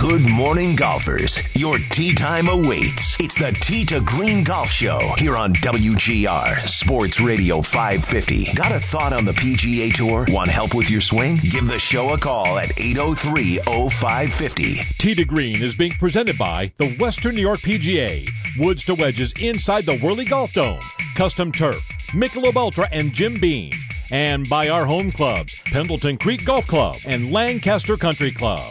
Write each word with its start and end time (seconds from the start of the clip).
Good 0.00 0.22
morning, 0.22 0.76
golfers. 0.76 1.42
Your 1.54 1.76
tee 1.90 2.14
time 2.14 2.48
awaits. 2.48 3.20
It's 3.20 3.34
the 3.34 3.52
Tee 3.60 3.84
to 3.84 4.00
Green 4.00 4.42
Golf 4.42 4.70
Show 4.70 4.98
here 5.18 5.36
on 5.36 5.52
WGR 5.52 6.58
Sports 6.60 7.20
Radio 7.20 7.60
550. 7.60 8.54
Got 8.54 8.72
a 8.72 8.80
thought 8.80 9.12
on 9.12 9.26
the 9.26 9.32
PGA 9.32 9.92
Tour? 9.92 10.24
Want 10.30 10.48
help 10.48 10.74
with 10.74 10.90
your 10.90 11.02
swing? 11.02 11.36
Give 11.50 11.66
the 11.66 11.78
show 11.78 12.14
a 12.14 12.18
call 12.18 12.58
at 12.58 12.72
803 12.80 13.58
0550. 13.58 14.74
Tee 14.96 15.14
to 15.14 15.26
Green 15.26 15.60
is 15.62 15.76
being 15.76 15.92
presented 15.92 16.38
by 16.38 16.72
the 16.78 16.96
Western 16.96 17.34
New 17.34 17.42
York 17.42 17.60
PGA. 17.60 18.26
Woods 18.58 18.84
to 18.84 18.94
wedges 18.94 19.34
inside 19.38 19.84
the 19.84 19.98
Whirly 19.98 20.24
Golf 20.24 20.54
Dome. 20.54 20.80
Custom 21.14 21.52
turf, 21.52 21.86
Michelob 22.12 22.56
Ultra, 22.56 22.88
and 22.90 23.12
Jim 23.12 23.38
Beam. 23.38 23.72
And 24.10 24.48
by 24.48 24.70
our 24.70 24.86
home 24.86 25.12
clubs, 25.12 25.60
Pendleton 25.66 26.16
Creek 26.16 26.46
Golf 26.46 26.66
Club 26.66 26.96
and 27.06 27.30
Lancaster 27.30 27.98
Country 27.98 28.32
Club. 28.32 28.64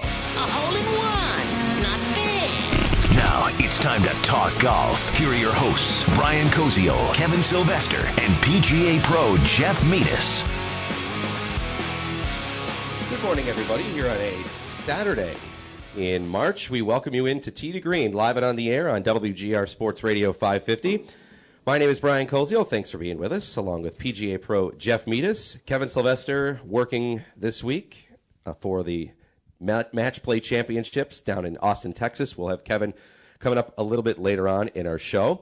Now 3.39 3.47
it's 3.59 3.79
time 3.79 4.03
to 4.03 4.09
talk 4.21 4.59
golf. 4.59 5.17
Here 5.17 5.29
are 5.29 5.33
your 5.33 5.53
hosts, 5.53 6.03
Brian 6.17 6.49
Koziol, 6.49 7.13
Kevin 7.13 7.41
Sylvester, 7.41 7.95
and 7.95 8.33
PGA 8.43 9.01
Pro 9.01 9.37
Jeff 9.45 9.81
Metis. 9.85 10.43
Good 13.09 13.23
morning, 13.23 13.47
everybody. 13.47 13.83
Here 13.83 14.09
on 14.09 14.17
a 14.17 14.43
Saturday 14.43 15.37
in 15.95 16.27
March, 16.27 16.69
we 16.69 16.81
welcome 16.81 17.13
you 17.13 17.27
into 17.27 17.49
Tee 17.49 17.71
to 17.71 17.79
Green, 17.79 18.11
live 18.11 18.35
and 18.35 18.45
on 18.45 18.57
the 18.57 18.69
air 18.69 18.89
on 18.89 19.03
WGR 19.03 19.69
Sports 19.69 20.03
Radio 20.03 20.33
550. 20.33 21.05
My 21.65 21.77
name 21.77 21.89
is 21.89 22.01
Brian 22.01 22.27
Koziol. 22.27 22.67
Thanks 22.67 22.91
for 22.91 22.97
being 22.97 23.17
with 23.17 23.31
us, 23.31 23.55
along 23.55 23.83
with 23.83 23.97
PGA 23.97 24.41
Pro 24.41 24.71
Jeff 24.71 25.07
Metis. 25.07 25.57
Kevin 25.65 25.87
Sylvester 25.87 26.59
working 26.65 27.21
this 27.37 27.63
week 27.63 28.09
uh, 28.45 28.53
for 28.53 28.83
the 28.83 29.11
Match 29.61 30.23
Play 30.23 30.41
Championships 30.41 31.21
down 31.21 31.45
in 31.45 31.55
Austin, 31.59 31.93
Texas. 31.93 32.37
We'll 32.37 32.49
have 32.49 32.65
Kevin 32.65 32.93
coming 33.39 33.57
up 33.57 33.73
a 33.77 33.83
little 33.83 34.03
bit 34.03 34.19
later 34.19 34.47
on 34.47 34.67
in 34.69 34.85
our 34.85 34.99
show. 34.99 35.41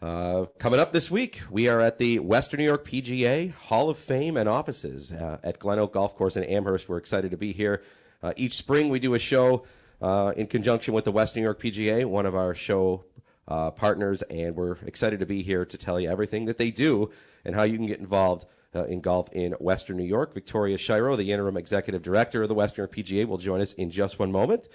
Uh, 0.00 0.46
coming 0.58 0.78
up 0.78 0.92
this 0.92 1.10
week, 1.10 1.42
we 1.50 1.68
are 1.68 1.80
at 1.80 1.98
the 1.98 2.18
Western 2.20 2.58
New 2.58 2.64
York 2.64 2.86
PGA 2.86 3.52
Hall 3.52 3.90
of 3.90 3.98
Fame 3.98 4.36
and 4.36 4.48
offices 4.48 5.12
uh, 5.12 5.38
at 5.42 5.58
Glen 5.58 5.78
Oak 5.78 5.92
Golf 5.92 6.16
Course 6.16 6.36
in 6.36 6.44
Amherst. 6.44 6.88
We're 6.88 6.98
excited 6.98 7.32
to 7.32 7.36
be 7.36 7.52
here. 7.52 7.82
Uh, 8.22 8.32
each 8.36 8.54
spring, 8.54 8.88
we 8.90 9.00
do 9.00 9.14
a 9.14 9.18
show 9.18 9.64
uh, 10.00 10.32
in 10.36 10.46
conjunction 10.46 10.94
with 10.94 11.04
the 11.04 11.12
Western 11.12 11.42
New 11.42 11.46
York 11.46 11.60
PGA, 11.60 12.04
one 12.04 12.26
of 12.26 12.34
our 12.36 12.54
show 12.54 13.04
uh, 13.48 13.72
partners, 13.72 14.22
and 14.22 14.54
we're 14.54 14.76
excited 14.86 15.18
to 15.18 15.26
be 15.26 15.42
here 15.42 15.64
to 15.64 15.76
tell 15.76 15.98
you 15.98 16.08
everything 16.08 16.44
that 16.44 16.58
they 16.58 16.70
do 16.70 17.10
and 17.44 17.56
how 17.56 17.64
you 17.64 17.76
can 17.76 17.86
get 17.86 17.98
involved 17.98 18.46
uh, 18.74 18.84
in 18.84 19.00
golf 19.00 19.28
in 19.32 19.52
Western 19.54 19.96
New 19.96 20.04
York. 20.04 20.32
Victoria 20.32 20.78
Shiro, 20.78 21.16
the 21.16 21.32
interim 21.32 21.56
executive 21.56 22.02
director 22.02 22.42
of 22.42 22.48
the 22.48 22.54
Western 22.54 22.84
New 22.84 22.88
York 22.88 23.24
PGA, 23.24 23.28
will 23.28 23.38
join 23.38 23.60
us 23.60 23.72
in 23.72 23.90
just 23.90 24.20
one 24.20 24.30
moment. 24.30 24.68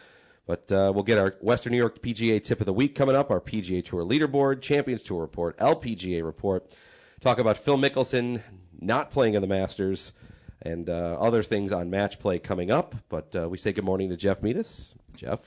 But 0.48 0.72
uh, 0.72 0.92
we'll 0.96 1.04
get 1.04 1.18
our 1.20 1.36
Western 1.42 1.72
New 1.72 1.78
York 1.78 2.02
PGA 2.02 2.42
tip 2.42 2.62
of 2.62 2.66
the 2.66 2.74
week 2.74 2.96
coming 2.96 3.16
up, 3.16 3.30
our 3.30 3.42
PGA 3.42 3.84
Tour 3.84 4.04
leaderboard, 4.04 4.62
Champions 4.62 5.04
Tour 5.04 5.22
report, 5.22 5.58
LPGA 5.58 6.24
report. 6.24 6.74
Talk 7.20 7.38
about 7.38 7.58
Phil 7.58 7.78
Mickelson 7.78 8.42
not 8.80 9.12
playing 9.12 9.34
in 9.34 9.42
the 9.42 9.48
Masters 9.48 10.14
and 10.62 10.90
uh, 10.90 11.18
other 11.20 11.44
things 11.44 11.72
on 11.72 11.90
match 11.90 12.20
play 12.20 12.40
coming 12.40 12.72
up. 12.72 12.96
But 13.10 13.36
uh, 13.36 13.50
we 13.50 13.58
say 13.58 13.74
good 13.74 13.84
morning 13.84 14.10
to 14.10 14.18
Jeff 14.18 14.42
Metis. 14.42 14.96
Jeff. 15.16 15.42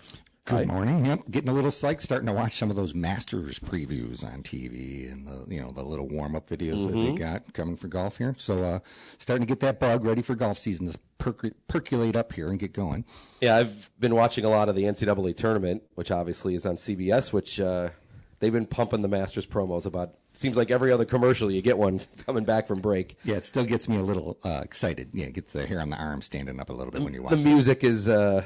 Good 0.45 0.69
morning. 0.69 1.07
Yep, 1.07 1.31
getting 1.31 1.49
a 1.49 1.53
little 1.53 1.71
psyched, 1.71 2.01
starting 2.01 2.27
to 2.27 2.33
watch 2.33 2.57
some 2.57 2.71
of 2.71 2.77
those 2.77 2.95
Masters 2.95 3.59
previews 3.59 4.25
on 4.25 4.43
TV 4.43 5.11
and 5.11 5.27
the 5.27 5.55
you 5.55 5.61
know 5.61 5.71
the 5.71 5.83
little 5.83 6.09
warm 6.09 6.35
up 6.35 6.49
videos 6.49 6.79
mm-hmm. 6.79 6.87
that 6.87 7.07
they 7.07 7.13
got 7.13 7.53
coming 7.53 7.77
for 7.77 7.89
golf 7.89 8.17
here. 8.17 8.35
So 8.37 8.65
uh, 8.65 8.79
starting 9.19 9.47
to 9.47 9.51
get 9.51 9.61
that 9.61 9.79
bug 9.79 10.05
ready 10.05 10.23
for 10.23 10.35
golf 10.35 10.59
season 10.59 10.91
to 10.91 10.99
perc- 11.19 11.55
percolate 11.69 12.17
up 12.17 12.33
here 12.33 12.49
and 12.49 12.59
get 12.59 12.73
going. 12.73 13.05
Yeah, 13.41 13.57
I've 13.57 13.91
been 14.01 14.15
watching 14.15 14.45
a 14.45 14.49
lot 14.49 14.69
of 14.69 14.75
the 14.75 14.85
NCAA 14.85 15.37
tournament, 15.37 15.83
which 15.95 16.11
obviously 16.11 16.55
is 16.55 16.67
on 16.67 16.77
CBS, 16.77 17.33
which. 17.33 17.61
Uh, 17.61 17.91
they've 18.41 18.53
been 18.53 18.67
pumping 18.67 19.03
the 19.03 19.09
Masters 19.09 19.47
promos 19.47 19.87
about. 19.87 20.15
Seems 20.33 20.57
like 20.57 20.71
every 20.71 20.93
other 20.93 21.05
commercial 21.05 21.51
you 21.51 21.61
get 21.61 21.77
one 21.77 22.01
coming 22.27 22.45
back 22.45 22.67
from 22.67 22.81
break. 22.81 23.17
Yeah, 23.25 23.35
it 23.35 23.47
still 23.47 23.65
gets 23.65 23.89
me 23.89 23.97
a 23.97 24.03
little 24.03 24.39
uh, 24.45 24.63
excited. 24.65 25.11
Yeah, 25.13 25.27
it 25.27 25.35
gets 25.35 25.53
the 25.53 25.67
hair 25.67 25.81
on 25.81 25.91
the 25.91 25.97
arm 25.97 26.23
standing 26.23 26.59
up 26.61 26.71
a 26.71 26.73
little 26.73 26.93
bit 26.93 27.03
when 27.03 27.13
you 27.13 27.23
watch. 27.23 27.33
The 27.33 27.45
music 27.45 27.85
is 27.85 28.09
uh, 28.09 28.45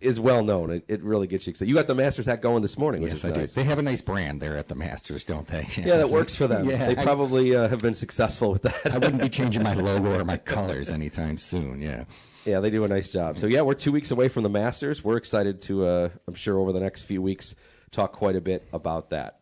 is 0.00 0.18
well 0.20 0.42
known. 0.42 0.70
It, 0.70 0.84
it 0.88 1.02
really 1.02 1.26
gets 1.26 1.46
you 1.46 1.50
excited. 1.50 1.68
You 1.68 1.74
got 1.74 1.86
the 1.86 1.94
Masters 1.94 2.26
hat 2.26 2.40
going 2.42 2.62
this 2.62 2.78
morning, 2.78 3.02
which 3.02 3.10
yes, 3.10 3.18
is 3.18 3.24
I 3.24 3.28
nice. 3.30 3.54
do. 3.54 3.60
They 3.60 3.66
have 3.66 3.78
a 3.78 3.82
nice 3.82 4.00
brand 4.00 4.40
there 4.40 4.56
at 4.56 4.68
the 4.68 4.74
Masters, 4.74 5.24
don't 5.24 5.46
they? 5.46 5.66
Yeah, 5.76 5.98
that 5.98 6.08
works 6.08 6.34
for 6.34 6.46
them. 6.46 6.68
Yeah, 6.68 6.86
they 6.86 6.94
probably 6.96 7.54
uh, 7.54 7.68
have 7.68 7.80
been 7.80 7.94
successful 7.94 8.50
with 8.50 8.62
that. 8.62 8.92
I 8.92 8.98
wouldn't 8.98 9.22
be 9.22 9.28
changing 9.28 9.62
my 9.62 9.74
logo 9.74 10.18
or 10.18 10.24
my 10.24 10.36
colors 10.36 10.90
anytime 10.90 11.38
soon. 11.38 11.80
Yeah. 11.80 12.04
Yeah, 12.44 12.60
they 12.60 12.70
do 12.70 12.84
a 12.84 12.88
nice 12.88 13.12
job. 13.12 13.38
So 13.38 13.46
yeah, 13.46 13.62
we're 13.62 13.74
two 13.74 13.92
weeks 13.92 14.10
away 14.10 14.28
from 14.28 14.42
the 14.42 14.48
Masters. 14.48 15.04
We're 15.04 15.16
excited 15.16 15.60
to, 15.62 15.86
uh, 15.86 16.08
I'm 16.26 16.34
sure, 16.34 16.58
over 16.58 16.72
the 16.72 16.80
next 16.80 17.04
few 17.04 17.20
weeks, 17.20 17.54
talk 17.90 18.12
quite 18.12 18.36
a 18.36 18.40
bit 18.40 18.66
about 18.72 19.10
that. 19.10 19.40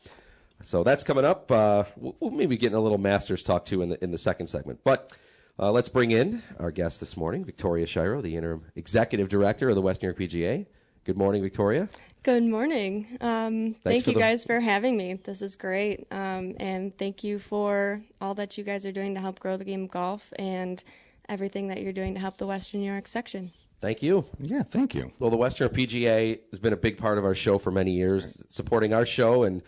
So 0.63 0.83
that's 0.83 1.05
coming 1.05 1.25
up. 1.25 1.51
Uh, 1.51 1.85
we'll, 1.97 2.17
we'll 2.21 2.31
maybe 2.31 2.57
get 2.57 2.73
in 2.73 2.79
a 2.79 2.81
little 2.81 2.99
Masters 2.99 3.43
talk 3.43 3.65
too 3.65 3.83
in 3.83 3.91
the 3.91 4.03
in 4.03 4.11
the 4.11 4.19
second 4.19 4.49
segment, 4.49 4.81
but. 4.85 5.17
Uh, 5.59 5.73
let's 5.73 5.89
bring 5.89 6.11
in 6.11 6.43
our 6.59 6.71
guest 6.71 7.01
this 7.01 7.17
morning, 7.17 7.43
Victoria 7.43 7.87
Shiro, 7.87 8.21
the 8.21 8.37
interim 8.37 8.65
executive 8.75 9.31
director 9.31 9.71
of 9.71 9.75
the 9.75 9.81
Western 9.81 10.11
New 10.11 10.15
York 10.19 10.31
PGA. 10.31 10.67
Good 11.05 11.17
morning, 11.17 11.41
Victoria. 11.41 11.89
Good 12.25 12.43
morning. 12.43 13.07
Um, 13.23 13.75
thank 13.83 14.07
you 14.07 14.13
the... 14.13 14.19
guys 14.19 14.45
for 14.45 14.61
having 14.61 14.99
me. 14.99 15.15
This 15.15 15.41
is 15.41 15.57
great. 15.57 16.07
Um, 16.11 16.57
and 16.61 16.97
thank 16.99 17.25
you 17.25 17.39
for 17.39 18.03
all 18.21 18.35
that 18.35 18.59
you 18.59 18.65
guys 18.65 18.85
are 18.85 18.93
doing 18.93 19.15
to 19.15 19.21
help 19.21 19.41
grow 19.41 19.57
the 19.57 19.65
game 19.65 19.85
of 19.85 19.91
golf 19.91 20.31
and 20.39 20.83
everything 21.29 21.69
that 21.69 21.81
you're 21.81 21.93
doing 21.93 22.13
to 22.15 22.21
help 22.21 22.37
the 22.37 22.47
Western 22.47 22.81
New 22.81 22.91
York 22.91 23.07
section. 23.07 23.51
Thank 23.81 24.03
you. 24.03 24.27
Yeah, 24.41 24.63
thank 24.63 24.95
you. 24.95 25.13
Well, 25.19 25.31
the 25.31 25.37
Western 25.37 25.69
PGA 25.71 26.41
has 26.51 26.59
been 26.59 26.73
a 26.75 26.79
big 26.79 26.99
part 26.99 27.17
of 27.17 27.25
our 27.25 27.35
show 27.35 27.57
for 27.59 27.71
many 27.71 27.93
years, 27.93 28.43
supporting 28.51 28.93
our 28.93 29.07
show. 29.07 29.45
and 29.45 29.63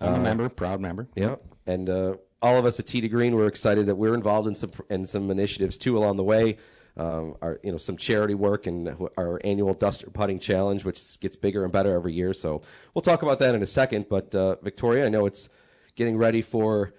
uh, 0.00 0.06
I'm 0.06 0.14
a 0.14 0.18
member, 0.18 0.48
proud 0.50 0.80
member. 0.80 1.08
Yeah. 1.14 1.36
And 1.66 1.88
uh, 1.88 2.16
all 2.42 2.56
of 2.58 2.64
us 2.64 2.80
at 2.80 2.86
to 2.86 3.08
Green, 3.08 3.34
we're 3.36 3.46
excited 3.46 3.86
that 3.86 3.96
we're 3.96 4.14
involved 4.14 4.48
in 4.48 4.54
some 4.54 4.70
in 4.88 5.04
some 5.06 5.30
initiatives 5.30 5.76
too 5.76 5.96
along 5.96 6.16
the 6.16 6.24
way. 6.24 6.56
Um, 6.96 7.36
our 7.40 7.60
you 7.62 7.70
know 7.70 7.78
some 7.78 7.96
charity 7.96 8.34
work 8.34 8.66
and 8.66 8.94
our 9.16 9.40
annual 9.44 9.74
Duster 9.74 10.10
Putting 10.10 10.38
Challenge, 10.38 10.84
which 10.84 11.20
gets 11.20 11.36
bigger 11.36 11.64
and 11.64 11.72
better 11.72 11.94
every 11.94 12.12
year. 12.12 12.32
So 12.32 12.62
we'll 12.94 13.02
talk 13.02 13.22
about 13.22 13.38
that 13.40 13.54
in 13.54 13.62
a 13.62 13.66
second. 13.66 14.06
But 14.08 14.34
uh, 14.34 14.56
Victoria, 14.62 15.06
I 15.06 15.08
know 15.08 15.26
it's 15.26 15.48
getting 15.94 16.16
ready 16.16 16.42
for 16.42 16.94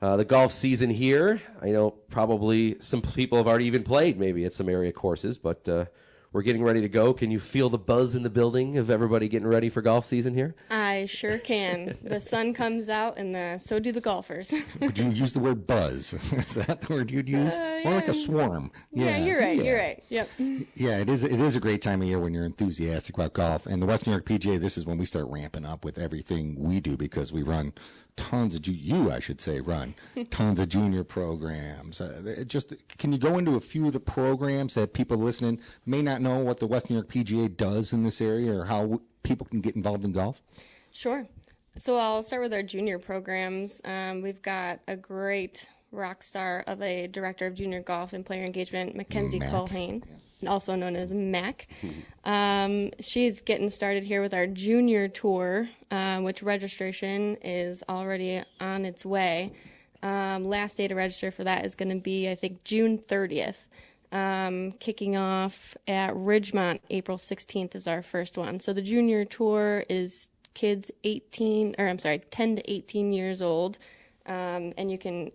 uh, 0.00 0.16
the 0.16 0.24
golf 0.24 0.52
season 0.52 0.90
here. 0.90 1.40
I 1.60 1.70
know 1.70 1.90
probably 1.90 2.76
some 2.80 3.02
people 3.02 3.38
have 3.38 3.46
already 3.46 3.66
even 3.66 3.84
played 3.84 4.18
maybe 4.18 4.44
at 4.44 4.52
some 4.52 4.68
area 4.68 4.92
courses, 4.92 5.38
but 5.38 5.68
uh, 5.68 5.84
we're 6.32 6.42
getting 6.42 6.62
ready 6.62 6.80
to 6.80 6.88
go. 6.88 7.12
Can 7.12 7.30
you 7.30 7.40
feel 7.40 7.68
the 7.68 7.78
buzz 7.78 8.14
in 8.16 8.22
the 8.22 8.30
building 8.30 8.78
of 8.78 8.90
everybody 8.90 9.28
getting 9.28 9.48
ready 9.48 9.68
for 9.68 9.82
golf 9.82 10.04
season 10.04 10.34
here? 10.34 10.54
I 10.70 10.92
I 10.92 11.06
sure 11.06 11.38
can. 11.38 11.96
the 12.02 12.20
sun 12.20 12.52
comes 12.52 12.88
out, 12.88 13.16
and 13.16 13.34
the, 13.34 13.58
so 13.58 13.78
do 13.78 13.92
the 13.92 14.00
golfers. 14.00 14.52
Would 14.80 14.98
you 14.98 15.08
use 15.10 15.32
the 15.32 15.40
word 15.40 15.66
buzz? 15.66 16.12
Is 16.32 16.54
that 16.54 16.82
the 16.82 16.92
word 16.92 17.10
you'd 17.10 17.28
use? 17.28 17.58
Uh, 17.58 17.80
More 17.84 17.94
like 17.94 18.08
a 18.08 18.12
swarm. 18.14 18.70
yeah, 18.92 19.16
you're 19.16 19.40
right. 19.40 19.56
You're 19.56 19.78
right. 19.78 20.04
Yep. 20.10 20.28
Yeah, 20.74 20.98
it 20.98 21.08
is. 21.08 21.24
It 21.24 21.40
is 21.40 21.56
a 21.56 21.60
great 21.60 21.80
time 21.80 22.02
of 22.02 22.08
year 22.08 22.18
when 22.18 22.34
you're 22.34 22.44
enthusiastic 22.44 23.16
about 23.16 23.32
golf. 23.32 23.66
And 23.66 23.80
the 23.80 23.86
West 23.86 24.06
New 24.06 24.12
York 24.12 24.26
PGA, 24.26 24.60
this 24.60 24.76
is 24.76 24.84
when 24.84 24.98
we 24.98 25.06
start 25.06 25.26
ramping 25.28 25.64
up 25.64 25.84
with 25.84 25.98
everything 25.98 26.56
we 26.58 26.78
do 26.80 26.96
because 26.96 27.32
we 27.32 27.42
run 27.42 27.72
tons 28.16 28.54
of 28.54 28.66
you, 28.66 29.10
I 29.10 29.20
should 29.20 29.40
say, 29.40 29.60
run 29.60 29.94
tons 30.30 30.60
of 30.60 30.68
junior 30.68 31.04
programs. 31.04 32.00
Uh, 32.00 32.44
just 32.46 32.74
can 32.98 33.12
you 33.12 33.18
go 33.18 33.38
into 33.38 33.56
a 33.56 33.60
few 33.60 33.86
of 33.86 33.92
the 33.92 34.00
programs 34.00 34.74
that 34.74 34.92
people 34.92 35.16
listening 35.16 35.60
may 35.86 36.02
not 36.02 36.20
know 36.20 36.38
what 36.38 36.60
the 36.60 36.66
West 36.66 36.90
New 36.90 36.96
York 36.96 37.08
PGA 37.08 37.54
does 37.56 37.92
in 37.92 38.02
this 38.02 38.20
area 38.20 38.52
or 38.52 38.64
how 38.64 38.80
w- 38.82 39.00
people 39.22 39.46
can 39.46 39.60
get 39.60 39.76
involved 39.76 40.04
in 40.04 40.12
golf? 40.12 40.42
Sure. 40.92 41.26
So 41.78 41.96
I'll 41.96 42.22
start 42.22 42.42
with 42.42 42.52
our 42.52 42.62
junior 42.62 42.98
programs. 42.98 43.80
Um, 43.84 44.20
we've 44.20 44.42
got 44.42 44.80
a 44.88 44.96
great 44.96 45.66
rock 45.90 46.22
star 46.22 46.64
of 46.66 46.82
a 46.82 47.06
director 47.06 47.46
of 47.46 47.54
junior 47.54 47.80
golf 47.80 48.12
and 48.12 48.24
player 48.24 48.44
engagement, 48.44 48.94
Mackenzie 48.94 49.38
Mac. 49.38 49.50
Culhane, 49.50 50.02
also 50.48 50.74
known 50.74 50.96
as 50.96 51.12
Mac. 51.12 51.68
Um, 52.24 52.90
she's 53.00 53.40
getting 53.40 53.70
started 53.70 54.04
here 54.04 54.22
with 54.22 54.34
our 54.34 54.46
junior 54.46 55.08
tour, 55.08 55.68
uh, 55.90 56.20
which 56.20 56.42
registration 56.42 57.36
is 57.42 57.82
already 57.88 58.42
on 58.60 58.84
its 58.84 59.04
way. 59.04 59.52
Um, 60.02 60.44
last 60.44 60.76
day 60.76 60.88
to 60.88 60.94
register 60.94 61.30
for 61.30 61.44
that 61.44 61.64
is 61.64 61.74
going 61.74 61.90
to 61.90 62.00
be, 62.00 62.28
I 62.28 62.34
think, 62.34 62.64
June 62.64 62.98
30th. 62.98 63.66
Um, 64.10 64.72
kicking 64.72 65.16
off 65.16 65.74
at 65.88 66.12
Ridgemont, 66.12 66.80
April 66.90 67.16
16th 67.16 67.74
is 67.74 67.86
our 67.86 68.02
first 68.02 68.36
one. 68.36 68.60
So 68.60 68.72
the 68.72 68.82
junior 68.82 69.24
tour 69.24 69.84
is 69.88 70.28
kids 70.54 70.90
18, 71.04 71.76
or 71.78 71.88
I'm 71.88 71.98
sorry, 71.98 72.18
10 72.30 72.56
to 72.56 72.70
18 72.70 73.12
years 73.12 73.40
old. 73.40 73.78
Um, 74.26 74.74
and 74.76 74.90
you 74.90 74.98
can 74.98 75.32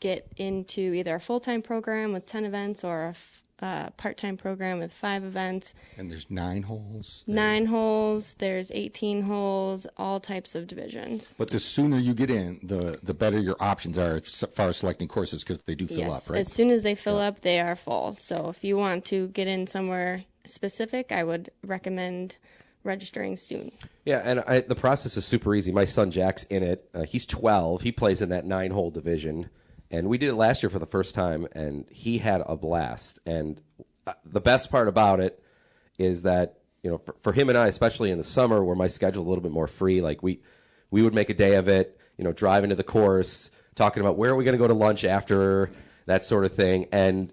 get 0.00 0.30
into 0.36 0.92
either 0.94 1.14
a 1.14 1.20
full 1.20 1.40
time 1.40 1.62
program 1.62 2.12
with 2.12 2.26
10 2.26 2.44
events 2.44 2.84
or 2.84 3.06
a 3.06 3.14
uh, 3.62 3.90
part 3.90 4.16
time 4.16 4.36
program 4.36 4.78
with 4.78 4.92
five 4.92 5.24
events. 5.24 5.74
And 5.96 6.10
there's 6.10 6.30
nine 6.30 6.62
holes. 6.62 7.24
Nine 7.26 7.66
holes, 7.66 8.34
there's 8.38 8.70
18 8.72 9.22
holes, 9.22 9.86
all 9.96 10.20
types 10.20 10.54
of 10.54 10.66
divisions. 10.66 11.34
But 11.38 11.50
the 11.50 11.60
sooner 11.60 11.98
you 11.98 12.14
get 12.14 12.30
in, 12.30 12.60
the 12.62 12.98
the 13.02 13.14
better 13.14 13.38
your 13.38 13.56
options 13.60 13.98
are 13.98 14.16
as 14.16 14.44
far 14.52 14.68
as 14.68 14.78
selecting 14.78 15.08
courses 15.08 15.42
because 15.42 15.60
they 15.62 15.74
do 15.74 15.86
fill 15.86 15.98
yes, 15.98 16.26
up, 16.28 16.32
right? 16.32 16.40
as 16.40 16.52
soon 16.52 16.70
as 16.70 16.82
they 16.82 16.94
fill 16.94 17.18
up, 17.18 17.40
they 17.40 17.60
are 17.60 17.76
full. 17.76 18.16
So 18.18 18.48
if 18.48 18.64
you 18.64 18.76
want 18.76 19.04
to 19.06 19.28
get 19.28 19.46
in 19.46 19.66
somewhere 19.66 20.24
specific, 20.44 21.12
I 21.12 21.24
would 21.24 21.50
recommend 21.64 22.36
registering 22.82 23.36
soon. 23.36 23.72
Yeah, 24.04 24.22
and 24.24 24.40
I, 24.46 24.60
the 24.60 24.74
process 24.74 25.16
is 25.16 25.24
super 25.24 25.54
easy. 25.54 25.72
My 25.72 25.84
son 25.84 26.10
Jack's 26.10 26.44
in 26.44 26.62
it. 26.62 26.88
Uh, 26.94 27.02
he's 27.02 27.26
12. 27.26 27.82
He 27.82 27.92
plays 27.92 28.22
in 28.22 28.30
that 28.30 28.46
nine 28.46 28.70
hole 28.70 28.90
division. 28.90 29.50
And 29.90 30.08
we 30.08 30.18
did 30.18 30.28
it 30.28 30.34
last 30.34 30.62
year 30.62 30.70
for 30.70 30.78
the 30.78 30.86
first 30.86 31.14
time, 31.14 31.48
and 31.52 31.84
he 31.90 32.18
had 32.18 32.42
a 32.46 32.56
blast. 32.56 33.18
And 33.26 33.60
uh, 34.06 34.12
the 34.24 34.40
best 34.40 34.70
part 34.70 34.88
about 34.88 35.20
it 35.20 35.42
is 35.98 36.22
that, 36.22 36.60
you 36.82 36.90
know, 36.90 36.98
for, 36.98 37.14
for 37.18 37.32
him 37.32 37.48
and 37.48 37.58
I, 37.58 37.66
especially 37.66 38.10
in 38.10 38.18
the 38.18 38.24
summer 38.24 38.62
where 38.62 38.76
my 38.76 38.86
schedule's 38.86 39.26
a 39.26 39.28
little 39.28 39.42
bit 39.42 39.52
more 39.52 39.66
free, 39.66 40.00
like 40.00 40.22
we, 40.22 40.40
we 40.90 41.02
would 41.02 41.14
make 41.14 41.28
a 41.28 41.34
day 41.34 41.56
of 41.56 41.68
it, 41.68 41.98
you 42.16 42.24
know, 42.24 42.32
driving 42.32 42.70
to 42.70 42.76
the 42.76 42.84
course, 42.84 43.50
talking 43.74 44.00
about 44.00 44.16
where 44.16 44.30
are 44.30 44.36
we 44.36 44.44
going 44.44 44.56
to 44.56 44.58
go 44.58 44.68
to 44.68 44.74
lunch 44.74 45.04
after, 45.04 45.70
that 46.06 46.24
sort 46.24 46.44
of 46.44 46.52
thing. 46.52 46.86
And 46.92 47.32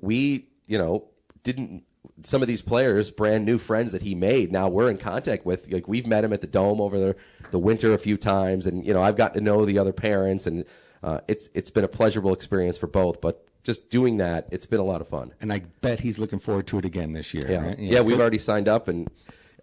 we, 0.00 0.48
you 0.66 0.78
know, 0.78 1.08
didn't 1.42 1.84
some 2.22 2.42
of 2.42 2.48
these 2.48 2.62
players, 2.62 3.10
brand 3.10 3.44
new 3.44 3.58
friends 3.58 3.92
that 3.92 4.02
he 4.02 4.14
made, 4.14 4.50
now 4.50 4.68
we're 4.68 4.90
in 4.90 4.98
contact 4.98 5.46
with. 5.46 5.70
Like 5.70 5.86
we've 5.86 6.06
met 6.06 6.24
him 6.24 6.32
at 6.32 6.40
the 6.40 6.46
dome 6.46 6.80
over 6.80 6.98
the, 6.98 7.16
the 7.50 7.58
winter 7.58 7.94
a 7.94 7.98
few 7.98 8.16
times, 8.16 8.66
and 8.66 8.84
you 8.84 8.92
know 8.92 9.02
I've 9.02 9.16
gotten 9.16 9.38
to 9.38 9.44
know 9.44 9.64
the 9.64 9.78
other 9.78 9.92
parents, 9.92 10.46
and 10.46 10.64
uh, 11.02 11.20
it's 11.28 11.48
it's 11.54 11.70
been 11.70 11.84
a 11.84 11.88
pleasurable 11.88 12.32
experience 12.32 12.78
for 12.78 12.86
both. 12.86 13.20
But 13.20 13.46
just 13.62 13.90
doing 13.90 14.18
that, 14.18 14.48
it's 14.52 14.66
been 14.66 14.80
a 14.80 14.84
lot 14.84 15.00
of 15.00 15.08
fun. 15.08 15.32
and 15.40 15.52
I 15.52 15.60
bet 15.80 16.00
he's 16.00 16.18
looking 16.18 16.38
forward 16.38 16.66
to 16.68 16.78
it 16.78 16.84
again 16.84 17.10
this 17.10 17.34
year. 17.34 17.44
Yeah, 17.48 17.66
right? 17.66 17.78
yeah, 17.78 18.00
we've 18.00 18.20
already 18.20 18.38
signed 18.38 18.68
up, 18.68 18.88
and 18.88 19.10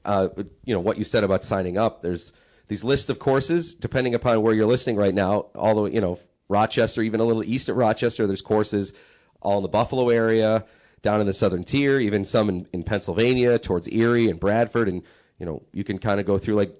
uh, 0.03 0.29
you 0.63 0.73
know 0.73 0.79
what 0.79 0.97
you 0.97 1.03
said 1.03 1.23
about 1.23 1.43
signing 1.43 1.77
up. 1.77 2.01
There's 2.01 2.31
these 2.67 2.83
lists 2.83 3.09
of 3.09 3.19
courses 3.19 3.73
depending 3.73 4.15
upon 4.15 4.41
where 4.41 4.53
you're 4.53 4.67
listening 4.67 4.95
right 4.95 5.13
now. 5.13 5.47
Although 5.55 5.85
you 5.85 6.01
know 6.01 6.19
Rochester, 6.49 7.01
even 7.01 7.19
a 7.19 7.23
little 7.23 7.43
east 7.43 7.69
of 7.69 7.77
Rochester, 7.77 8.27
there's 8.27 8.41
courses 8.41 8.93
all 9.41 9.57
in 9.57 9.63
the 9.63 9.69
Buffalo 9.69 10.09
area, 10.09 10.65
down 11.01 11.21
in 11.21 11.27
the 11.27 11.33
southern 11.33 11.63
tier, 11.63 11.99
even 11.99 12.25
some 12.25 12.49
in, 12.49 12.67
in 12.73 12.83
Pennsylvania 12.83 13.59
towards 13.59 13.87
Erie 13.89 14.29
and 14.29 14.39
Bradford, 14.39 14.89
and 14.89 15.03
you 15.39 15.45
know 15.45 15.63
you 15.73 15.83
can 15.83 15.99
kind 15.99 16.19
of 16.19 16.25
go 16.25 16.37
through 16.37 16.55
like 16.55 16.75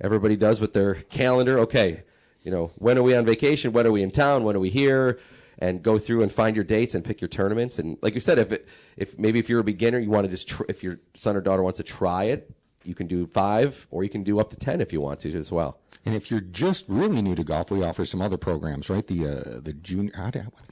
everybody 0.00 0.36
does 0.36 0.60
with 0.60 0.72
their 0.72 0.94
calendar. 0.94 1.60
Okay, 1.60 2.02
you 2.42 2.50
know 2.50 2.70
when 2.76 2.98
are 2.98 3.02
we 3.02 3.14
on 3.14 3.24
vacation? 3.24 3.72
When 3.72 3.86
are 3.86 3.92
we 3.92 4.02
in 4.02 4.10
town? 4.10 4.44
When 4.44 4.56
are 4.56 4.60
we 4.60 4.70
here? 4.70 5.18
and 5.60 5.82
go 5.82 5.98
through 5.98 6.22
and 6.22 6.32
find 6.32 6.54
your 6.54 6.64
dates 6.64 6.94
and 6.94 7.04
pick 7.04 7.20
your 7.20 7.28
tournaments. 7.28 7.78
And 7.78 7.98
like 8.00 8.14
you 8.14 8.20
said, 8.20 8.38
if 8.38 8.52
it, 8.52 8.68
if 8.96 9.18
maybe 9.18 9.38
if 9.40 9.48
you're 9.48 9.60
a 9.60 9.64
beginner, 9.64 9.98
you 9.98 10.08
want 10.08 10.24
to 10.24 10.30
just 10.30 10.48
tr- 10.48 10.62
if 10.68 10.84
your 10.84 11.00
son 11.14 11.36
or 11.36 11.40
daughter 11.40 11.62
wants 11.62 11.78
to 11.78 11.82
try 11.82 12.24
it, 12.24 12.54
you 12.84 12.94
can 12.94 13.06
do 13.06 13.26
five 13.26 13.86
or 13.90 14.04
you 14.04 14.08
can 14.08 14.22
do 14.22 14.38
up 14.38 14.50
to 14.50 14.56
ten 14.56 14.80
if 14.80 14.92
you 14.92 15.00
want 15.00 15.20
to 15.20 15.36
as 15.36 15.50
well. 15.50 15.80
And 16.04 16.14
if 16.14 16.30
you're 16.30 16.40
just 16.40 16.84
really 16.88 17.20
new 17.20 17.34
to 17.34 17.44
golf, 17.44 17.70
we 17.70 17.82
offer 17.82 18.06
some 18.06 18.22
other 18.22 18.38
programs, 18.38 18.88
right? 18.88 19.06
The 19.06 19.26
uh, 19.26 19.60
the 19.60 19.74
junior. 19.74 20.12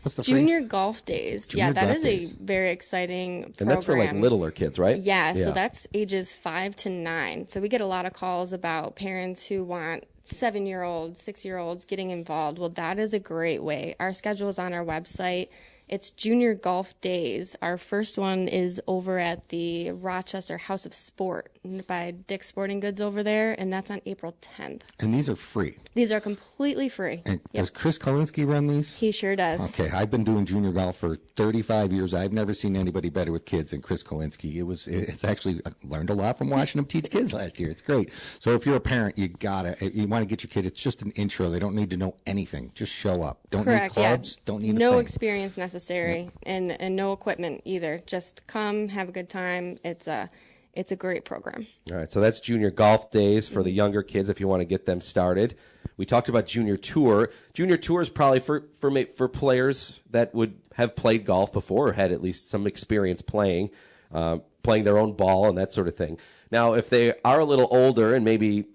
What's 0.03 0.15
the 0.15 0.23
phrase? 0.23 0.27
Junior 0.29 0.61
golf 0.61 1.05
days. 1.05 1.49
Junior 1.49 1.67
yeah, 1.67 1.73
that 1.73 1.97
is 1.97 2.03
days. 2.03 2.33
a 2.33 2.37
very 2.37 2.71
exciting 2.71 3.43
program. 3.43 3.55
And 3.59 3.71
that's 3.71 3.85
for 3.85 3.99
like 3.99 4.13
littler 4.13 4.51
kids, 4.51 4.79
right? 4.79 4.97
Yeah, 4.97 5.35
so 5.35 5.53
that's 5.53 5.87
ages 5.93 6.33
five 6.33 6.75
to 6.77 6.89
nine. 6.89 7.49
So 7.49 7.61
we 7.61 7.69
get 7.69 7.81
a 7.81 7.87
lot 7.87 8.07
of 8.07 8.13
calls 8.13 8.53
about 8.53 8.97
parents 8.97 9.45
who 9.45 9.65
want 9.65 10.05
seven 10.29 10.67
year 10.67 10.83
olds, 10.83 11.21
six 11.21 11.45
year 11.45 11.59
olds 11.59 11.85
getting 11.85 12.11
involved. 12.11 12.59
Well, 12.59 12.69
that 12.71 12.99
is 12.99 13.15
a 13.15 13.19
great 13.19 13.63
way. 13.63 13.95
Our 14.01 14.13
schedule 14.13 14.49
is 14.49 14.59
on 14.59 14.73
our 14.73 14.85
website. 14.85 15.49
It's 15.89 16.11
Junior 16.11 16.55
Golf 16.55 17.01
Days. 17.01 17.55
Our 17.63 17.79
first 17.79 18.19
one 18.19 18.49
is 18.49 18.81
over 18.89 19.19
at 19.21 19.51
the 19.51 19.93
Rochester 19.93 20.59
House 20.59 20.85
of 20.85 20.95
Sport 20.95 21.56
by 21.87 22.13
Dick's 22.27 22.47
Sporting 22.49 22.81
Goods 22.81 23.01
over 23.01 23.23
there, 23.23 23.55
and 23.59 23.73
that's 23.73 23.91
on 23.91 24.01
April 24.07 24.37
10th. 24.41 24.83
and 25.01 25.13
these 25.15 25.29
are 25.29 25.37
free. 25.37 25.77
These 25.95 26.13
are 26.13 26.21
completely 26.21 26.89
free. 26.89 27.23
And 27.27 27.41
Yep. 27.53 27.63
does 27.63 27.71
Chris 27.71 27.99
Kalinsky 27.99 28.47
run 28.47 28.67
these? 28.67 28.95
He 28.97 29.11
sure 29.13 29.35
does. 29.37 29.61
Okay, 29.71 29.91
I've 29.91 30.11
been 30.11 30.25
doing 30.25 30.45
junior 30.45 30.73
golf 30.73 30.97
for 30.97 31.15
35 31.17 31.93
years. 31.93 32.15
I've 32.15 32.33
never 32.33 32.53
seen 32.55 32.77
anybody 32.77 33.09
better 33.11 33.33
with 33.33 33.45
kids 33.45 33.71
than 33.73 33.81
Chris 33.83 34.03
Kalinsky. 34.03 34.55
It 34.57 34.63
was, 34.65 34.87
it's 34.89 35.25
actually 35.25 35.61
I 35.67 35.71
learned 35.85 36.11
a 36.11 36.15
lot 36.15 36.39
from 36.39 36.51
watching 36.51 36.79
him 36.79 36.85
teach 36.87 37.11
kids 37.11 37.33
last 37.33 37.59
year. 37.61 37.71
It's 37.71 37.83
great. 37.83 38.11
So 38.39 38.53
if 38.55 38.67
you're 38.67 38.77
a 38.77 38.81
parent, 38.81 39.17
you 39.19 39.29
gotta, 39.29 39.77
you 39.95 40.07
want 40.07 40.23
to 40.23 40.27
get 40.27 40.43
your 40.43 40.49
kid. 40.51 40.67
It's 40.67 40.81
just 40.81 41.03
an 41.03 41.11
intro. 41.13 41.49
They 41.51 41.59
don't 41.59 41.75
need 41.75 41.91
to 41.91 41.97
know 41.97 42.15
anything. 42.27 42.73
Just 42.75 42.93
show 42.93 43.23
up. 43.23 43.41
Don't 43.51 43.65
Correct. 43.65 43.97
need 43.97 44.03
clubs. 44.03 44.37
yeah. 44.39 44.43
Don't 44.45 44.63
need 44.63 44.75
no 44.75 44.99
experience 44.99 45.57
necessary, 45.57 46.31
and 46.45 46.73
and 46.81 46.95
no 46.97 47.13
equipment 47.13 47.63
either. 47.65 48.03
Just 48.07 48.47
come, 48.47 48.89
have 48.89 49.09
a 49.09 49.13
good 49.13 49.29
time. 49.29 49.79
It's 49.85 50.07
a 50.07 50.31
it's 50.77 50.93
a 50.93 50.97
great 50.97 51.25
program. 51.25 51.67
All 51.91 51.97
right, 51.97 52.13
so 52.13 52.21
that's 52.21 52.39
junior 52.39 52.71
golf 52.71 53.11
days 53.11 53.49
for 53.49 53.63
the 53.63 53.71
younger 53.71 54.03
kids 54.03 54.29
if 54.29 54.39
you 54.39 54.47
want 54.47 54.61
to 54.61 54.67
get 54.67 54.87
them 54.87 55.01
started. 55.01 55.57
We 55.97 56.05
talked 56.05 56.29
about 56.29 56.47
junior 56.47 56.77
tour. 56.77 57.31
Junior 57.55 57.79
tour 57.79 58.03
is 58.03 58.11
probably 58.11 58.41
for 58.41 58.69
for 58.79 59.05
for 59.17 59.29
players 59.29 60.03
that 60.11 60.35
would 60.35 60.59
have 60.75 60.95
played 60.95 61.25
golf 61.25 61.53
before 61.53 61.89
or 61.89 61.93
had 61.95 62.13
at 62.13 62.23
least 62.23 62.51
some 62.51 62.67
experience 62.67 63.23
playing, 63.23 63.71
uh, 64.13 64.39
playing 64.63 64.85
their 64.85 64.99
own 64.99 65.15
ball 65.15 65.49
and 65.49 65.57
that 65.57 65.73
sort 65.73 65.89
of 65.89 65.97
thing. 65.97 66.19
Now, 66.51 66.75
if 66.75 66.91
they 66.91 67.15
are 67.25 67.41
a 67.41 67.45
little 67.45 67.69
older 67.71 68.15
and 68.15 68.25
maybe 68.25 68.67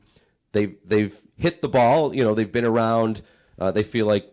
they've 0.51 0.75
they've 0.83 1.19
hit 1.37 1.61
the 1.61 1.69
ball, 1.69 2.15
you 2.15 2.23
know, 2.23 2.33
they've 2.33 2.51
been 2.51 2.65
around, 2.65 3.21
uh, 3.59 3.71
they 3.71 3.83
feel 3.83 4.07
like 4.07 4.27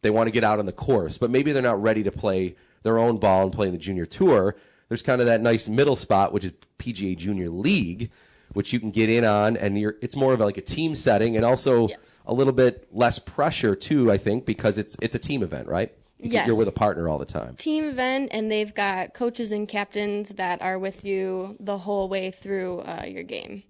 they 0.00 0.10
want 0.10 0.26
to 0.28 0.32
get 0.32 0.44
out 0.44 0.58
on 0.58 0.66
the 0.66 0.72
course, 0.72 1.18
but 1.18 1.30
maybe 1.30 1.52
they're 1.52 1.62
not 1.62 1.80
ready 1.82 2.02
to 2.02 2.10
play 2.10 2.56
their 2.82 2.98
own 2.98 3.18
ball 3.18 3.44
and 3.44 3.52
play 3.52 3.66
in 3.66 3.72
the 3.72 3.78
junior 3.78 4.06
tour. 4.06 4.56
There's 4.92 5.00
kind 5.00 5.22
of 5.22 5.26
that 5.26 5.40
nice 5.40 5.68
middle 5.68 5.96
spot, 5.96 6.34
which 6.34 6.44
is 6.44 6.52
PGA 6.78 7.16
Junior 7.16 7.48
League, 7.48 8.10
which 8.52 8.74
you 8.74 8.78
can 8.78 8.90
get 8.90 9.08
in 9.08 9.24
on, 9.24 9.56
and 9.56 9.80
you're, 9.80 9.96
it's 10.02 10.14
more 10.16 10.34
of 10.34 10.40
like 10.40 10.58
a 10.58 10.60
team 10.60 10.94
setting, 10.94 11.34
and 11.34 11.46
also 11.46 11.88
Yes. 11.88 12.18
a 12.26 12.34
little 12.34 12.52
bit 12.52 12.86
less 12.92 13.18
pressure 13.18 13.74
too. 13.74 14.12
I 14.12 14.18
think 14.18 14.44
because 14.44 14.76
it's 14.76 14.94
it's 15.00 15.14
a 15.14 15.18
team 15.18 15.42
event, 15.42 15.66
right? 15.66 15.94
You 16.18 16.28
yes. 16.32 16.46
You're 16.46 16.56
with 16.56 16.68
a 16.68 16.72
partner 16.72 17.08
all 17.08 17.16
the 17.16 17.24
time. 17.24 17.56
Team 17.56 17.84
event, 17.84 18.28
and 18.34 18.52
they've 18.52 18.74
got 18.74 19.14
coaches 19.14 19.50
and 19.50 19.66
captains 19.66 20.28
that 20.36 20.60
are 20.60 20.78
with 20.78 21.06
you 21.06 21.56
the 21.58 21.78
whole 21.78 22.10
way 22.10 22.30
through 22.30 22.80
uh, 22.80 23.06
your 23.08 23.22
game. 23.22 23.62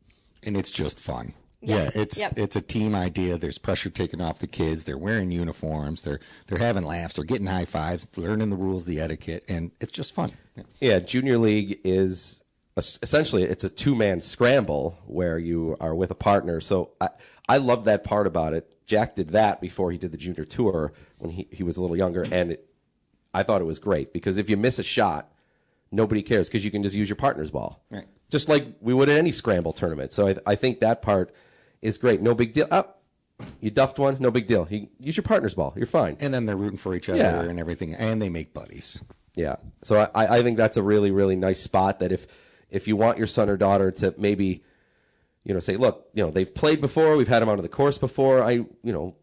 and 0.43 0.57
it's 0.57 0.73
just 0.73 0.99
fun. 0.99 1.35
Yeah. 1.63 1.77
Yeah, 1.85 1.91
it's 1.95 2.19
Yep. 2.19 2.33
it's 2.39 2.57
a 2.57 2.61
team 2.61 2.95
idea. 2.95 3.39
There's 3.39 3.59
pressure 3.59 3.89
taken 3.91 4.21
off 4.21 4.39
the 4.41 4.47
kids. 4.47 4.85
They're 4.85 4.99
wearing 4.99 5.31
uniforms. 5.31 6.03
They're 6.03 6.21
they're 6.49 6.59
having 6.59 6.83
laughs. 6.85 7.15
They're 7.15 7.25
getting 7.25 7.47
high 7.47 7.65
fives. 7.65 8.07
Learning 8.17 8.51
the 8.51 8.57
rules, 8.57 8.85
the 8.85 9.01
etiquette, 9.01 9.45
and 9.49 9.71
it's 9.81 9.93
just 9.93 10.15
fun. 10.15 10.33
Yeah. 10.57 10.63
Yeah, 10.81 10.99
junior 10.99 11.39
league 11.39 11.79
is 11.85 12.41
essentially 12.77 13.43
it's 13.45 13.65
a 13.65 13.69
two 13.71 13.95
man 13.95 14.21
scramble 14.21 14.99
where 15.07 15.39
you 15.39 15.77
are 15.81 15.95
with 15.95 16.11
a 16.11 16.15
partner. 16.17 16.61
So 16.61 16.91
I 17.01 17.09
I 17.49 17.59
love 17.59 17.85
that 17.85 18.03
part 18.05 18.27
about 18.27 18.55
it. 18.55 18.69
Jack 18.87 19.15
did 19.15 19.31
that 19.31 19.61
before 19.61 19.93
he 19.93 19.99
did 19.99 20.11
the 20.13 20.17
junior 20.19 20.45
tour 20.45 20.93
when 21.19 21.31
he, 21.31 21.49
he 21.51 21.63
was 21.63 21.77
a 21.77 21.81
little 21.81 21.97
younger, 21.97 22.23
and 22.31 22.53
it, 22.53 22.69
I 23.33 23.43
thought 23.43 23.61
it 23.61 23.65
was 23.65 23.79
great 23.79 24.13
because 24.13 24.37
if 24.37 24.51
you 24.51 24.57
miss 24.57 24.79
a 24.79 24.83
shot, 24.83 25.33
nobody 25.91 26.23
cares 26.23 26.49
because 26.49 26.65
you 26.65 26.71
can 26.71 26.83
just 26.83 26.97
use 26.97 27.09
your 27.09 27.17
partner's 27.17 27.51
ball, 27.51 27.83
Right. 27.91 28.07
just 28.31 28.49
like 28.49 28.67
we 28.81 28.93
would 28.93 29.09
at 29.09 29.17
any 29.19 29.33
scramble 29.33 29.73
tournament. 29.73 30.13
So 30.13 30.29
I, 30.29 30.37
I 30.47 30.55
think 30.57 30.81
that 30.81 31.01
part 31.03 31.33
is 31.83 31.99
great. 31.99 32.23
No 32.23 32.35
big 32.35 32.53
deal. 32.53 32.67
Oh, 32.71 32.87
you 33.61 33.71
duffed 33.71 33.99
one, 33.99 34.17
no 34.21 34.31
big 34.31 34.47
deal. 34.47 34.67
You 34.71 34.89
use 35.01 35.17
your 35.17 35.25
partner's 35.25 35.55
ball. 35.55 35.73
You're 35.77 35.87
fine. 35.87 36.17
And 36.21 36.33
then 36.33 36.47
they're 36.47 36.57
rooting 36.57 36.79
for 36.79 36.95
each 36.95 37.09
other 37.09 37.19
Yeah. 37.19 37.43
and 37.43 37.59
everything, 37.59 37.95
and 37.95 38.23
they 38.23 38.29
make 38.29 38.55
buddies. 38.55 39.03
Yeah. 39.35 39.57
So 39.83 40.09
I, 40.15 40.39
I 40.39 40.43
think 40.43 40.57
that's 40.57 40.77
a 40.77 40.83
really, 40.83 41.11
really 41.11 41.37
nice 41.37 41.61
spot 41.61 41.99
that 42.01 42.13
if 42.13 42.27
if 42.71 42.87
you 42.89 42.97
want 42.97 43.19
your 43.19 43.27
son 43.27 43.51
or 43.51 43.57
daughter 43.57 43.91
to 43.91 44.15
maybe, 44.17 44.63
you 45.45 45.53
know, 45.53 45.61
say, 45.61 45.77
look, 45.77 46.09
you 46.15 46.23
know, 46.25 46.31
they've 46.31 46.55
played 46.55 46.81
before, 46.81 47.17
we've 47.17 47.29
had 47.29 47.41
them 47.41 47.49
onto 47.49 47.63
the 47.63 47.69
course 47.69 47.99
before. 47.99 48.43
I, 48.43 48.53
you 48.53 48.69
know, 48.85 49.17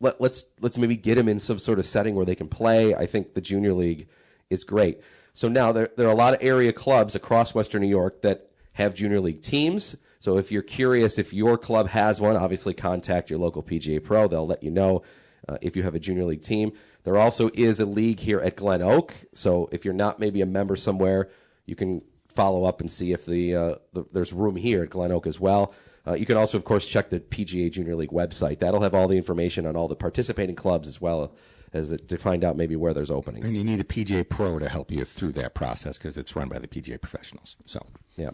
let, 0.00 0.20
let's 0.20 0.44
let's 0.60 0.78
maybe 0.78 0.96
get 0.96 1.16
them 1.16 1.28
in 1.28 1.40
some 1.40 1.58
sort 1.58 1.78
of 1.78 1.84
setting 1.86 2.14
where 2.14 2.24
they 2.26 2.34
can 2.36 2.48
play. 2.48 2.94
I 2.94 3.06
think 3.06 3.34
the 3.34 3.40
junior 3.40 3.72
league 3.72 4.06
is 4.50 4.64
great. 4.64 5.00
So 5.34 5.48
now 5.48 5.72
there 5.72 5.88
there 5.96 6.06
are 6.06 6.12
a 6.12 6.16
lot 6.16 6.34
of 6.34 6.42
area 6.42 6.72
clubs 6.72 7.14
across 7.14 7.54
Western 7.54 7.82
New 7.82 7.88
York 7.88 8.22
that 8.22 8.50
have 8.74 8.94
junior 8.94 9.20
league 9.20 9.40
teams. 9.42 9.96
So 10.18 10.36
if 10.36 10.50
you're 10.50 10.62
curious 10.62 11.18
if 11.18 11.32
your 11.32 11.56
club 11.56 11.88
has 11.88 12.20
one, 12.20 12.36
obviously 12.36 12.74
contact 12.74 13.30
your 13.30 13.38
local 13.38 13.62
PGA 13.62 14.02
Pro. 14.02 14.26
They'll 14.28 14.46
let 14.46 14.62
you 14.62 14.70
know 14.70 15.02
uh, 15.48 15.58
if 15.62 15.76
you 15.76 15.82
have 15.82 15.94
a 15.94 16.00
junior 16.00 16.24
league 16.24 16.42
team. 16.42 16.72
There 17.04 17.16
also 17.16 17.50
is 17.54 17.80
a 17.80 17.86
league 17.86 18.20
here 18.20 18.40
at 18.40 18.56
Glen 18.56 18.82
Oak. 18.82 19.14
So 19.34 19.68
if 19.72 19.84
you're 19.84 19.94
not 19.94 20.18
maybe 20.18 20.40
a 20.40 20.46
member 20.46 20.76
somewhere, 20.76 21.30
you 21.66 21.76
can 21.76 22.02
follow 22.28 22.64
up 22.64 22.80
and 22.80 22.90
see 22.90 23.12
if 23.12 23.24
the, 23.24 23.54
uh, 23.54 23.74
the 23.92 24.04
there's 24.12 24.32
room 24.32 24.56
here 24.56 24.82
at 24.82 24.90
Glen 24.90 25.12
Oak 25.12 25.26
as 25.26 25.40
well. 25.40 25.74
Uh, 26.06 26.14
you 26.14 26.24
can 26.24 26.36
also, 26.36 26.56
of 26.56 26.64
course, 26.64 26.86
check 26.86 27.10
the 27.10 27.20
PGA 27.20 27.70
Junior 27.70 27.94
League 27.94 28.10
website. 28.10 28.60
That'll 28.60 28.80
have 28.80 28.94
all 28.94 29.08
the 29.08 29.16
information 29.16 29.66
on 29.66 29.76
all 29.76 29.88
the 29.88 29.96
participating 29.96 30.56
clubs 30.56 30.88
as 30.88 31.00
well 31.00 31.34
as 31.72 31.92
it, 31.92 32.08
to 32.08 32.16
find 32.16 32.44
out 32.44 32.56
maybe 32.56 32.76
where 32.76 32.94
there's 32.94 33.10
openings. 33.10 33.46
And 33.46 33.56
you 33.56 33.64
need 33.64 33.80
a 33.80 33.84
PGA 33.84 34.26
Pro 34.26 34.58
to 34.58 34.68
help 34.68 34.90
you 34.90 35.04
through 35.04 35.32
that 35.32 35.54
process 35.54 35.98
because 35.98 36.16
it's 36.16 36.34
run 36.34 36.48
by 36.48 36.58
the 36.58 36.68
PGA 36.68 37.00
professionals. 37.00 37.56
So 37.66 37.86
Yeah. 38.16 38.30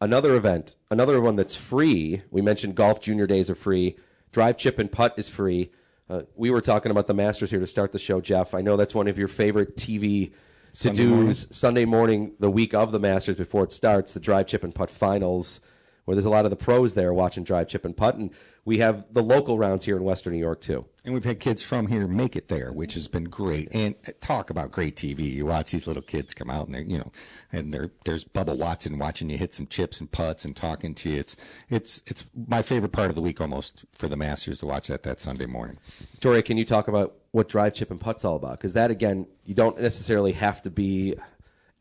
Another 0.00 0.34
event, 0.34 0.76
another 0.90 1.20
one 1.20 1.36
that's 1.36 1.54
free. 1.54 2.22
We 2.30 2.42
mentioned 2.42 2.74
golf 2.74 3.00
junior 3.00 3.26
days 3.26 3.48
are 3.48 3.54
free. 3.54 3.96
Drive, 4.30 4.58
chip, 4.58 4.78
and 4.78 4.92
putt 4.92 5.14
is 5.16 5.28
free. 5.28 5.70
Uh, 6.08 6.22
we 6.34 6.50
were 6.50 6.60
talking 6.60 6.90
about 6.90 7.06
the 7.06 7.14
Masters 7.14 7.50
here 7.50 7.60
to 7.60 7.66
start 7.66 7.92
the 7.92 7.98
show, 7.98 8.20
Jeff. 8.20 8.54
I 8.54 8.60
know 8.60 8.76
that's 8.76 8.94
one 8.94 9.08
of 9.08 9.18
your 9.18 9.28
favorite 9.28 9.76
TV 9.76 10.32
to 10.80 10.90
dos. 10.90 11.46
Sunday 11.50 11.86
morning, 11.86 12.32
the 12.38 12.50
week 12.50 12.74
of 12.74 12.92
the 12.92 13.00
Masters 13.00 13.36
before 13.36 13.64
it 13.64 13.72
starts, 13.72 14.12
the 14.12 14.20
drive, 14.20 14.46
chip, 14.46 14.62
and 14.62 14.74
putt 14.74 14.90
finals, 14.90 15.60
where 16.04 16.14
there's 16.14 16.26
a 16.26 16.30
lot 16.30 16.44
of 16.44 16.50
the 16.50 16.56
pros 16.56 16.94
there 16.94 17.14
watching 17.14 17.42
drive, 17.42 17.68
chip, 17.68 17.84
and 17.84 17.96
putt. 17.96 18.16
And 18.16 18.30
we 18.66 18.78
have 18.78 19.06
the 19.12 19.22
local 19.22 19.56
rounds 19.56 19.84
here 19.84 19.96
in 19.96 20.02
Western 20.02 20.32
New 20.32 20.40
York, 20.40 20.60
too. 20.60 20.84
And 21.04 21.14
we've 21.14 21.24
had 21.24 21.38
kids 21.38 21.62
from 21.62 21.86
here 21.86 22.08
make 22.08 22.34
it 22.34 22.48
there, 22.48 22.72
which 22.72 22.94
has 22.94 23.06
been 23.06 23.24
great. 23.24 23.68
And 23.72 23.94
talk 24.20 24.50
about 24.50 24.72
great 24.72 24.96
TV. 24.96 25.20
You 25.20 25.46
watch 25.46 25.70
these 25.70 25.86
little 25.86 26.02
kids 26.02 26.34
come 26.34 26.50
out 26.50 26.66
and 26.66 26.74
they're, 26.74 26.82
you 26.82 26.98
know, 26.98 27.12
and 27.52 27.72
they're, 27.72 27.92
there's 28.04 28.24
Bubba 28.24 28.58
Watson 28.58 28.98
watching 28.98 29.30
you 29.30 29.38
hit 29.38 29.54
some 29.54 29.68
chips 29.68 30.00
and 30.00 30.10
putts 30.10 30.44
and 30.44 30.56
talking 30.56 30.96
to 30.96 31.10
you. 31.10 31.20
It's, 31.20 31.36
it's, 31.68 32.02
it's 32.06 32.24
my 32.48 32.60
favorite 32.60 32.90
part 32.90 33.08
of 33.08 33.14
the 33.14 33.22
week 33.22 33.40
almost 33.40 33.84
for 33.92 34.08
the 34.08 34.16
Masters 34.16 34.58
to 34.58 34.66
watch 34.66 34.88
that 34.88 35.04
that 35.04 35.20
Sunday 35.20 35.46
morning. 35.46 35.78
Victoria, 36.10 36.42
can 36.42 36.56
you 36.56 36.64
talk 36.64 36.88
about 36.88 37.14
what 37.30 37.48
drive, 37.48 37.72
chip, 37.72 37.92
and 37.92 38.00
putt's 38.00 38.24
all 38.24 38.34
about? 38.34 38.58
Because 38.58 38.72
that, 38.72 38.90
again, 38.90 39.28
you 39.44 39.54
don't 39.54 39.80
necessarily 39.80 40.32
have 40.32 40.60
to 40.62 40.70
be 40.70 41.14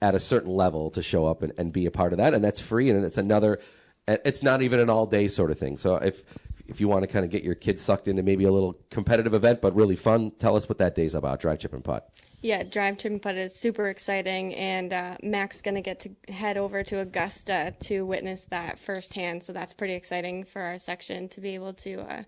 at 0.03 0.13
a 0.13 0.19
certain 0.19 0.51
level 0.51 0.91
to 0.91 1.01
show 1.01 1.25
up 1.25 1.41
and, 1.41 1.51
and 1.57 1.73
be 1.73 1.87
a 1.87 1.91
part 1.91 2.13
of 2.13 2.17
that, 2.17 2.35
and 2.35 2.43
that's 2.43 2.59
free, 2.59 2.91
and 2.91 3.03
it's 3.03 3.17
another. 3.17 3.59
It's 4.07 4.43
not 4.43 4.61
even 4.61 4.79
an 4.79 4.87
all 4.87 5.07
day 5.07 5.27
sort 5.27 5.49
of 5.49 5.57
thing. 5.57 5.77
So 5.77 5.95
if 5.95 6.23
if 6.67 6.81
you 6.81 6.87
want 6.87 7.03
to 7.03 7.07
kind 7.07 7.25
of 7.25 7.31
get 7.31 7.43
your 7.43 7.55
kids 7.55 7.81
sucked 7.81 8.07
into 8.07 8.23
maybe 8.23 8.45
a 8.45 8.51
little 8.51 8.77
competitive 8.89 9.33
event, 9.33 9.61
but 9.61 9.75
really 9.75 9.95
fun, 9.95 10.31
tell 10.39 10.55
us 10.55 10.67
what 10.67 10.77
that 10.79 10.95
day's 10.95 11.15
about. 11.15 11.39
Drive, 11.39 11.59
chip, 11.59 11.73
and 11.73 11.83
putt. 11.83 12.09
Yeah, 12.45 12.61
Drive 12.61 12.99
Chip 12.99 13.11
and 13.11 13.21
Putt 13.21 13.37
is 13.37 13.55
super 13.55 13.87
exciting, 13.87 14.53
and 14.53 14.93
uh, 14.93 15.17
Mac's 15.23 15.61
to 15.61 15.81
get 15.81 15.99
to 16.01 16.31
head 16.31 16.59
over 16.59 16.83
to 16.83 16.99
Augusta 16.99 17.73
to 17.79 18.05
witness 18.05 18.43
that 18.51 18.77
firsthand. 18.77 19.41
So 19.43 19.51
that's 19.51 19.73
pretty 19.73 19.95
exciting 19.95 20.43
for 20.43 20.61
our 20.61 20.77
section 20.77 21.27
to 21.29 21.41
be 21.41 21.55
able 21.55 21.73
to 21.73 22.01
uh, 22.01 22.23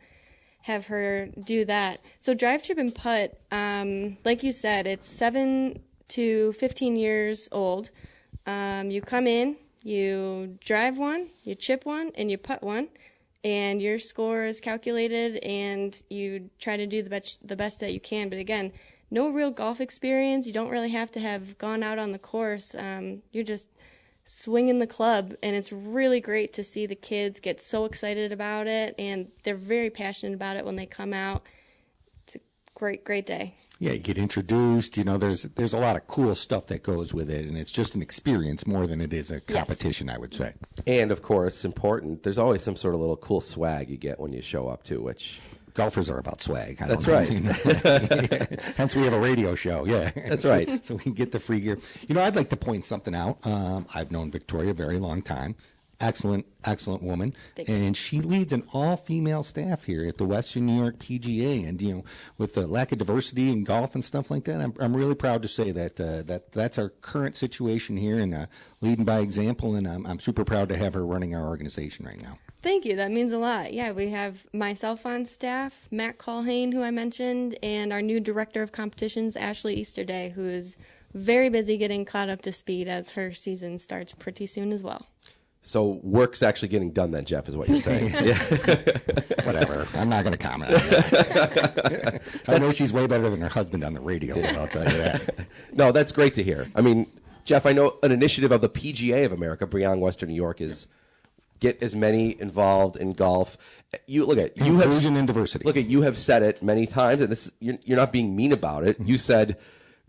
have 0.64 0.88
her 0.88 1.30
do 1.46 1.66
that. 1.66 2.02
So 2.20 2.34
Drive 2.34 2.64
Chip 2.64 2.80
and 2.80 2.96
Putt, 2.96 3.40
um, 3.52 4.18
like 4.26 4.42
you 4.42 4.54
said, 4.54 4.88
it's 4.88 5.08
seven 5.08 5.84
to 6.08 6.52
15 6.54 6.96
years 6.96 7.48
old. 7.52 7.92
Um, 8.48 8.90
you 8.90 9.02
come 9.02 9.28
in, 9.28 9.58
you 9.84 10.58
drive 10.62 10.98
one, 10.98 11.28
you 11.44 11.54
chip 11.54 11.86
one, 11.86 12.12
and 12.16 12.32
you 12.32 12.40
putt 12.40 12.64
one 12.64 12.88
and 13.48 13.82
your 13.82 13.98
score 13.98 14.44
is 14.44 14.60
calculated 14.60 15.38
and 15.38 16.02
you 16.10 16.50
try 16.60 16.76
to 16.76 16.86
do 16.86 17.02
the 17.02 17.10
best 17.10 17.48
the 17.48 17.56
best 17.56 17.80
that 17.80 17.94
you 17.94 18.00
can. 18.00 18.28
But 18.28 18.40
again 18.40 18.74
no 19.10 19.30
real 19.30 19.52
golf 19.52 19.80
experience. 19.80 20.48
You 20.48 20.52
don't 20.52 20.70
really 20.70 20.90
have 20.90 21.10
to 21.12 21.22
have 21.22 21.58
gone 21.58 21.82
out 21.82 21.98
on 21.98 22.12
the 22.12 22.20
course. 22.20 22.76
Um, 22.76 23.22
you're 23.32 23.46
just 23.46 23.70
swinging 24.26 24.80
the 24.80 24.88
club 24.88 25.34
and 25.42 25.56
it's 25.56 25.72
really 25.72 26.20
great 26.20 26.52
to 26.52 26.62
see 26.62 26.86
the 26.86 26.96
kids 26.96 27.40
get 27.40 27.62
so 27.62 27.86
excited 27.86 28.34
about 28.34 28.68
it 28.68 28.94
and 29.00 29.32
they're 29.44 29.56
very 29.56 29.90
passionate 29.90 30.34
about 30.34 30.58
it 30.58 30.66
when 30.66 30.76
they 30.76 30.86
come 30.86 31.14
out. 31.14 31.44
It's 32.26 32.36
a 32.36 32.40
great 32.76 33.06
great 33.06 33.26
day 33.26 33.56
Yeah, 33.80 33.92
you 33.92 34.00
get 34.00 34.18
introduced. 34.18 34.98
You 34.98 35.04
know, 35.04 35.18
there's 35.18 35.44
there's 35.44 35.74
a 35.74 35.78
lot 35.78 35.96
of 35.96 36.08
cool 36.08 36.34
stuff 36.36 36.66
that 36.68 36.82
goes 36.84 37.14
with 37.14 37.30
it, 37.30 37.46
and 37.48 37.58
it's 37.58 37.72
just 37.72 37.94
an 37.96 38.02
experience 38.02 38.66
more 38.66 38.88
than 38.88 39.02
it 39.02 39.14
is 39.14 39.30
a 39.32 39.40
competition. 39.40 40.10
I 40.10 40.18
would 40.18 40.34
say. 40.34 40.54
And 40.88 41.12
of 41.12 41.22
course, 41.22 41.64
important. 41.64 42.24
There's 42.24 42.38
always 42.40 42.64
some 42.64 42.76
sort 42.76 42.96
of 42.96 43.00
little 43.02 43.18
cool 43.18 43.42
swag 43.42 43.90
you 43.90 43.98
get 43.98 44.20
when 44.20 44.34
you 44.34 44.42
show 44.42 44.68
up 44.68 44.84
to, 44.86 45.00
which 45.02 45.40
Golfers 45.76 46.10
are 46.10 46.18
about 46.18 46.42
swag. 46.42 46.82
I 46.82 46.88
That's 46.88 47.04
don't 47.06 47.14
right. 47.16 47.30
if 47.30 47.34
you 47.34 48.58
know. 48.58 48.58
Hence, 48.78 48.96
we 48.96 49.04
have 49.04 49.14
a 49.14 49.20
radio 49.20 49.54
show. 49.54 49.86
Yeah, 49.86 50.10
That's 50.28 50.44
So- 50.44 50.50
right. 50.52 50.84
So 50.84 50.96
we 50.96 51.04
can 51.04 51.14
get 51.14 51.32
the 51.32 51.40
free 51.40 51.60
gear. 51.60 51.78
You 52.08 52.16
know, 52.16 52.24
I'd 52.24 52.36
like 52.36 52.50
to 52.50 52.58
point 52.58 52.86
something 52.88 53.14
out. 53.14 53.38
Um, 53.46 53.86
I've 53.94 54.12
known 54.12 54.32
Victoria 54.32 54.72
a 54.72 54.74
very 54.74 54.98
long 54.98 55.22
time. 55.22 55.56
Excellent, 56.00 56.46
excellent 56.64 57.02
woman, 57.02 57.34
and 57.68 57.98
she 57.98 58.22
leads 58.22 58.54
an 58.54 58.64
all-female 58.72 59.42
staff 59.42 59.86
here 59.86 60.06
at 60.06 60.20
the 60.20 60.26
Western 60.26 60.68
New 60.68 60.80
York 60.80 61.00
PGA. 61.00 61.68
And 61.68 61.82
you 61.82 61.94
know, 61.96 62.04
with 62.38 62.54
the 62.54 62.68
lack 62.68 62.92
of 62.92 63.00
diversity 63.00 63.52
in 63.52 63.64
golf 63.64 63.96
and 63.96 64.06
stuff 64.06 64.30
like 64.30 64.44
that, 64.44 64.62
I'm, 64.62 64.74
I'm 64.80 64.96
really 64.96 65.16
proud 65.16 65.42
to 65.42 65.48
say 65.48 65.72
that 65.72 66.00
uh, 66.00 66.22
that 66.24 66.52
that's 66.52 66.78
our 66.78 66.90
current 66.90 67.36
situation 67.36 67.98
here, 67.98 68.20
and 68.20 68.36
uh, 68.36 68.46
leading 68.80 69.06
by 69.06 69.22
example. 69.22 69.74
And 69.74 69.88
I'm, 69.88 70.06
I'm 70.06 70.20
super 70.20 70.44
proud 70.44 70.70
to 70.70 70.78
have 70.78 70.94
her 70.94 71.04
running 71.04 71.34
our 71.34 71.48
organization 71.48 72.06
right 72.06 72.22
now. 72.22 72.38
Thank 72.62 72.86
you. 72.86 72.96
That 72.96 73.12
means 73.12 73.32
a 73.32 73.40
lot. 73.40 73.74
Yeah, 73.74 73.92
we 73.92 74.10
have 74.10 74.46
myself 74.54 75.06
on 75.06 75.26
staff, 75.26 75.88
Mac 75.90 76.20
Culhane, 76.20 76.74
who 76.74 76.84
I 76.84 76.92
mentioned, 76.92 77.58
and 77.64 77.92
our 77.92 78.02
new 78.04 78.20
director 78.20 78.62
of 78.62 78.72
competitions, 78.72 79.36
Ashley 79.36 79.76
Easterday, 79.76 80.32
who 80.36 80.46
is 80.46 80.76
very 81.14 81.50
busy 81.50 81.78
getting 81.78 82.06
caught 82.06 82.30
up 82.30 82.42
to 82.44 82.52
speed 82.52 82.88
as 82.88 83.12
her 83.12 83.34
season 83.34 83.80
starts 83.80 84.14
pretty 84.14 84.46
soon 84.46 84.72
as 84.72 84.84
well. 84.84 85.08
So 85.68 86.00
work's 86.02 86.44
actually 86.44 86.70
getting 86.70 86.92
done. 86.92 87.12
Then 87.12 87.26
Jeff 87.26 87.50
is 87.50 87.58
what 87.58 87.68
you're 87.68 87.82
saying. 87.82 88.12
Whatever. 89.44 89.86
I'm 89.96 90.08
not 90.08 90.24
going 90.24 90.32
to 90.32 90.38
comment 90.38 90.72
on 90.72 90.80
that. 90.80 92.22
I 92.48 92.58
know 92.58 92.72
she's 92.72 92.94
way 92.94 93.06
better 93.06 93.30
than 93.30 93.42
her 93.42 93.50
husband 93.50 93.84
on 93.84 93.94
the 93.94 94.00
radio, 94.00 94.40
I'll 94.58 94.70
tell 94.70 94.86
you 94.86 94.98
that. 94.98 95.46
No, 95.74 95.92
that's 95.92 96.14
great 96.14 96.34
to 96.36 96.44
hear. 96.44 96.72
I 96.74 96.80
mean, 96.80 97.06
Jeff, 97.44 97.66
I 97.66 97.74
know 97.74 97.98
an 98.02 98.14
initiative 98.14 98.54
of 98.54 98.62
the 98.62 98.70
PGA 98.70 99.26
of 99.26 99.34
America, 99.34 99.68
Beyond 99.68 100.00
Western 100.00 100.30
New 100.30 100.36
York, 100.36 100.62
is 100.62 100.88
get 101.60 101.84
as 101.84 101.98
many 101.98 102.40
involved 102.40 102.96
in 102.96 103.12
golf. 103.12 103.58
You 104.06 104.26
look 104.26 104.38
at 104.38 104.56
you 104.58 104.76
have 104.76 104.84
Inclusion 104.84 105.18
and 105.18 105.28
diversity. 105.28 105.66
Look 105.66 105.76
at 105.76 105.86
you 105.86 106.04
have 106.04 106.18
said 106.18 106.44
it 106.44 106.64
many 106.64 106.88
times, 106.88 107.20
and 107.20 107.30
this 107.30 107.52
you're, 107.60 107.78
you're 107.84 107.98
not 107.98 108.14
being 108.14 108.38
mean 108.38 108.54
about 108.54 108.88
it. 108.88 108.98
You 109.02 109.18
said 109.18 109.58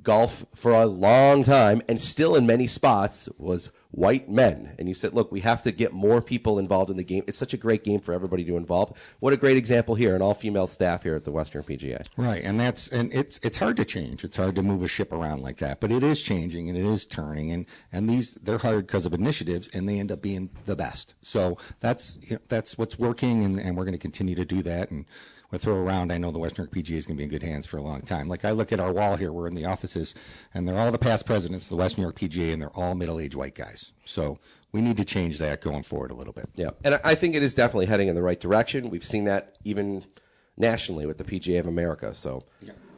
golf 0.04 0.46
for 0.54 0.70
a 0.70 0.86
long 0.86 1.42
time, 1.42 1.82
and 1.88 2.00
still 2.00 2.36
in 2.36 2.46
many 2.46 2.68
spots 2.68 3.28
was 3.38 3.72
white 3.90 4.28
men. 4.28 4.74
And 4.78 4.86
you 4.86 4.94
said, 4.94 5.14
look, 5.14 5.32
we 5.32 5.40
have 5.40 5.62
to 5.62 5.72
get 5.72 5.92
more 5.92 6.20
people 6.20 6.58
involved 6.58 6.90
in 6.90 6.96
the 6.96 7.04
game. 7.04 7.24
It's 7.26 7.38
such 7.38 7.54
a 7.54 7.56
great 7.56 7.84
game 7.84 8.00
for 8.00 8.12
everybody 8.12 8.44
to 8.44 8.56
involve. 8.56 9.16
What 9.20 9.32
a 9.32 9.36
great 9.36 9.56
example 9.56 9.94
here, 9.94 10.14
an 10.14 10.22
all 10.22 10.34
female 10.34 10.66
staff 10.66 11.02
here 11.02 11.14
at 11.14 11.24
the 11.24 11.32
Western 11.32 11.62
PGA. 11.62 12.06
Right, 12.16 12.42
and 12.44 12.60
that's 12.60 12.88
and 12.88 13.12
it's 13.12 13.40
it's 13.42 13.56
hard 13.56 13.76
to 13.78 13.84
change. 13.84 14.24
It's 14.24 14.36
hard 14.36 14.54
to 14.56 14.62
move 14.62 14.82
a 14.82 14.88
ship 14.88 15.12
around 15.12 15.42
like 15.42 15.58
that, 15.58 15.80
but 15.80 15.90
it 15.90 16.02
is 16.02 16.20
changing 16.20 16.68
and 16.68 16.78
it 16.78 16.84
is 16.84 17.06
turning. 17.06 17.50
And 17.50 17.66
and 17.92 18.08
these 18.08 18.34
they're 18.34 18.58
hired 18.58 18.86
because 18.86 19.06
of 19.06 19.14
initiatives, 19.14 19.68
and 19.68 19.88
they 19.88 19.98
end 19.98 20.12
up 20.12 20.20
being 20.20 20.50
the 20.66 20.76
best. 20.76 21.14
So 21.22 21.56
that's 21.80 22.18
you 22.22 22.36
know, 22.36 22.42
that's 22.48 22.76
what's 22.76 22.98
working, 22.98 23.44
and, 23.44 23.58
and 23.58 23.76
we're 23.76 23.84
going 23.84 23.92
to 23.92 23.98
continue 23.98 24.34
to 24.34 24.44
do 24.44 24.62
that. 24.62 24.90
And 24.90 25.06
we'll 25.50 25.58
throw 25.58 25.76
around. 25.76 26.12
I 26.12 26.18
know 26.18 26.30
the 26.30 26.38
Western 26.38 26.66
PGA 26.66 26.96
is 26.96 27.06
going 27.06 27.16
to 27.16 27.18
be 27.18 27.24
in 27.24 27.30
good 27.30 27.42
hands 27.42 27.66
for 27.66 27.76
a 27.78 27.82
long 27.82 28.02
time. 28.02 28.28
Like 28.28 28.44
I 28.44 28.50
look 28.50 28.72
at 28.72 28.80
our 28.80 28.92
wall 28.92 29.16
here, 29.16 29.32
we're 29.32 29.46
in 29.48 29.54
the 29.54 29.64
offices, 29.64 30.14
and 30.54 30.66
they're 30.68 30.78
all 30.78 30.92
the 30.92 30.98
past 30.98 31.26
presidents 31.26 31.64
of 31.64 31.70
the 31.70 31.76
Western 31.76 32.02
New 32.02 32.06
York 32.06 32.18
PGA, 32.18 32.52
and 32.52 32.60
they're 32.60 32.76
all 32.76 32.94
middle-aged 32.94 33.34
white 33.34 33.54
guys. 33.54 33.92
So 34.04 34.38
we 34.72 34.80
need 34.80 34.96
to 34.98 35.04
change 35.04 35.38
that 35.38 35.60
going 35.60 35.82
forward 35.82 36.10
a 36.10 36.14
little 36.14 36.32
bit. 36.32 36.48
Yeah, 36.54 36.70
and 36.84 37.00
I- 37.04 37.14
think 37.14 37.34
it 37.34 37.42
is 37.42 37.54
definitely 37.54 37.86
heading 37.86 38.08
in 38.08 38.14
the 38.14 38.22
right 38.22 38.38
direction. 38.38 38.90
We've 38.90 39.04
seen 39.04 39.24
that 39.24 39.56
even 39.64 40.04
nationally 40.56 41.06
with 41.06 41.18
the 41.18 41.24
PGA 41.24 41.58
of 41.60 41.66
America, 41.66 42.12
so 42.14 42.44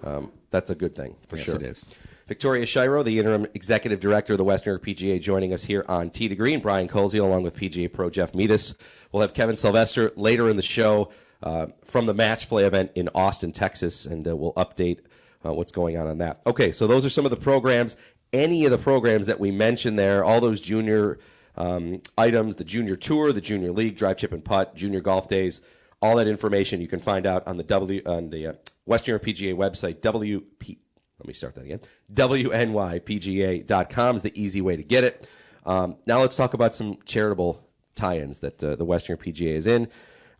um, 0.03 0.33
that's 0.51 0.71
a 0.71 0.75
good 0.75 0.95
thing 0.95 1.17
for 1.29 1.37
Yes, 1.37 1.47
sure. 1.47 1.57
it 1.57 1.63
is. 1.63 1.85
Victoria 2.27 2.65
Shiro, 2.65 3.03
the 3.03 3.19
interim 3.19 3.47
executive 3.55 3.99
director 3.99 4.35
of 4.35 4.39
the 4.39 4.45
Western 4.45 4.71
New 4.73 4.75
York 4.75 4.85
PGA, 4.85 5.21
joining 5.21 5.53
us 5.53 5.65
here 5.65 5.85
on 5.89 6.11
Tee 6.11 6.29
to 6.29 6.37
Green. 6.37 6.61
Brian 6.61 6.87
Koziol, 6.87 7.23
along 7.25 7.43
with 7.43 7.57
PGA 7.57 7.93
Pro 7.93 8.09
Jeff 8.09 8.35
Metis. 8.37 8.75
We'll 9.11 9.21
have 9.23 9.35
Kevin 9.35 9.57
Sylvester 9.57 10.13
later 10.17 10.49
in 10.49 10.55
the 10.57 10.63
show 10.63 11.11
uh, 11.43 11.67
from 11.85 12.07
the 12.07 12.15
match 12.15 12.49
play 12.49 12.65
event 12.65 12.93
in 12.95 13.09
Austin, 13.15 13.53
Texas, 13.53 14.07
and 14.07 14.27
uh, 14.27 14.37
we'll 14.37 14.55
update 14.55 15.01
uh, 15.45 15.53
what's 15.53 15.73
going 15.73 15.97
on 15.97 16.07
on 16.07 16.19
that. 16.19 16.41
Okay, 16.47 16.71
so 16.73 16.87
those 16.87 17.05
are 17.05 17.11
some 17.11 17.25
of 17.25 17.31
the 17.31 17.37
programs. 17.37 17.97
Any 18.33 18.65
of 18.65 18.71
the 18.71 18.79
programs 18.79 19.27
that 19.27 19.41
we 19.41 19.51
mentioned 19.51 19.99
there, 19.99 20.25
all 20.25 20.41
those 20.41 20.61
junior 20.61 21.19
um, 21.57 22.01
items, 22.17 22.55
the 22.57 22.65
junior 22.65 22.97
tour, 22.97 23.33
the 23.33 23.41
junior 23.41 23.73
league, 23.73 23.97
drive, 23.97 24.19
chip, 24.19 24.33
and 24.33 24.45
putt, 24.45 24.77
junior 24.77 25.01
golf 25.01 25.29
days. 25.29 25.61
All 26.03 26.17
that 26.17 26.29
information 26.29 26.81
you 26.81 26.89
can 26.89 27.01
find 27.01 27.27
out 27.27 27.47
on 27.47 27.59
the 27.59 27.65
W 27.65 28.01
on 28.07 28.31
the 28.31 28.47
uh, 28.47 28.55
Western 28.87 29.19
PGA 29.19 29.55
website. 29.55 30.01
WP. 30.01 30.79
Let 31.19 31.27
me 31.27 31.35
start 31.35 31.55
that 31.57 31.65
again. 31.65 31.81
WNYPGA.com 32.15 34.17
is 34.17 34.23
the 34.23 34.41
easy 34.41 34.63
way 34.63 34.77
to 34.77 34.83
get 34.83 35.05
it. 35.05 35.29
Um, 35.67 35.97
now 36.07 36.21
let's 36.21 36.37
talk 36.37 36.55
about 36.55 36.75
some 36.75 36.97
charitable 37.05 37.63
tie-ins 37.95 38.41
that 38.41 38.65
uh, 38.65 38.77
the 38.77 38.87
Western 38.87 39.19
PGA 39.19 39.57
is 39.57 39.67
in. 39.67 39.89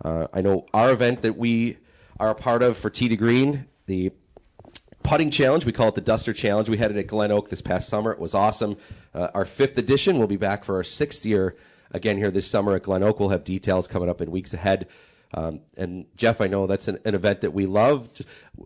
Uh, 0.05 0.27
I 0.33 0.41
know 0.41 0.67
our 0.73 0.91
event 0.91 1.23
that 1.23 1.37
we 1.37 1.79
are 2.19 2.31
a 2.31 2.35
part 2.35 2.63
of 2.63 2.77
for 2.77 2.91
Tee 2.91 3.09
to 3.09 3.17
Green, 3.17 3.67
the 3.87 4.13
putting 5.03 5.31
challenge. 5.31 5.65
We 5.65 5.73
call 5.73 5.89
it 5.89 5.95
the 5.95 6.01
Duster 6.01 6.33
Challenge. 6.33 6.69
We 6.69 6.79
had 6.79 6.91
it 6.91 6.97
at 6.97 7.07
Glen 7.07 7.33
Oak 7.33 7.49
this 7.51 7.63
past 7.63 7.89
summer. 7.89 8.13
It 8.13 8.19
was 8.19 8.35
awesome. 8.35 8.77
Uh, 9.15 9.29
our 9.35 9.45
fifth 9.45 9.79
edition. 9.79 10.19
We'll 10.19 10.27
be 10.27 10.37
back 10.37 10.65
for 10.65 10.77
our 10.77 10.85
sixth 10.85 11.25
year 11.25 11.57
again 11.91 12.17
here 12.17 12.31
this 12.31 12.47
summer 12.47 12.75
at 12.75 12.83
Glen 12.83 13.03
Oak. 13.03 13.21
We'll 13.21 13.31
have 13.31 13.45
details 13.45 13.89
coming 13.89 14.09
up 14.09 14.21
in 14.21 14.31
weeks 14.31 14.55
ahead. 14.55 14.89
Um, 15.33 15.61
and 15.77 16.07
Jeff, 16.17 16.41
I 16.41 16.49
know 16.49 16.67
that's 16.67 16.89
an, 16.89 16.99
an, 17.05 17.15
event 17.15 17.43
that 17.43 17.53
we 17.53 17.65
love. 17.65 18.09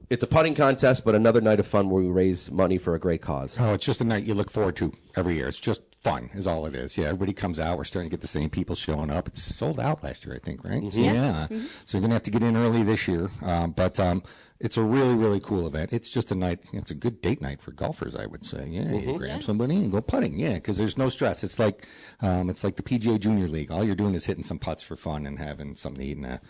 It's 0.08 0.22
a 0.22 0.26
putting 0.26 0.54
contest, 0.54 1.04
but 1.04 1.14
another 1.14 1.42
night 1.42 1.60
of 1.60 1.66
fun 1.66 1.90
where 1.90 2.02
we 2.02 2.08
raise 2.08 2.50
money 2.50 2.78
for 2.78 2.94
a 2.94 2.98
great 2.98 3.20
cause. 3.20 3.58
Oh, 3.60 3.74
it's 3.74 3.84
just 3.84 4.00
a 4.00 4.04
night 4.04 4.24
you 4.24 4.32
look 4.32 4.50
forward 4.50 4.76
to 4.76 4.90
every 5.14 5.34
year. 5.34 5.46
It's 5.46 5.58
just 5.58 5.82
fun, 6.04 6.30
is 6.34 6.46
all 6.46 6.66
it 6.66 6.76
is. 6.76 6.96
Yeah, 6.96 7.06
everybody 7.06 7.32
comes 7.32 7.58
out. 7.58 7.78
We're 7.78 7.84
starting 7.84 8.10
to 8.10 8.14
get 8.16 8.20
the 8.20 8.28
same 8.28 8.50
people 8.50 8.74
showing 8.74 9.10
up. 9.10 9.26
It's 9.26 9.42
sold 9.42 9.80
out 9.80 10.04
last 10.04 10.24
year, 10.24 10.36
I 10.36 10.38
think, 10.38 10.62
right? 10.62 10.82
Mm-hmm. 10.82 11.02
Yes. 11.02 11.14
Yeah. 11.14 11.46
Mm-hmm. 11.50 11.66
So 11.86 11.98
you're 11.98 12.02
gonna 12.02 12.14
have 12.14 12.22
to 12.24 12.30
get 12.30 12.42
in 12.42 12.56
early 12.56 12.82
this 12.82 13.08
year. 13.08 13.30
Um, 13.42 13.72
but 13.72 13.98
um, 13.98 14.22
it's 14.60 14.76
a 14.76 14.82
really, 14.82 15.14
really 15.14 15.40
cool 15.40 15.66
event. 15.66 15.92
It's 15.92 16.10
just 16.10 16.30
a 16.30 16.34
night. 16.34 16.60
It's 16.72 16.90
a 16.90 16.94
good 16.94 17.20
date 17.20 17.42
night 17.42 17.60
for 17.60 17.72
golfers, 17.72 18.14
I 18.14 18.26
would 18.26 18.46
say. 18.46 18.66
Yeah, 18.68 18.82
mm-hmm. 18.82 19.10
you 19.10 19.18
grab 19.18 19.42
somebody 19.42 19.76
and 19.76 19.90
go 19.90 20.00
putting. 20.00 20.38
Yeah, 20.38 20.54
because 20.54 20.78
there's 20.78 20.96
no 20.96 21.08
stress. 21.08 21.42
It's 21.42 21.58
like, 21.58 21.86
um, 22.20 22.48
it's 22.48 22.62
like 22.62 22.76
the 22.76 22.82
PGA 22.82 23.18
Junior 23.18 23.48
League. 23.48 23.70
All 23.70 23.82
you're 23.82 23.96
doing 23.96 24.14
is 24.14 24.26
hitting 24.26 24.44
some 24.44 24.58
putts 24.58 24.82
for 24.82 24.96
fun 24.96 25.26
and 25.26 25.38
having 25.38 25.74
something 25.74 26.02
to 26.02 26.10
eat 26.10 26.16
and 26.16 26.26
a, 26.26 26.40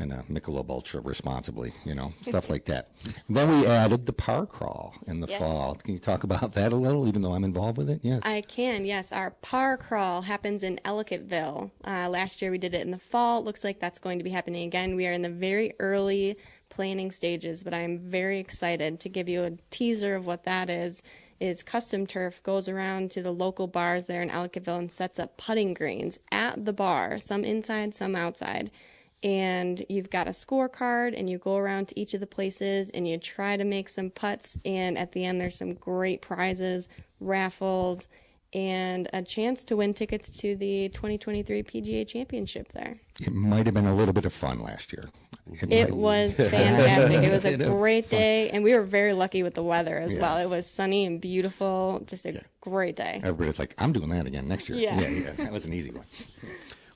and 0.00 0.12
a 0.12 0.24
Michelob 0.30 0.70
Ultra 0.70 1.00
responsibly. 1.00 1.72
You 1.84 1.94
know, 1.94 2.12
stuff 2.22 2.48
like 2.50 2.64
that. 2.66 2.88
Then 3.28 3.48
we 3.60 3.66
added 3.66 4.06
the 4.06 4.12
par 4.12 4.46
crawl 4.46 4.94
in 5.06 5.20
the 5.20 5.26
Yes. 5.28 5.38
fall. 5.38 5.74
Can 5.76 5.92
you 5.92 5.98
talk 5.98 6.24
about 6.24 6.54
that 6.54 6.72
a 6.72 6.76
little, 6.76 7.06
even 7.06 7.22
though 7.22 7.34
I'm 7.34 7.44
involved 7.44 7.78
with 7.78 7.88
it? 7.90 8.00
Yes. 8.02 8.22
I 8.24 8.40
can, 8.42 8.84
yes. 8.84 9.12
Our 9.12 9.30
par 9.30 9.76
crawl 9.76 10.22
happens 10.22 10.62
in 10.62 10.80
Ellicottville. 10.84 11.70
Uh, 11.86 12.08
last 12.08 12.42
year 12.42 12.50
we 12.50 12.58
did 12.58 12.74
it 12.74 12.80
in 12.82 12.90
the 12.90 12.98
fall. 12.98 13.40
It 13.40 13.44
looks 13.44 13.64
like 13.64 13.78
that's 13.80 13.98
going 13.98 14.18
to 14.18 14.24
be 14.24 14.30
happening 14.30 14.66
again. 14.66 14.96
We 14.96 15.06
are 15.06 15.12
in 15.12 15.22
the 15.22 15.30
very 15.30 15.72
early 15.78 16.36
planning 16.68 17.10
stages, 17.10 17.62
but 17.62 17.74
I'm 17.74 17.98
very 17.98 18.38
excited 18.38 19.00
to 19.00 19.08
give 19.08 19.28
you 19.28 19.42
a 19.44 19.50
teaser 19.70 20.14
of 20.14 20.26
what 20.26 20.44
that 20.44 20.70
is. 20.70 21.02
Is 21.40 21.62
custom 21.62 22.06
turf 22.06 22.42
goes 22.42 22.68
around 22.68 23.10
to 23.12 23.22
the 23.22 23.30
local 23.32 23.66
bars 23.66 24.04
there 24.06 24.20
in 24.20 24.28
Ellicottville 24.28 24.78
and 24.78 24.92
sets 24.92 25.18
up 25.18 25.38
putting 25.38 25.72
greens 25.72 26.18
at 26.30 26.66
the 26.66 26.72
bar, 26.74 27.18
some 27.18 27.44
inside, 27.44 27.94
some 27.94 28.14
outside. 28.14 28.70
And 29.22 29.84
you've 29.88 30.08
got 30.08 30.28
a 30.28 30.30
scorecard, 30.30 31.18
and 31.18 31.28
you 31.28 31.36
go 31.38 31.56
around 31.56 31.88
to 31.88 32.00
each 32.00 32.14
of 32.14 32.20
the 32.20 32.26
places 32.26 32.88
and 32.90 33.06
you 33.06 33.18
try 33.18 33.56
to 33.58 33.64
make 33.64 33.88
some 33.90 34.08
putts. 34.10 34.56
And 34.64 34.96
at 34.96 35.12
the 35.12 35.24
end, 35.24 35.40
there's 35.40 35.56
some 35.56 35.74
great 35.74 36.22
prizes, 36.22 36.88
raffles, 37.20 38.08
and 38.52 39.08
a 39.12 39.22
chance 39.22 39.62
to 39.64 39.76
win 39.76 39.94
tickets 39.94 40.28
to 40.28 40.56
the 40.56 40.88
2023 40.88 41.62
PGA 41.62 42.06
Championship 42.06 42.72
there. 42.72 42.96
It 43.20 43.32
might 43.32 43.66
have 43.66 43.74
been 43.74 43.86
a 43.86 43.94
little 43.94 44.12
bit 44.12 44.24
of 44.24 44.32
fun 44.32 44.60
last 44.60 44.92
year. 44.92 45.04
It 45.68 45.94
was 45.94 46.34
fantastic. 46.36 47.22
It 47.22 47.30
was 47.30 47.44
a 47.44 47.56
great 47.68 48.08
day, 48.10 48.50
and 48.50 48.64
we 48.64 48.74
were 48.74 48.82
very 48.82 49.12
lucky 49.12 49.42
with 49.42 49.54
the 49.54 49.62
weather 49.62 49.98
as 49.98 50.18
well. 50.18 50.38
It 50.38 50.48
was 50.48 50.66
sunny 50.68 51.04
and 51.04 51.20
beautiful, 51.20 52.02
just 52.06 52.26
a 52.26 52.42
great 52.60 52.96
day. 52.96 53.20
Everybody's 53.22 53.58
like, 53.58 53.74
I'm 53.78 53.92
doing 53.92 54.10
that 54.10 54.26
again 54.26 54.48
next 54.48 54.68
year. 54.68 54.78
Yeah. 54.78 55.00
yeah, 55.00 55.08
yeah. 55.08 55.32
That 55.32 55.52
was 55.52 55.66
an 55.66 55.72
easy 55.72 55.90
one. 55.90 56.06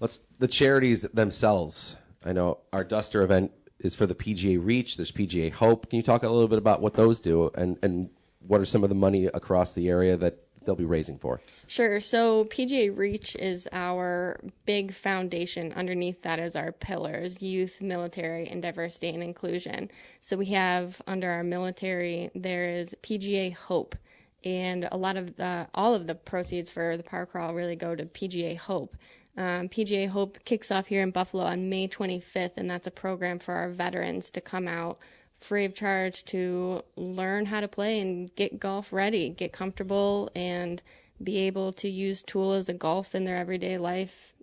Let's 0.01 0.21
the 0.39 0.49
charities 0.49 1.03
themselves. 1.03 1.97
I 2.25 2.33
know 2.33 2.59
our 2.73 2.85
Duster 2.85 3.23
event 3.23 3.53
is 3.79 3.95
for 3.95 4.07
the 4.07 4.15
PGA 4.15 4.59
Reach. 4.65 4.97
There's 4.97 5.13
PGA 5.13 5.53
Hope. 5.53 5.91
Can 5.91 5.99
you 5.99 6.03
talk 6.03 6.23
a 6.23 6.29
little 6.29 6.49
bit 6.49 6.59
about 6.59 6.81
what 6.81 6.95
those 6.95 7.21
do 7.21 7.51
and 7.55 7.79
and 7.83 8.11
what 8.47 8.61
are 8.61 8.67
some 8.67 8.83
of 8.83 8.89
the 8.89 8.95
money 8.95 9.27
across 9.27 9.73
the 9.75 9.89
area 9.89 10.17
that 10.17 10.39
they'll 10.65 10.75
be 10.75 10.85
raising 10.85 11.19
for? 11.19 11.41
Sure. 11.67 12.01
So 12.01 12.45
PGA 12.47 12.97
Reach 12.97 13.37
is 13.37 13.69
our 13.73 14.41
big 14.67 14.93
foundation. 14.93 15.73
Underneath 15.73 16.23
that 16.23 16.39
is 16.39 16.57
our 16.57 16.73
pillars 16.73 17.43
youth, 17.43 17.81
military, 17.81 18.47
and 18.49 18.63
diversity 18.63 19.11
and 19.11 19.23
inclusion. 19.23 19.91
So 20.21 20.37
we 20.37 20.47
have 20.47 21.01
under 21.07 21.31
our 21.31 21.43
military, 21.43 22.31
there 22.35 22.69
is 22.69 22.95
PGA 23.03 23.55
Hope. 23.55 23.97
And 24.45 24.89
a 24.93 24.97
lot 24.99 25.17
of 25.17 25.37
the, 25.37 25.69
all 25.75 25.95
of 25.95 26.07
the 26.07 26.15
proceeds 26.15 26.69
for 26.69 26.99
the 26.99 27.03
par 27.03 27.25
crawl 27.25 27.55
really 27.55 27.77
go 27.77 27.95
to 27.95 28.05
PGA 28.05 28.59
Hope. 28.59 28.97
Um, 29.37 29.69
PGA 29.69 30.09
Hope 30.09 30.39
kicks 30.45 30.71
off 30.71 30.87
here 30.87 31.03
in 31.03 31.11
Buffalo 31.11 31.45
on 31.45 31.69
May 31.69 31.89
25th, 31.89 32.57
and 32.57 32.71
that's 32.71 32.87
a 32.87 32.91
program 32.93 33.39
for 33.39 33.55
our 33.55 33.69
veterans 33.69 34.31
to 34.33 34.41
come 34.41 34.69
out 34.69 34.99
free 35.41 35.65
of 35.65 35.75
charge 35.75 36.25
to 36.25 36.83
learn 36.97 37.47
how 37.47 37.61
to 37.61 37.69
play 37.69 38.01
and 38.01 38.35
get 38.37 38.59
golf 38.61 38.93
ready, 38.93 39.29
get 39.29 39.53
comfortable, 39.53 40.31
and 40.35 40.81
be 41.23 41.39
able 41.41 41.73
to 41.73 41.89
use 41.89 42.23
tool 42.23 42.53
as 42.53 42.69
a 42.69 42.73
golf 42.75 43.15
in 43.15 43.25
their 43.25 43.37
everyday 43.37 43.77
life. 43.77 44.35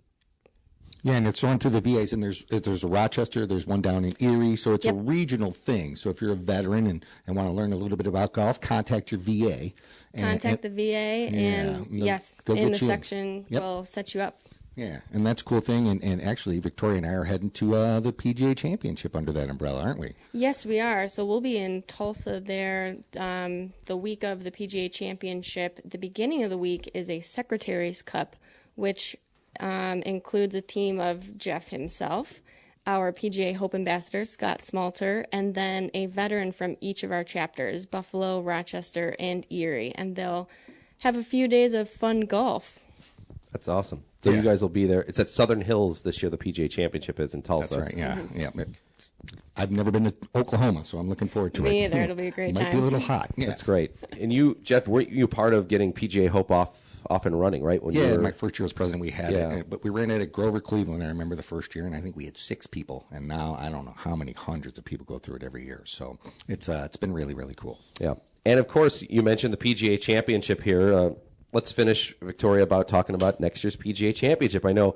Yeah, 1.04 1.14
and 1.14 1.26
it's 1.26 1.42
on 1.42 1.58
to 1.60 1.70
the 1.70 1.80
VAs, 1.80 2.12
and 2.12 2.22
there's 2.22 2.44
there's 2.44 2.84
a 2.84 2.88
Rochester, 2.88 3.44
there's 3.44 3.66
one 3.66 3.82
down 3.82 4.04
in 4.04 4.12
Erie, 4.20 4.54
so 4.54 4.72
it's 4.72 4.86
a 4.86 4.94
regional 4.94 5.50
thing. 5.50 5.96
So 5.96 6.10
if 6.10 6.22
you're 6.22 6.30
a 6.30 6.36
veteran 6.36 6.86
and, 6.86 7.04
and 7.26 7.34
want 7.34 7.48
to 7.48 7.52
learn 7.52 7.72
a 7.72 7.76
little 7.76 7.96
bit 7.96 8.06
about 8.06 8.32
golf, 8.34 8.60
contact 8.60 9.10
your 9.10 9.18
VA. 9.18 9.72
And, 10.14 10.24
Contact 10.40 10.62
the 10.62 10.70
VA, 10.70 11.34
and 11.34 11.86
they'll- 11.86 12.06
yes, 12.06 12.40
in 12.46 12.54
the 12.54 12.60
you 12.60 12.66
in. 12.68 12.74
section 12.74 13.46
Yep. 13.48 13.62
will 13.62 13.84
set 13.84 14.14
you 14.14 14.20
up. 14.20 14.38
Yeah, 14.74 15.00
and 15.12 15.26
that's 15.26 15.42
a 15.42 15.44
cool 15.44 15.60
thing. 15.60 15.86
And, 15.88 16.02
and 16.02 16.22
actually, 16.22 16.58
Victoria 16.58 16.96
and 16.98 17.06
I 17.06 17.10
are 17.10 17.24
heading 17.24 17.50
to 17.50 17.74
uh, 17.74 18.00
the 18.00 18.12
PGA 18.12 18.56
Championship 18.56 19.14
under 19.14 19.30
that 19.32 19.50
umbrella, 19.50 19.82
aren't 19.82 19.98
we? 19.98 20.14
Yes, 20.32 20.64
we 20.64 20.80
are. 20.80 21.08
So 21.08 21.26
we'll 21.26 21.42
be 21.42 21.58
in 21.58 21.82
Tulsa 21.82 22.40
there 22.40 22.96
um, 23.18 23.74
the 23.84 23.96
week 23.96 24.24
of 24.24 24.44
the 24.44 24.50
PGA 24.50 24.90
Championship. 24.90 25.80
The 25.84 25.98
beginning 25.98 26.42
of 26.42 26.50
the 26.50 26.58
week 26.58 26.90
is 26.94 27.10
a 27.10 27.20
Secretary's 27.20 28.00
Cup, 28.00 28.36
which 28.74 29.14
um, 29.60 30.00
includes 30.02 30.54
a 30.54 30.62
team 30.62 30.98
of 31.00 31.36
Jeff 31.36 31.68
himself, 31.68 32.40
our 32.86 33.12
PGA 33.12 33.54
Hope 33.54 33.74
Ambassador, 33.74 34.24
Scott 34.24 34.62
Smalter, 34.62 35.26
and 35.32 35.54
then 35.54 35.90
a 35.92 36.06
veteran 36.06 36.50
from 36.50 36.78
each 36.80 37.02
of 37.02 37.12
our 37.12 37.24
chapters 37.24 37.84
Buffalo, 37.84 38.40
Rochester, 38.40 39.14
and 39.18 39.46
Erie. 39.50 39.92
And 39.96 40.16
they'll 40.16 40.48
have 41.00 41.16
a 41.16 41.22
few 41.22 41.46
days 41.46 41.74
of 41.74 41.90
fun 41.90 42.20
golf. 42.22 42.78
That's 43.50 43.68
awesome. 43.68 44.04
So 44.22 44.30
Yeah. 44.30 44.36
you 44.36 44.42
guys 44.42 44.62
will 44.62 44.68
be 44.68 44.86
there. 44.86 45.00
It's 45.02 45.18
at 45.18 45.28
Southern 45.30 45.60
Hills 45.60 46.02
this 46.02 46.22
year. 46.22 46.30
The 46.30 46.38
PGA 46.38 46.68
Championship 46.70 47.18
is 47.18 47.34
in 47.34 47.42
Tulsa. 47.42 47.76
That's 47.76 47.82
right. 47.82 47.96
Yeah, 47.96 48.18
yeah. 48.34 48.48
It's- 48.60 49.12
I've 49.56 49.72
never 49.72 49.90
been 49.90 50.04
to 50.04 50.14
Oklahoma, 50.36 50.84
so 50.84 50.98
I'm 50.98 51.08
looking 51.08 51.26
forward 51.26 51.54
to 51.54 51.66
it. 51.66 51.70
Me 51.70 51.84
either. 51.84 52.02
It'll 52.02 52.14
be 52.14 52.28
a 52.28 52.30
great 52.38 52.54
Might 52.54 52.70
be 52.70 52.78
a 52.78 52.80
little 52.80 53.00
hot. 53.00 53.32
Yeah. 53.36 53.46
That's 53.48 53.62
great. 53.62 53.90
And 54.20 54.32
you, 54.32 54.58
Jeff, 54.62 54.86
weren't 54.86 55.10
you 55.10 55.26
part 55.26 55.54
of 55.54 55.66
getting 55.66 55.92
PGA 55.92 56.28
Hope 56.28 56.50
off 56.52 56.78
off 57.10 57.26
and 57.26 57.38
running? 57.38 57.64
Right 57.64 57.82
when 57.82 57.94
Yeah, 57.96 58.06
you 58.06 58.12
were, 58.12 58.20
my 58.22 58.30
first 58.30 58.56
year 58.60 58.64
as 58.64 58.72
president, 58.72 59.00
we 59.00 59.10
had 59.10 59.32
Yeah. 59.32 59.50
it, 59.54 59.68
but 59.70 59.82
we 59.82 59.90
ran 59.90 60.08
it 60.12 60.20
at 60.22 60.30
Grover 60.30 60.60
Cleveland. 60.60 61.02
I 61.02 61.08
remember 61.08 61.34
the 61.34 61.42
first 61.42 61.74
year, 61.74 61.84
and 61.84 61.96
I 61.96 62.00
think 62.00 62.14
we 62.14 62.26
had 62.26 62.38
six 62.38 62.68
people, 62.68 63.06
and 63.10 63.26
now 63.26 63.56
I 63.58 63.70
don't 63.70 63.84
know 63.84 63.94
how 63.96 64.14
many 64.14 64.32
hundreds 64.32 64.78
of 64.78 64.84
people 64.84 65.04
go 65.04 65.18
through 65.18 65.34
it 65.36 65.42
every 65.42 65.64
year. 65.64 65.82
So 65.84 66.16
it's 66.46 66.68
uh, 66.68 66.82
it's 66.86 66.96
been 66.96 67.12
really 67.12 67.34
really 67.34 67.54
cool. 67.56 67.80
Yeah. 68.00 68.14
And 68.46 68.60
of 68.60 68.68
course, 68.68 69.02
you 69.10 69.22
mentioned 69.22 69.52
the 69.52 69.56
PGA 69.58 70.00
Championship 70.00 70.62
here. 70.62 70.92
Uh, 70.94 71.10
let's 71.52 71.72
finish, 71.72 72.14
Victoria, 72.20 72.62
about 72.62 72.88
talking 72.88 73.14
about 73.14 73.40
next 73.40 73.62
year's 73.64 73.76
PGA 73.76 74.14
Championship. 74.14 74.64
I 74.64 74.72
know 74.72 74.94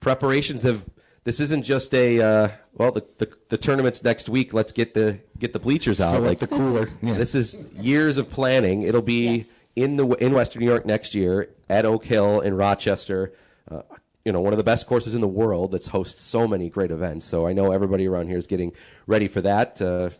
preparations 0.00 0.62
have. 0.62 0.84
This 1.24 1.40
isn't 1.40 1.64
just 1.64 1.92
a 1.92 2.20
uh, 2.20 2.48
well, 2.74 2.92
the, 2.92 3.04
the 3.18 3.28
the 3.48 3.56
tournament's 3.58 4.02
next 4.04 4.28
week. 4.28 4.54
Let's 4.54 4.70
get 4.72 4.94
the 4.94 5.18
get 5.38 5.52
the 5.52 5.58
bleachers 5.58 6.00
out. 6.00 6.12
Fill 6.12 6.20
like 6.22 6.38
the 6.38 6.46
cooler. 6.46 6.90
Yeah. 7.02 7.14
This 7.14 7.34
is 7.34 7.56
years 7.80 8.16
of 8.16 8.30
planning. 8.30 8.82
It'll 8.82 9.02
be 9.02 9.36
Yes. 9.38 9.54
in 9.74 9.96
the 9.96 10.06
in 10.24 10.32
Western 10.34 10.60
New 10.60 10.68
York 10.68 10.86
next 10.86 11.14
year 11.16 11.50
at 11.68 11.84
Oak 11.84 12.04
Hill 12.04 12.40
in 12.40 12.54
Rochester. 12.56 13.32
Uh, 13.68 13.82
you 14.24 14.30
know, 14.32 14.40
one 14.40 14.52
of 14.52 14.56
the 14.56 14.64
best 14.64 14.86
courses 14.86 15.14
in 15.16 15.20
the 15.20 15.26
world 15.28 15.72
that's 15.72 15.88
hosts 15.88 16.20
so 16.20 16.46
many 16.46 16.68
great 16.68 16.90
events. 16.92 17.26
So 17.26 17.46
I 17.46 17.52
know 17.52 17.72
everybody 17.72 18.06
around 18.06 18.28
here 18.28 18.38
is 18.38 18.46
getting 18.46 18.72
ready 19.08 19.26
for 19.26 19.40
that. 19.40 19.82
Uh, 19.82 20.10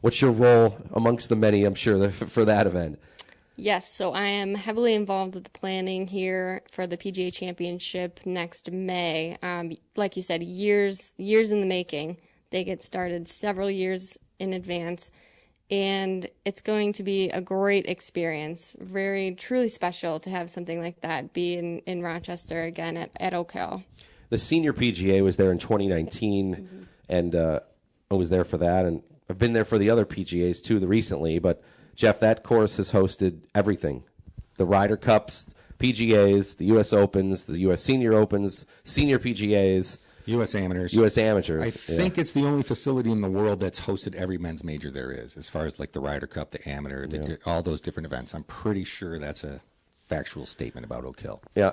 what's 0.00 0.22
your 0.22 0.30
role 0.30 0.78
amongst 0.94 1.28
the 1.28 1.36
many? 1.36 1.64
I'm 1.64 1.74
sure 1.74 2.10
for 2.10 2.46
that 2.46 2.66
event. 2.66 2.98
Yes, 3.58 3.90
so 3.90 4.12
I 4.12 4.26
am 4.26 4.54
heavily 4.54 4.92
involved 4.92 5.34
with 5.34 5.44
the 5.44 5.50
planning 5.50 6.06
here 6.06 6.60
for 6.70 6.86
the 6.86 6.98
PGA 6.98 7.32
Championship 7.32 8.20
next 8.26 8.70
May. 8.70 9.38
Um, 9.42 9.72
like 9.96 10.14
you 10.14 10.22
said, 10.22 10.42
years 10.42 11.14
years 11.16 11.50
in 11.50 11.60
the 11.60 11.66
making. 11.66 12.18
They 12.50 12.64
get 12.64 12.82
started 12.82 13.26
several 13.26 13.70
years 13.70 14.18
in 14.38 14.52
advance, 14.52 15.10
and 15.70 16.28
it's 16.44 16.60
going 16.60 16.92
to 16.94 17.02
be 17.02 17.30
a 17.30 17.40
great 17.40 17.86
experience. 17.86 18.76
Very 18.78 19.34
truly 19.34 19.70
special 19.70 20.20
to 20.20 20.30
have 20.30 20.50
something 20.50 20.78
like 20.78 21.00
that 21.00 21.32
be 21.32 21.54
in, 21.54 21.78
in 21.80 22.02
Rochester 22.02 22.62
again 22.62 22.98
at, 22.98 23.10
at 23.18 23.32
Oak 23.32 23.52
Hill. 23.52 23.82
the 24.28 24.38
senior 24.38 24.74
PGA 24.74 25.24
was 25.24 25.38
there 25.38 25.50
in 25.50 25.58
2019, 25.58 26.88
and 27.08 27.34
uh, 27.34 27.60
I 28.10 28.14
was 28.14 28.28
there 28.28 28.44
for 28.44 28.58
that, 28.58 28.84
and 28.84 29.02
I've 29.30 29.38
been 29.38 29.54
there 29.54 29.64
for 29.64 29.78
the 29.78 29.88
other 29.88 30.04
PGAs 30.04 30.62
too, 30.62 30.78
the 30.78 30.86
recently. 30.86 31.38
But 31.38 31.62
Jeff, 31.96 32.20
that 32.20 32.42
course 32.42 32.76
has 32.76 32.92
hosted 32.92 33.40
everything: 33.54 34.04
the 34.56 34.64
Ryder 34.64 34.96
Cups, 34.96 35.48
PGAs, 35.78 36.56
the 36.56 36.66
U.S. 36.66 36.92
Opens, 36.92 37.46
the 37.46 37.58
U.S. 37.60 37.82
Senior 37.82 38.14
Opens, 38.14 38.66
Senior 38.84 39.18
PGAs. 39.18 39.98
U.S. 40.26 40.56
amateurs. 40.56 40.92
U.S. 40.94 41.18
amateurs. 41.18 41.62
I 41.62 41.70
think 41.70 42.16
yeah. 42.16 42.20
it's 42.20 42.32
the 42.32 42.44
only 42.44 42.64
facility 42.64 43.12
in 43.12 43.20
the 43.20 43.30
world 43.30 43.60
that's 43.60 43.80
hosted 43.80 44.16
every 44.16 44.38
men's 44.38 44.64
major 44.64 44.90
there 44.90 45.12
is, 45.12 45.36
as 45.36 45.48
far 45.48 45.66
as 45.66 45.78
like 45.78 45.92
the 45.92 46.00
Ryder 46.00 46.26
Cup, 46.26 46.50
the 46.50 46.68
amateur, 46.68 47.06
the, 47.06 47.18
yeah. 47.18 47.36
all 47.46 47.62
those 47.62 47.80
different 47.80 48.06
events. 48.06 48.34
I'm 48.34 48.42
pretty 48.42 48.82
sure 48.82 49.20
that's 49.20 49.44
a 49.44 49.60
factual 50.02 50.44
statement 50.44 50.84
about 50.84 51.04
Oak 51.04 51.20
Hill. 51.20 51.42
Yeah, 51.54 51.72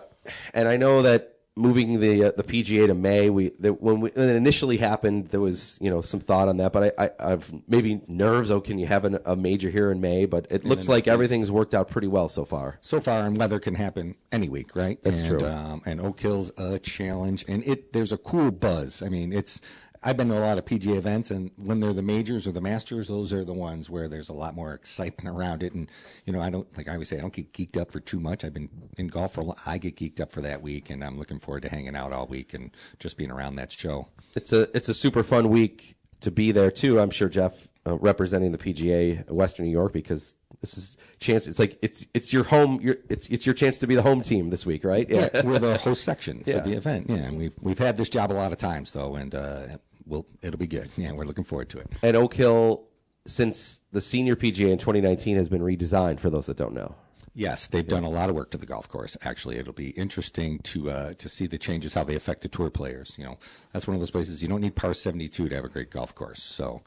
and 0.53 0.67
I 0.67 0.77
know 0.77 1.01
that 1.01 1.32
moving 1.55 1.99
the 1.99 2.25
uh, 2.25 2.31
the 2.35 2.43
PGA 2.43 2.87
to 2.87 2.93
May. 2.93 3.29
We 3.29 3.51
the, 3.59 3.73
when, 3.73 4.01
we, 4.01 4.09
when 4.11 4.29
it 4.29 4.35
initially 4.35 4.77
happened, 4.77 5.27
there 5.27 5.39
was 5.39 5.77
you 5.81 5.89
know 5.89 6.01
some 6.01 6.19
thought 6.19 6.47
on 6.47 6.57
that, 6.57 6.73
but 6.73 6.95
I, 6.97 7.09
I 7.19 7.29
have 7.29 7.53
maybe 7.67 8.01
nerves. 8.07 8.51
Oh, 8.51 8.61
can 8.61 8.79
you 8.79 8.87
have 8.87 9.05
an, 9.05 9.19
a 9.25 9.35
major 9.35 9.69
here 9.69 9.91
in 9.91 10.01
May? 10.01 10.25
But 10.25 10.47
it 10.49 10.61
and 10.61 10.65
looks 10.65 10.87
like 10.89 11.07
everything's 11.07 11.51
worked 11.51 11.73
out 11.73 11.89
pretty 11.89 12.07
well 12.07 12.29
so 12.29 12.45
far. 12.45 12.79
So 12.81 12.99
far, 12.99 13.25
and 13.25 13.37
weather 13.37 13.59
can 13.59 13.75
happen 13.75 14.15
any 14.31 14.49
week, 14.49 14.75
right? 14.75 14.99
That's 15.03 15.21
and, 15.21 15.39
true. 15.39 15.47
Um, 15.47 15.81
and 15.85 16.01
Oak 16.01 16.19
Hill's 16.19 16.51
a 16.57 16.79
challenge, 16.79 17.45
and 17.47 17.63
it 17.65 17.93
there's 17.93 18.11
a 18.11 18.17
cool 18.17 18.51
buzz. 18.51 19.01
I 19.01 19.09
mean, 19.09 19.33
it's 19.33 19.61
I've 20.03 20.17
been 20.17 20.29
to 20.29 20.37
a 20.37 20.39
lot 20.39 20.57
of 20.57 20.65
PGA 20.65 20.97
events, 20.97 21.31
and 21.31 21.51
when 21.57 21.79
they're 21.79 21.93
the 21.93 22.01
majors 22.01 22.47
or 22.47 22.51
the 22.51 22.61
masters, 22.61 23.07
those 23.07 23.31
are 23.33 23.45
the 23.45 23.53
ones 23.53 23.89
where 23.89 24.07
there's 24.07 24.29
a 24.29 24.33
lot 24.33 24.55
more 24.55 24.73
excitement 24.73 25.35
around 25.35 25.63
it. 25.63 25.73
And 25.73 25.89
you 26.25 26.33
know, 26.33 26.41
I 26.41 26.49
don't 26.49 26.67
like 26.77 26.87
I 26.87 26.93
always 26.93 27.09
say 27.09 27.17
I 27.17 27.21
don't 27.21 27.33
get 27.33 27.53
geeked 27.53 27.79
up 27.79 27.91
for 27.91 27.99
too 27.99 28.19
much. 28.19 28.43
I've 28.43 28.53
been 28.53 28.69
in 28.97 29.07
golf 29.07 29.33
for 29.33 29.41
a 29.41 29.45
lot. 29.45 29.59
I 29.65 29.77
get 29.77 29.95
geeked 29.95 30.19
up 30.19 30.31
for 30.31 30.41
that 30.41 30.61
week, 30.61 30.89
and 30.89 31.03
I'm 31.03 31.17
looking 31.17 31.39
forward 31.39 31.63
to 31.63 31.69
hanging 31.69 31.95
out 31.95 32.11
all 32.11 32.27
week 32.27 32.53
and 32.53 32.71
just 32.99 33.17
being 33.17 33.31
around 33.31 33.55
that 33.55 33.71
show. 33.71 34.07
It's 34.35 34.51
a 34.51 34.75
it's 34.75 34.89
a 34.89 34.93
super 34.93 35.23
fun 35.23 35.49
week 35.49 35.95
to 36.21 36.31
be 36.31 36.51
there 36.51 36.71
too. 36.71 36.99
I'm 36.99 37.11
sure 37.11 37.29
Jeff 37.29 37.67
uh, 37.85 37.97
representing 37.97 38.51
the 38.51 38.57
PGA 38.57 39.29
Western 39.29 39.65
New 39.65 39.71
York 39.71 39.93
because 39.93 40.35
this 40.61 40.77
is 40.77 40.97
chance. 41.19 41.47
It's 41.47 41.59
like 41.59 41.77
it's 41.81 42.05
it's 42.13 42.31
your 42.31 42.45
home. 42.45 42.79
Your, 42.81 42.95
it's 43.09 43.27
it's 43.27 43.45
your 43.45 43.53
chance 43.53 43.77
to 43.79 43.87
be 43.87 43.95
the 43.95 44.01
home 44.01 44.21
team 44.21 44.49
this 44.49 44.65
week, 44.65 44.85
right? 44.85 45.09
Yeah, 45.09 45.29
yeah 45.33 45.41
we're 45.45 45.59
the 45.59 45.77
host 45.77 46.03
section 46.03 46.43
yeah. 46.45 46.61
for 46.61 46.69
the 46.69 46.75
event. 46.75 47.09
Yeah, 47.09 47.17
and 47.17 47.37
we've 47.37 47.53
we've 47.61 47.79
had 47.79 47.97
this 47.97 48.09
job 48.09 48.31
a 48.31 48.33
lot 48.33 48.53
of 48.53 48.57
times 48.57 48.91
though, 48.91 49.15
and 49.15 49.35
uh, 49.35 49.67
we'll 50.05 50.25
it'll 50.41 50.59
be 50.59 50.67
good. 50.67 50.89
Yeah, 50.97 51.11
we're 51.11 51.25
looking 51.25 51.43
forward 51.43 51.69
to 51.69 51.79
it. 51.79 51.89
And 52.01 52.15
Oak 52.15 52.33
Hill, 52.35 52.85
since 53.27 53.81
the 53.91 53.99
senior 53.99 54.35
PGA 54.35 54.71
in 54.71 54.77
2019 54.77 55.37
has 55.37 55.49
been 55.49 55.61
redesigned, 55.61 56.19
for 56.19 56.29
those 56.29 56.45
that 56.45 56.57
don't 56.57 56.73
know. 56.73 56.95
Yes, 57.35 57.65
they've 57.65 57.87
done 57.87 58.03
a 58.03 58.09
lot 58.09 58.29
of 58.29 58.35
work 58.35 58.51
to 58.51 58.59
the 58.59 58.67
golf 58.67 58.87
course. 58.87 59.17
Actually, 59.23 59.57
it'll 59.57 59.73
be 59.73 59.89
interesting 59.89 60.59
to 60.59 60.91
uh, 60.91 61.13
to 61.15 61.27
see 61.27 61.47
the 61.47 61.57
changes, 61.57 61.95
how 61.95 62.03
they 62.03 62.15
affect 62.15 62.41
the 62.41 62.47
tour 62.47 62.69
players. 62.69 63.17
You 63.17 63.25
know, 63.25 63.39
that's 63.71 63.87
one 63.87 63.95
of 63.95 64.01
those 64.01 64.11
places 64.11 64.43
you 64.43 64.47
don't 64.47 64.61
need 64.61 64.75
par 64.75 64.93
72 64.93 65.49
to 65.49 65.55
have 65.55 65.65
a 65.65 65.69
great 65.69 65.89
golf 65.89 66.13
course. 66.13 66.43
So, 66.43 66.83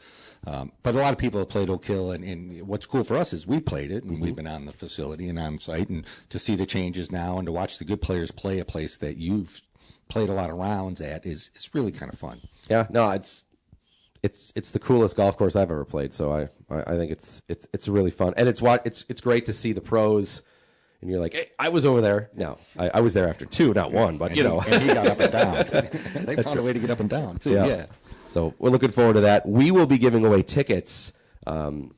um, 0.47 0.71
but 0.85 0.95
a 0.95 0.99
lot 0.99 1.13
of 1.13 1.19
people 1.19 1.41
have 1.41 1.49
played 1.49 1.69
Oak 1.69 1.85
Hill, 1.85 2.13
and, 2.13 2.23
and 2.23 2.63
what's 2.63 2.87
cool 2.87 3.03
for 3.03 3.17
us 3.17 3.33
is 3.33 3.45
we 3.45 3.59
played 3.59 3.91
it, 3.91 4.05
and 4.05 4.13
mm-hmm. 4.13 4.23
we've 4.23 4.37
been 4.37 4.47
on 4.47 4.67
the 4.67 4.73
facility 4.73 5.29
and 5.29 5.39
on 5.39 5.59
site, 5.59 5.89
and 5.89 6.07
to 6.29 6.39
see 6.39 6.55
the 6.55 6.67
changes 6.67 7.11
now, 7.11 7.39
and 7.39 7.47
to 7.47 7.53
watch 7.53 7.79
the 7.79 7.85
good 7.85 8.01
players 8.01 8.31
play 8.31 8.61
a 8.61 8.65
place 8.65 8.97
that 8.99 9.17
you've 9.17 9.63
played 10.09 10.29
a 10.29 10.35
lot 10.35 10.51
of 10.51 10.57
rounds 10.57 11.01
at 11.01 11.27
is 11.27 11.51
is 11.55 11.71
really 11.75 11.93
kind 11.93 12.13
of 12.13 12.19
fun. 12.19 12.41
Yeah, 12.69 12.87
no, 12.91 13.11
it's 13.11 13.45
it's 14.23 14.53
it's 14.57 14.71
the 14.73 14.79
coolest 14.79 15.17
golf 15.17 15.37
course 15.37 15.57
I've 15.57 15.71
ever 15.71 15.85
played. 15.85 16.13
So 16.13 16.33
I 16.33 16.49
I 16.71 16.97
think 16.97 17.11
it's 17.13 17.43
it's 17.49 17.67
it's 17.73 17.89
really 17.89 18.11
fun, 18.11 18.35
and 18.37 18.49
it's 18.49 18.61
what 18.63 18.87
it's 18.87 19.05
it's 19.09 19.21
great 19.21 19.47
to 19.47 19.53
see 19.53 19.73
the 19.73 19.81
pros. 19.81 20.43
And 21.03 21.11
you're 21.11 21.21
like, 21.21 21.35
hey, 21.35 21.51
I 21.59 21.69
was 21.69 21.85
over 21.85 22.01
there. 22.01 22.31
No, 22.35 22.59
I, 22.79 22.89
I 22.95 23.01
was 23.01 23.13
there 23.13 23.29
after 23.29 23.45
two, 23.45 23.75
not 23.75 23.93
one, 23.93 24.17
but 24.17 24.31
and 24.31 24.37
you 24.39 24.43
know, 24.43 24.61
he, 24.61 24.73
and 24.73 24.83
he 24.83 24.89
got 24.89 25.07
up 25.07 25.21
and 25.21 25.33
down. 25.33 25.55
they 26.25 26.37
found 26.37 26.47
right. 26.47 26.57
a 26.57 26.63
way 26.63 26.73
to 26.73 26.79
get 26.79 26.91
up 26.91 27.01
and 27.01 27.11
down 27.11 27.37
too. 27.37 27.53
Yeah. 27.53 27.67
yeah. 27.67 27.87
So 28.29 28.55
we're 28.59 28.71
looking 28.71 28.91
forward 28.91 29.15
to 29.15 29.21
that. 29.21 29.47
We 29.47 29.71
will 29.71 29.87
be 29.87 29.99
giving 29.99 30.25
away 30.25 30.43
tickets 30.43 31.13
um, 31.47 31.95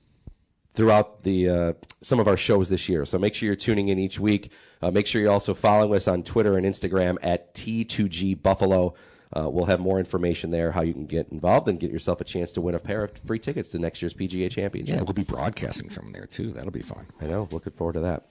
throughout 0.78 1.24
the 1.24 1.48
uh, 1.48 1.72
some 2.02 2.20
of 2.20 2.28
our 2.28 2.36
shows 2.36 2.68
this 2.68 2.88
year. 2.88 3.04
So 3.04 3.18
make 3.18 3.34
sure 3.34 3.48
you're 3.48 3.56
tuning 3.56 3.88
in 3.88 3.98
each 3.98 4.20
week. 4.20 4.52
Uh, 4.80 4.92
make 4.92 5.08
sure 5.08 5.20
you're 5.20 5.32
also 5.32 5.52
following 5.52 5.92
us 5.92 6.06
on 6.06 6.22
Twitter 6.22 6.56
and 6.56 6.64
Instagram 6.64 7.16
at 7.20 7.52
T2G 7.52 8.40
Buffalo. 8.40 8.94
Uh, 9.36 9.50
we'll 9.50 9.64
have 9.64 9.80
more 9.80 9.98
information 9.98 10.52
there 10.52 10.70
how 10.70 10.82
you 10.82 10.92
can 10.92 11.06
get 11.06 11.32
involved 11.32 11.66
and 11.66 11.80
get 11.80 11.90
yourself 11.90 12.20
a 12.20 12.24
chance 12.24 12.52
to 12.52 12.60
win 12.60 12.76
a 12.76 12.78
pair 12.78 13.02
of 13.02 13.10
free 13.26 13.40
tickets 13.40 13.70
to 13.70 13.80
next 13.80 14.00
year's 14.00 14.14
PGA 14.14 14.48
Championship. 14.48 14.94
Yeah, 14.94 15.02
we'll 15.02 15.14
be 15.14 15.24
broadcasting 15.24 15.88
from 15.88 16.12
there 16.12 16.26
too. 16.26 16.52
That'll 16.52 16.70
be 16.70 16.82
fun. 16.82 17.06
I 17.20 17.26
know. 17.26 17.48
Looking 17.50 17.72
forward 17.72 17.94
to 17.94 18.00
that. 18.00 18.28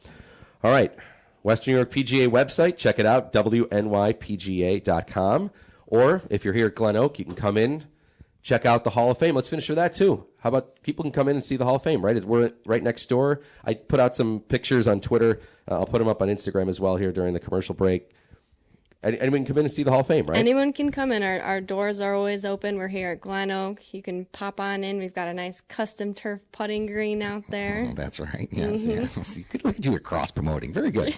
All 0.64 0.72
right. 0.72 0.96
Western 1.44 1.74
New 1.74 1.80
York 1.80 1.92
PGA 1.92 2.30
website. 2.30 2.78
Check 2.78 2.98
it 2.98 3.06
out, 3.06 3.34
WNYPGA.com. 3.34 5.52
Or 5.86 6.22
if 6.30 6.46
you're 6.46 6.54
here 6.54 6.68
at 6.68 6.76
Glen 6.76 6.96
Oak, 6.96 7.20
you 7.20 7.26
can 7.26 7.36
come 7.36 7.58
in, 7.58 7.84
check 8.48 8.66
out 8.66 8.86
the 8.86 8.90
Hall 8.92 9.12
of 9.12 9.18
Fame. 9.18 9.36
Let's 9.36 9.50
finish 9.50 9.68
with 9.68 9.76
that 9.76 9.92
too. 9.92 10.26
How 10.40 10.50
about 10.50 10.82
people 10.82 11.04
can 11.04 11.12
come 11.12 11.28
in 11.28 11.36
and 11.36 11.44
see 11.44 11.58
the 11.58 11.66
Hall 11.66 11.76
of 11.76 11.84
Fame, 11.84 12.04
right? 12.04 12.24
We're 12.24 12.54
right 12.66 12.82
next 12.82 13.08
door. 13.08 13.42
I 13.66 13.74
put 13.74 14.00
out 14.00 14.16
some 14.16 14.40
pictures 14.40 14.88
on 14.88 15.02
Twitter. 15.02 15.42
Uh, 15.70 15.80
I'll 15.80 15.86
put 15.86 16.00
them 16.00 16.08
up 16.08 16.22
on 16.22 16.30
Instagram 16.30 16.70
as 16.70 16.80
well 16.80 16.96
here 16.96 17.12
during 17.12 17.34
the 17.34 17.42
commercial 17.42 17.76
break. 17.76 18.10
Anyone 19.04 19.40
can 19.40 19.46
come 19.46 19.58
in 19.60 19.66
and 19.66 19.74
see 19.74 19.84
the 19.84 19.92
Hall 19.92 20.00
of 20.00 20.08
Fame, 20.08 20.26
right? 20.26 20.38
Anyone 20.38 20.74
can 20.74 20.92
come 20.92 21.12
in. 21.12 21.24
Our, 21.24 21.40
our 21.42 21.62
doors 21.62 22.00
are 22.00 22.16
always 22.16 22.44
open. 22.44 22.78
We're 22.78 22.88
here 22.88 23.10
at 23.10 23.22
Glen 23.22 23.52
Oak. 23.52 23.94
You 23.94 24.02
can 24.02 24.26
pop 24.26 24.60
on 24.60 24.84
in. 24.84 24.98
We've 24.98 25.14
got 25.14 25.28
a 25.28 25.34
nice 25.34 25.62
custom 25.62 26.14
turf 26.14 26.42
putting 26.52 26.88
green 26.88 27.22
out 27.22 27.44
there. 27.50 27.90
Oh, 27.92 27.94
that's 27.94 28.20
right. 28.20 28.48
Yes, 28.52 28.86
mm-hmm. 28.86 29.20
yes. 29.20 29.38
You 29.38 29.44
could 29.44 29.64
look 29.64 29.78
at 29.78 29.86
you 29.86 29.96
at 29.96 30.04
cross 30.04 30.32
promoting. 30.32 30.74
Very 30.74 30.92
good. 30.92 31.16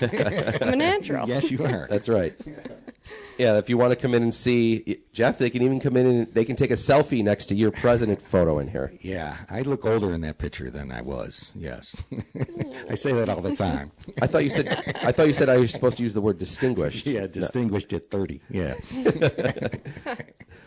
I'm 0.60 0.68
a 0.68 0.76
natural. 0.76 1.28
yes, 1.28 1.50
you 1.50 1.64
are. 1.64 1.88
That's 1.90 2.08
right. 2.08 2.34
Yeah, 3.38 3.56
if 3.56 3.70
you 3.70 3.78
want 3.78 3.92
to 3.92 3.96
come 3.96 4.14
in 4.14 4.22
and 4.24 4.34
see 4.34 5.00
Jeff, 5.12 5.38
they 5.38 5.48
can 5.48 5.62
even 5.62 5.78
come 5.78 5.96
in 5.96 6.06
and 6.06 6.34
they 6.34 6.44
can 6.44 6.56
take 6.56 6.72
a 6.72 6.74
selfie 6.74 7.22
next 7.22 7.46
to 7.46 7.54
your 7.54 7.70
president 7.70 8.20
photo 8.20 8.58
in 8.58 8.66
here. 8.66 8.92
Yeah, 9.00 9.36
I 9.48 9.62
look 9.62 9.86
older 9.86 10.12
in 10.12 10.20
that 10.22 10.38
picture 10.38 10.70
than 10.70 10.90
I 10.90 11.02
was. 11.02 11.52
Yes, 11.54 12.02
I 12.90 12.96
say 12.96 13.12
that 13.12 13.28
all 13.28 13.40
the 13.40 13.54
time. 13.54 13.92
I 14.20 14.26
thought 14.26 14.42
you 14.42 14.50
said 14.50 14.66
I 15.04 15.12
thought 15.12 15.28
you 15.28 15.32
said 15.32 15.48
I 15.48 15.58
was 15.58 15.70
supposed 15.70 15.96
to 15.98 16.02
use 16.02 16.14
the 16.14 16.20
word 16.20 16.38
distinguished. 16.38 17.06
Yeah, 17.06 17.28
distinguished 17.28 17.92
no. 17.92 17.98
at 17.98 18.10
thirty. 18.10 18.40
Yeah. 18.50 18.74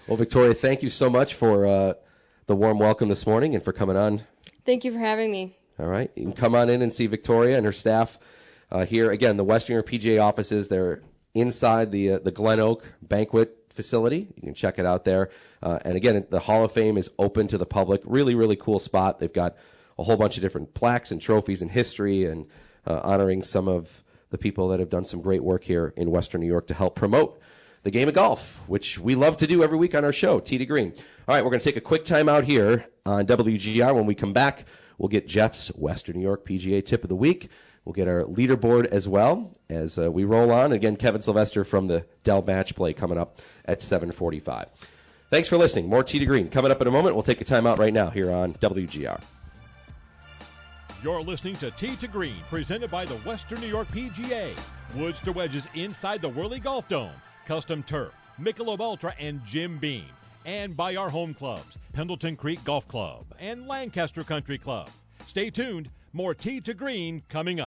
well, 0.08 0.18
Victoria, 0.18 0.54
thank 0.54 0.82
you 0.82 0.90
so 0.90 1.10
much 1.10 1.34
for 1.34 1.66
uh, 1.66 1.94
the 2.48 2.56
warm 2.56 2.80
welcome 2.80 3.10
this 3.10 3.28
morning 3.28 3.54
and 3.54 3.64
for 3.64 3.74
coming 3.74 3.98
on. 3.98 4.24
Thank 4.66 4.86
you 4.86 4.94
for 4.94 5.00
having 5.00 5.30
me. 5.30 5.58
All 5.78 5.88
right, 5.88 6.10
you 6.16 6.24
can 6.24 6.34
come 6.34 6.56
on 6.56 6.70
in 6.70 6.82
and 6.82 6.94
see 6.94 7.08
Victoria 7.08 7.58
and 7.58 7.66
her 7.66 7.74
staff. 7.74 8.18
Uh, 8.72 8.86
here 8.86 9.12
again, 9.12 9.36
the 9.36 9.44
Western 9.44 9.74
York 9.74 9.90
PGA 9.90 10.24
offices. 10.24 10.70
They're 10.70 11.02
inside 11.34 11.92
the 11.92 12.14
uh, 12.14 12.20
the 12.20 12.32
Glen 12.32 12.60
Oak 12.60 12.94
banquet 13.02 13.58
facility. 13.74 14.28
You 14.36 14.42
can 14.44 14.54
check 14.54 14.80
it 14.80 14.86
out 14.86 15.06
there. 15.06 15.30
Uh, 15.64 15.80
and 15.84 15.96
again, 15.96 16.26
the 16.30 16.40
Hall 16.40 16.64
of 16.64 16.72
Fame 16.72 16.98
is 16.98 17.10
open 17.18 17.48
to 17.48 17.58
the 17.58 17.66
public. 17.66 18.02
Really, 18.06 18.36
really 18.36 18.56
cool 18.56 18.80
spot. 18.80 19.20
They've 19.20 19.32
got 19.32 19.56
a 19.98 20.04
whole 20.04 20.18
bunch 20.18 20.38
of 20.38 20.42
different 20.42 20.74
plaques 20.74 21.12
and 21.12 21.22
trophies 21.22 21.62
and 21.62 21.72
history 21.72 22.26
and 22.26 22.48
uh, 22.86 23.02
honoring 23.04 23.44
some 23.44 23.68
of 23.68 24.04
the 24.30 24.38
people 24.38 24.70
that 24.70 24.80
have 24.80 24.90
done 24.90 25.04
some 25.04 25.22
great 25.22 25.44
work 25.44 25.64
here 25.64 25.94
in 25.96 26.10
Western 26.10 26.42
New 26.42 26.48
York 26.48 26.68
to 26.68 26.74
help 26.74 26.96
promote 26.96 27.40
the 27.84 27.92
game 27.92 28.08
of 28.08 28.14
golf, 28.14 28.62
which 28.68 29.00
we 29.00 29.16
love 29.16 29.38
to 29.38 29.48
do 29.48 29.64
every 29.64 29.78
week 29.78 29.96
on 29.96 30.06
our 30.06 30.14
show, 30.14 30.40
Tee 30.40 30.58
to 30.58 30.66
Green. 30.66 30.94
All 31.28 31.36
right, 31.36 31.44
we're 31.44 31.50
going 31.50 31.60
to 31.60 31.66
take 31.66 31.78
a 31.78 31.82
quick 31.82 32.06
time 32.06 32.30
out 32.30 32.44
here 32.44 32.86
on 33.06 33.26
WGR. 33.26 33.94
When 33.94 34.06
we 34.06 34.16
come 34.16 34.34
back, 34.34 34.66
we'll 34.98 35.10
get 35.10 35.28
Jeff's 35.28 35.70
Western 35.70 36.18
New 36.18 36.22
York 36.22 36.46
PGA 36.46 36.86
tip 36.86 37.04
of 37.04 37.10
the 37.10 37.16
week. 37.16 37.50
We'll 37.86 37.94
get 37.94 38.08
our 38.08 38.24
leaderboard 38.24 38.86
as 38.86 39.08
well 39.08 39.52
as 39.70 39.98
uh, 39.98 40.12
we 40.12 40.24
roll 40.24 40.52
on. 40.52 40.72
Again, 40.72 40.96
Kevin 40.96 41.22
Sylvester 41.22 41.64
from 41.64 41.88
the 41.88 42.06
Dell 42.24 42.42
Match 42.42 42.76
Play 42.76 42.94
coming 42.94 43.18
up 43.18 43.40
at 43.66 43.80
7:45. 43.80 44.68
Thanks 45.30 45.48
for 45.48 45.58
listening. 45.58 45.90
More 45.90 46.04
Tee 46.04 46.20
to 46.20 46.26
Green 46.26 46.50
coming 46.50 46.72
up 46.72 46.82
in 46.82 46.88
a 46.88 46.92
moment. 46.92 47.16
We'll 47.16 47.24
take 47.24 47.42
a 47.42 47.46
time 47.46 47.66
out 47.66 47.80
right 47.80 47.94
now 47.94 48.10
here 48.10 48.32
on 48.32 48.54
WGR. 48.56 49.22
You're 51.04 51.24
listening 51.24 51.56
to 51.56 51.72
Tee 51.72 51.96
to 51.96 52.08
Green, 52.08 52.44
presented 52.50 52.92
by 52.92 53.06
the 53.06 53.16
Western 53.20 53.60
New 53.60 53.68
York 53.68 53.88
PGA. 53.88 54.56
Woods 54.96 55.20
to 55.22 55.32
wedges 55.32 55.68
inside 55.74 56.22
the 56.22 56.30
Whirly 56.30 56.60
Golf 56.60 56.88
Dome, 56.88 57.16
custom 57.48 57.82
turf, 57.82 58.14
Michelob 58.40 58.82
Ultra, 58.82 59.16
and 59.20 59.44
Jim 59.44 59.80
Beam. 59.80 60.06
And 60.46 60.78
by 60.78 60.96
our 60.96 61.10
home 61.10 61.34
clubs, 61.34 61.80
Pendleton 61.94 62.36
Creek 62.36 62.64
Golf 62.64 62.88
Club 62.88 63.26
and 63.40 63.68
Lancaster 63.68 64.24
Country 64.24 64.60
Club. 64.60 64.92
Stay 65.26 65.50
tuned. 65.50 65.90
More 66.14 66.36
Tee 66.36 66.62
to 66.62 66.74
Green 66.74 67.24
coming 67.30 67.62
up. 67.62 67.71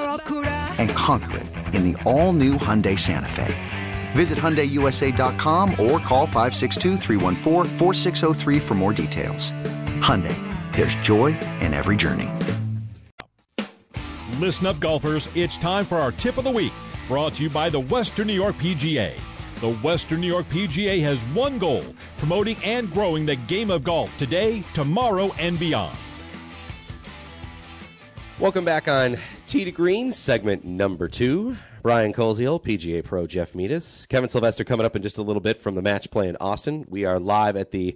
And 0.77 0.89
conquer 0.91 1.37
it 1.37 1.47
in 1.73 1.91
the 1.91 2.03
all-new 2.03 2.55
Hyundai 2.55 2.99
Santa 2.99 3.29
Fe. 3.29 3.55
Visit 4.11 4.37
HyundaiUSA.com 4.37 5.71
or 5.71 5.99
call 5.99 6.27
562 6.27 6.97
for 8.59 8.75
more 8.75 8.93
details. 8.93 9.51
Hyundai, 10.01 10.35
there's 10.75 10.95
joy 10.95 11.27
in 11.61 11.73
every 11.73 11.95
journey. 11.95 12.29
Listen 14.39 14.65
up, 14.65 14.79
golfers. 14.79 15.29
It's 15.33 15.57
time 15.57 15.85
for 15.85 15.97
our 15.97 16.11
tip 16.11 16.37
of 16.37 16.43
the 16.43 16.51
week, 16.51 16.73
brought 17.07 17.35
to 17.35 17.43
you 17.43 17.49
by 17.49 17.69
the 17.69 17.79
Western 17.79 18.27
New 18.27 18.33
York 18.33 18.55
PGA. 18.57 19.13
The 19.61 19.73
Western 19.75 20.21
New 20.21 20.27
York 20.27 20.47
PGA 20.49 20.99
has 21.03 21.23
one 21.27 21.59
goal 21.59 21.85
promoting 22.17 22.57
and 22.63 22.91
growing 22.91 23.25
the 23.25 23.35
game 23.35 23.69
of 23.69 23.83
golf 23.83 24.15
today, 24.17 24.63
tomorrow, 24.73 25.31
and 25.37 25.59
beyond. 25.59 25.95
Welcome 28.41 28.65
back 28.65 28.87
on 28.87 29.17
Tee 29.45 29.65
to 29.65 29.71
Green, 29.71 30.11
segment 30.11 30.65
number 30.65 31.07
two. 31.07 31.57
Brian 31.83 32.11
Koziol, 32.11 32.59
PGA 32.59 33.03
Pro 33.03 33.27
Jeff 33.27 33.53
Metis. 33.53 34.07
Kevin 34.09 34.29
Sylvester 34.29 34.63
coming 34.63 34.83
up 34.83 34.95
in 34.95 35.03
just 35.03 35.19
a 35.19 35.21
little 35.21 35.43
bit 35.43 35.57
from 35.57 35.75
the 35.75 35.81
match 35.83 36.09
play 36.09 36.27
in 36.27 36.35
Austin. 36.41 36.83
We 36.89 37.05
are 37.05 37.19
live 37.19 37.55
at 37.55 37.69
the 37.69 37.95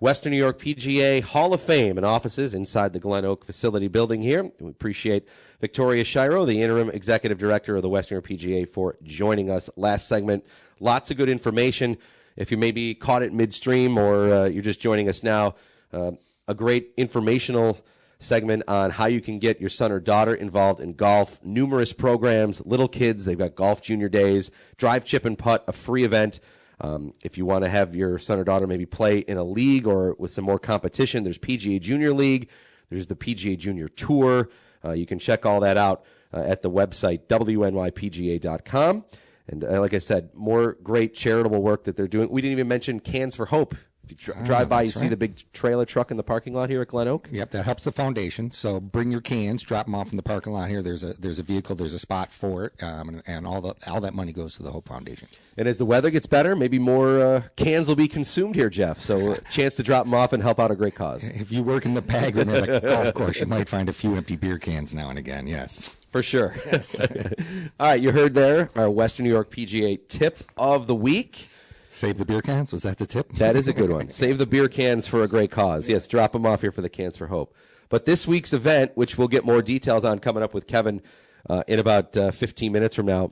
Western 0.00 0.32
New 0.32 0.36
York 0.36 0.60
PGA 0.60 1.22
Hall 1.22 1.54
of 1.54 1.62
Fame 1.62 1.96
and 1.96 2.04
offices 2.04 2.56
inside 2.56 2.92
the 2.92 2.98
Glen 2.98 3.24
Oak 3.24 3.44
facility 3.44 3.86
building 3.86 4.20
here. 4.20 4.50
We 4.58 4.70
appreciate 4.70 5.28
Victoria 5.60 6.02
Shiro, 6.02 6.44
the 6.44 6.60
interim 6.60 6.90
executive 6.90 7.38
director 7.38 7.76
of 7.76 7.82
the 7.82 7.88
Western 7.88 8.16
New 8.16 8.36
York 8.36 8.40
PGA, 8.40 8.68
for 8.68 8.96
joining 9.04 9.48
us 9.48 9.70
last 9.76 10.08
segment. 10.08 10.44
Lots 10.80 11.12
of 11.12 11.18
good 11.18 11.28
information. 11.28 11.98
If 12.34 12.50
you 12.50 12.56
maybe 12.58 12.96
caught 12.96 13.22
it 13.22 13.32
midstream 13.32 13.96
or 13.96 14.24
uh, 14.24 14.44
you're 14.46 14.60
just 14.60 14.80
joining 14.80 15.08
us 15.08 15.22
now, 15.22 15.54
uh, 15.92 16.10
a 16.48 16.54
great 16.54 16.94
informational 16.96 17.78
segment 18.24 18.64
on 18.66 18.90
how 18.90 19.06
you 19.06 19.20
can 19.20 19.38
get 19.38 19.60
your 19.60 19.70
son 19.70 19.92
or 19.92 20.00
daughter 20.00 20.34
involved 20.34 20.80
in 20.80 20.94
golf. 20.94 21.40
Numerous 21.44 21.92
programs, 21.92 22.64
little 22.64 22.88
kids, 22.88 23.24
they've 23.24 23.38
got 23.38 23.54
golf 23.54 23.82
junior 23.82 24.08
days, 24.08 24.50
drive, 24.76 25.04
chip, 25.04 25.24
and 25.24 25.38
putt, 25.38 25.64
a 25.68 25.72
free 25.72 26.04
event. 26.04 26.40
Um, 26.80 27.14
if 27.22 27.38
you 27.38 27.46
want 27.46 27.64
to 27.64 27.70
have 27.70 27.94
your 27.94 28.18
son 28.18 28.38
or 28.38 28.44
daughter 28.44 28.66
maybe 28.66 28.86
play 28.86 29.18
in 29.18 29.36
a 29.36 29.44
league 29.44 29.86
or 29.86 30.14
with 30.18 30.32
some 30.32 30.44
more 30.44 30.58
competition, 30.58 31.22
there's 31.22 31.38
PGA 31.38 31.80
Junior 31.80 32.12
League, 32.12 32.50
there's 32.90 33.06
the 33.06 33.14
PGA 33.14 33.56
Junior 33.56 33.88
Tour. 33.88 34.48
Uh, 34.84 34.92
you 34.92 35.06
can 35.06 35.18
check 35.18 35.46
all 35.46 35.60
that 35.60 35.76
out 35.76 36.04
uh, 36.32 36.40
at 36.40 36.62
the 36.62 36.70
website 36.70 37.26
wnypga.com. 37.28 39.04
And 39.46 39.64
uh, 39.64 39.80
like 39.80 39.94
I 39.94 39.98
said, 39.98 40.30
more 40.34 40.72
great 40.82 41.14
charitable 41.14 41.62
work 41.62 41.84
that 41.84 41.96
they're 41.96 42.08
doing. 42.08 42.30
We 42.30 42.40
didn't 42.40 42.52
even 42.52 42.68
mention 42.68 43.00
Cans 43.00 43.36
for 43.36 43.46
Hope 43.46 43.74
if 44.08 44.26
you 44.26 44.34
drive 44.44 44.68
by, 44.68 44.82
you 44.82 44.88
see 44.88 45.08
the 45.08 45.16
big 45.16 45.40
trailer 45.52 45.84
truck 45.84 46.10
in 46.10 46.16
the 46.16 46.22
parking 46.22 46.54
lot 46.54 46.70
here 46.70 46.82
at 46.82 46.88
Glen 46.88 47.08
Oak. 47.08 47.28
Yep, 47.30 47.50
that 47.52 47.64
helps 47.64 47.84
the 47.84 47.92
foundation. 47.92 48.50
So 48.50 48.80
bring 48.80 49.10
your 49.10 49.20
cans, 49.20 49.62
drop 49.62 49.86
them 49.86 49.94
off 49.94 50.10
in 50.10 50.16
the 50.16 50.22
parking 50.22 50.52
lot 50.52 50.68
here. 50.68 50.82
There's 50.82 51.04
a 51.04 51.14
there's 51.14 51.38
a 51.38 51.42
vehicle, 51.42 51.76
there's 51.76 51.94
a 51.94 51.98
spot 51.98 52.32
for 52.32 52.66
it, 52.66 52.82
um, 52.82 53.08
and, 53.08 53.22
and, 53.26 53.46
all 53.46 53.60
the 53.60 53.74
all 53.86 54.00
that 54.00 54.14
money 54.14 54.32
goes 54.32 54.56
to 54.56 54.62
the 54.62 54.70
Hope 54.70 54.88
Foundation. 54.88 55.28
And 55.56 55.68
as 55.68 55.78
the 55.78 55.86
weather 55.86 56.10
gets 56.10 56.26
better, 56.26 56.56
maybe 56.56 56.78
more 56.78 57.18
uh, 57.20 57.42
cans 57.56 57.88
will 57.88 57.96
be 57.96 58.08
consumed 58.08 58.54
here, 58.54 58.70
Jeff. 58.70 59.00
So 59.00 59.32
a 59.32 59.40
chance 59.50 59.76
to 59.76 59.82
drop 59.82 60.04
them 60.04 60.14
off 60.14 60.32
and 60.32 60.42
help 60.42 60.58
out 60.58 60.70
a 60.70 60.74
great 60.74 60.94
cause. 60.94 61.28
If 61.28 61.52
you 61.52 61.62
work 61.62 61.84
in 61.84 61.94
the 61.94 62.02
bag 62.02 62.36
room 62.36 62.50
at 62.50 62.68
a 62.68 62.80
golf 62.80 63.14
course, 63.14 63.40
you 63.40 63.46
might 63.46 63.68
find 63.68 63.88
a 63.88 63.92
few 63.92 64.14
empty 64.16 64.36
beer 64.36 64.58
cans 64.58 64.94
now 64.94 65.10
and 65.10 65.18
again. 65.18 65.46
Yes. 65.46 65.94
For 66.14 66.22
sure. 66.22 66.54
Yes. 66.66 67.00
all 67.80 67.88
right, 67.88 68.00
you 68.00 68.12
heard 68.12 68.34
there 68.34 68.70
our 68.76 68.88
Western 68.88 69.24
New 69.24 69.32
York 69.32 69.50
PGA 69.50 69.98
tip 70.08 70.44
of 70.56 70.86
the 70.86 70.94
week. 70.94 71.48
Save 71.94 72.18
the 72.18 72.24
beer 72.24 72.42
cans? 72.42 72.72
Was 72.72 72.82
that 72.82 72.98
the 72.98 73.06
tip? 73.06 73.32
That 73.34 73.54
is 73.54 73.68
a 73.68 73.72
good 73.72 73.92
one. 73.92 74.10
Save 74.10 74.38
the 74.38 74.46
beer 74.46 74.66
cans 74.68 75.06
for 75.06 75.22
a 75.22 75.28
great 75.28 75.52
cause. 75.52 75.88
Yes, 75.88 76.08
drop 76.08 76.32
them 76.32 76.44
off 76.44 76.60
here 76.60 76.72
for 76.72 76.82
the 76.82 76.88
Cans 76.88 77.16
for 77.16 77.28
Hope. 77.28 77.54
But 77.88 78.04
this 78.04 78.26
week's 78.26 78.52
event, 78.52 78.90
which 78.96 79.16
we'll 79.16 79.28
get 79.28 79.44
more 79.44 79.62
details 79.62 80.04
on 80.04 80.18
coming 80.18 80.42
up 80.42 80.54
with 80.54 80.66
Kevin 80.66 81.00
uh, 81.48 81.62
in 81.68 81.78
about 81.78 82.16
uh, 82.16 82.32
15 82.32 82.72
minutes 82.72 82.96
from 82.96 83.06
now, 83.06 83.30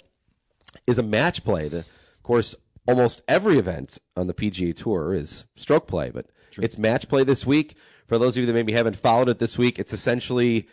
is 0.87 0.97
a 0.97 1.03
match 1.03 1.43
play. 1.43 1.67
The, 1.67 1.79
of 1.79 2.23
course, 2.23 2.55
almost 2.87 3.21
every 3.27 3.59
event 3.59 3.99
on 4.17 4.29
the 4.29 4.35
PGA 4.35 4.77
Tour 4.77 5.13
is 5.13 5.45
stroke 5.57 5.89
play, 5.89 6.11
but 6.11 6.27
True. 6.53 6.63
it's 6.63 6.79
match 6.79 7.09
play 7.09 7.25
this 7.25 7.45
week. 7.45 7.77
For 8.07 8.17
those 8.17 8.37
of 8.37 8.43
you 8.43 8.47
that 8.47 8.53
maybe 8.53 8.75
haven't 8.75 8.95
followed 8.95 9.29
it 9.29 9.41
this 9.41 9.59
week, 9.59 9.81
it's 9.81 9.93
essentially 9.93 10.69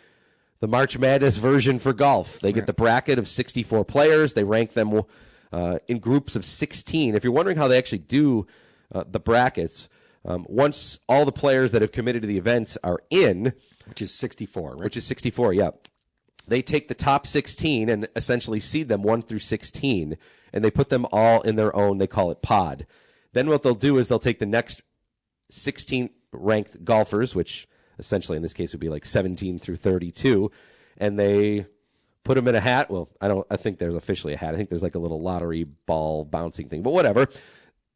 the 0.60 0.68
March 0.68 0.96
Madness 0.96 1.38
version 1.38 1.80
for 1.80 1.92
golf. 1.92 2.38
They 2.38 2.52
get 2.52 2.68
the 2.68 2.72
bracket 2.72 3.18
of 3.18 3.26
64 3.26 3.84
players. 3.84 4.34
They 4.34 4.44
rank 4.44 4.74
them 4.74 4.92
uh, 5.52 5.78
in 5.88 5.98
groups 5.98 6.36
of 6.36 6.44
16. 6.44 7.14
If 7.14 7.24
you're 7.24 7.32
wondering 7.32 7.56
how 7.56 7.68
they 7.68 7.78
actually 7.78 7.98
do 7.98 8.46
uh, 8.92 9.04
the 9.08 9.20
brackets, 9.20 9.88
um, 10.24 10.44
once 10.48 10.98
all 11.08 11.24
the 11.24 11.32
players 11.32 11.72
that 11.72 11.82
have 11.82 11.92
committed 11.92 12.22
to 12.22 12.28
the 12.28 12.38
events 12.38 12.76
are 12.84 13.00
in, 13.10 13.54
which 13.86 14.02
is 14.02 14.14
64, 14.14 14.72
right? 14.72 14.84
Which 14.84 14.96
is 14.96 15.04
64, 15.04 15.54
yeah. 15.54 15.70
They 16.46 16.62
take 16.62 16.88
the 16.88 16.94
top 16.94 17.26
16 17.26 17.88
and 17.88 18.08
essentially 18.16 18.60
seed 18.60 18.88
them 18.88 19.02
1 19.02 19.22
through 19.22 19.38
16, 19.38 20.16
and 20.52 20.64
they 20.64 20.70
put 20.70 20.88
them 20.88 21.06
all 21.12 21.42
in 21.42 21.56
their 21.56 21.74
own, 21.74 21.98
they 21.98 22.06
call 22.06 22.30
it 22.30 22.42
pod. 22.42 22.86
Then 23.32 23.48
what 23.48 23.62
they'll 23.62 23.74
do 23.74 23.98
is 23.98 24.08
they'll 24.08 24.18
take 24.18 24.40
the 24.40 24.46
next 24.46 24.82
16 25.50 26.10
ranked 26.32 26.84
golfers, 26.84 27.34
which 27.34 27.68
essentially 27.98 28.36
in 28.36 28.42
this 28.42 28.54
case 28.54 28.72
would 28.72 28.80
be 28.80 28.88
like 28.88 29.04
17 29.04 29.58
through 29.58 29.76
32, 29.76 30.50
and 30.98 31.18
they 31.18 31.66
put 32.24 32.34
them 32.34 32.48
in 32.48 32.54
a 32.54 32.60
hat. 32.60 32.90
Well, 32.90 33.08
I 33.20 33.28
don't. 33.28 33.46
I 33.50 33.56
think 33.56 33.78
there's 33.78 33.94
officially 33.94 34.34
a 34.34 34.36
hat. 34.36 34.54
I 34.54 34.56
think 34.56 34.68
there's 34.68 34.82
like 34.82 34.94
a 34.94 35.00
little 35.00 35.22
lottery 35.22 35.64
ball 35.64 36.24
bouncing 36.24 36.68
thing, 36.68 36.82
but 36.82 36.92
whatever. 36.92 37.28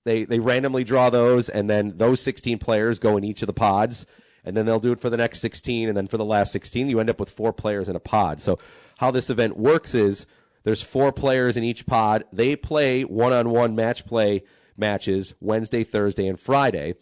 They 0.05 0.25
they 0.25 0.39
randomly 0.39 0.85
draw 0.85 1.09
those, 1.09 1.49
and 1.49 1.69
then 1.69 1.95
those 1.97 2.21
16 2.21 2.59
players 2.59 2.99
go 2.99 3.17
in 3.17 3.25
each 3.25 3.43
of 3.43 3.47
the 3.47 3.55
pods, 3.55 4.05
and 4.45 4.55
then 4.55 4.67
they'll 4.67 4.81
do 4.81 4.93
it 4.93 5.01
for 5.01 5.09
the 5.09 5.17
next 5.17 5.41
16, 5.41 5.89
and 5.89 5.97
then 5.97 6.09
for 6.09 6.19
the 6.19 6.25
last 6.25 6.53
16, 6.53 6.91
you 6.91 7.01
end 7.01 7.09
up 7.09 7.19
with 7.19 7.31
four 7.31 7.55
players 7.55 7.89
in 7.89 7.97
a 7.97 8.01
pod. 8.01 8.43
So 8.43 8.59
how 8.99 9.11
this 9.11 9.31
event 9.31 9.57
works 9.57 9.95
is 9.95 10.27
there's 10.65 10.83
four 10.83 11.11
players 11.11 11.57
in 11.57 11.65
each 11.65 11.87
pod. 11.87 12.25
They 12.33 12.55
play 12.55 13.03
one-on-one 13.03 13.75
match 13.75 14.05
play 14.05 14.43
matches 14.77 15.35
Wednesday, 15.41 15.85
Thursday, 15.85 16.27
and 16.27 16.39
Friday. 16.39 16.95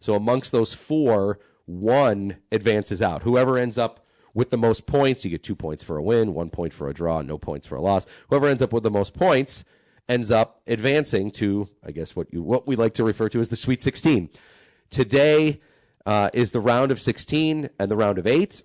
So 0.00 0.14
amongst 0.14 0.52
those 0.52 0.74
four, 0.74 1.38
one 1.66 2.36
advances 2.50 3.00
out. 3.00 3.22
Whoever 3.22 3.56
ends 3.56 3.78
up 3.78 4.04
with 4.34 4.50
the 4.50 4.58
most 4.58 4.86
points. 4.86 5.24
You 5.24 5.30
get 5.30 5.42
two 5.42 5.56
points 5.56 5.82
for 5.82 5.96
a 5.96 6.02
win, 6.02 6.34
one 6.34 6.50
point 6.50 6.72
for 6.72 6.88
a 6.88 6.94
draw, 6.94 7.22
no 7.22 7.38
points 7.38 7.66
for 7.66 7.76
a 7.76 7.80
loss. 7.80 8.06
Whoever 8.28 8.46
ends 8.46 8.62
up 8.62 8.72
with 8.72 8.82
the 8.82 8.90
most 8.90 9.14
points 9.14 9.64
ends 10.08 10.30
up 10.30 10.60
advancing 10.66 11.30
to, 11.30 11.68
I 11.84 11.92
guess, 11.92 12.16
what 12.16 12.32
you 12.32 12.42
what 12.42 12.66
we 12.66 12.76
like 12.76 12.94
to 12.94 13.04
refer 13.04 13.28
to 13.28 13.40
as 13.40 13.48
the 13.48 13.56
Sweet 13.56 13.80
16. 13.80 14.30
Today 14.90 15.60
uh, 16.04 16.30
is 16.34 16.50
the 16.50 16.60
round 16.60 16.90
of 16.90 17.00
16 17.00 17.70
and 17.78 17.90
the 17.90 17.96
round 17.96 18.18
of 18.18 18.26
eight, 18.26 18.62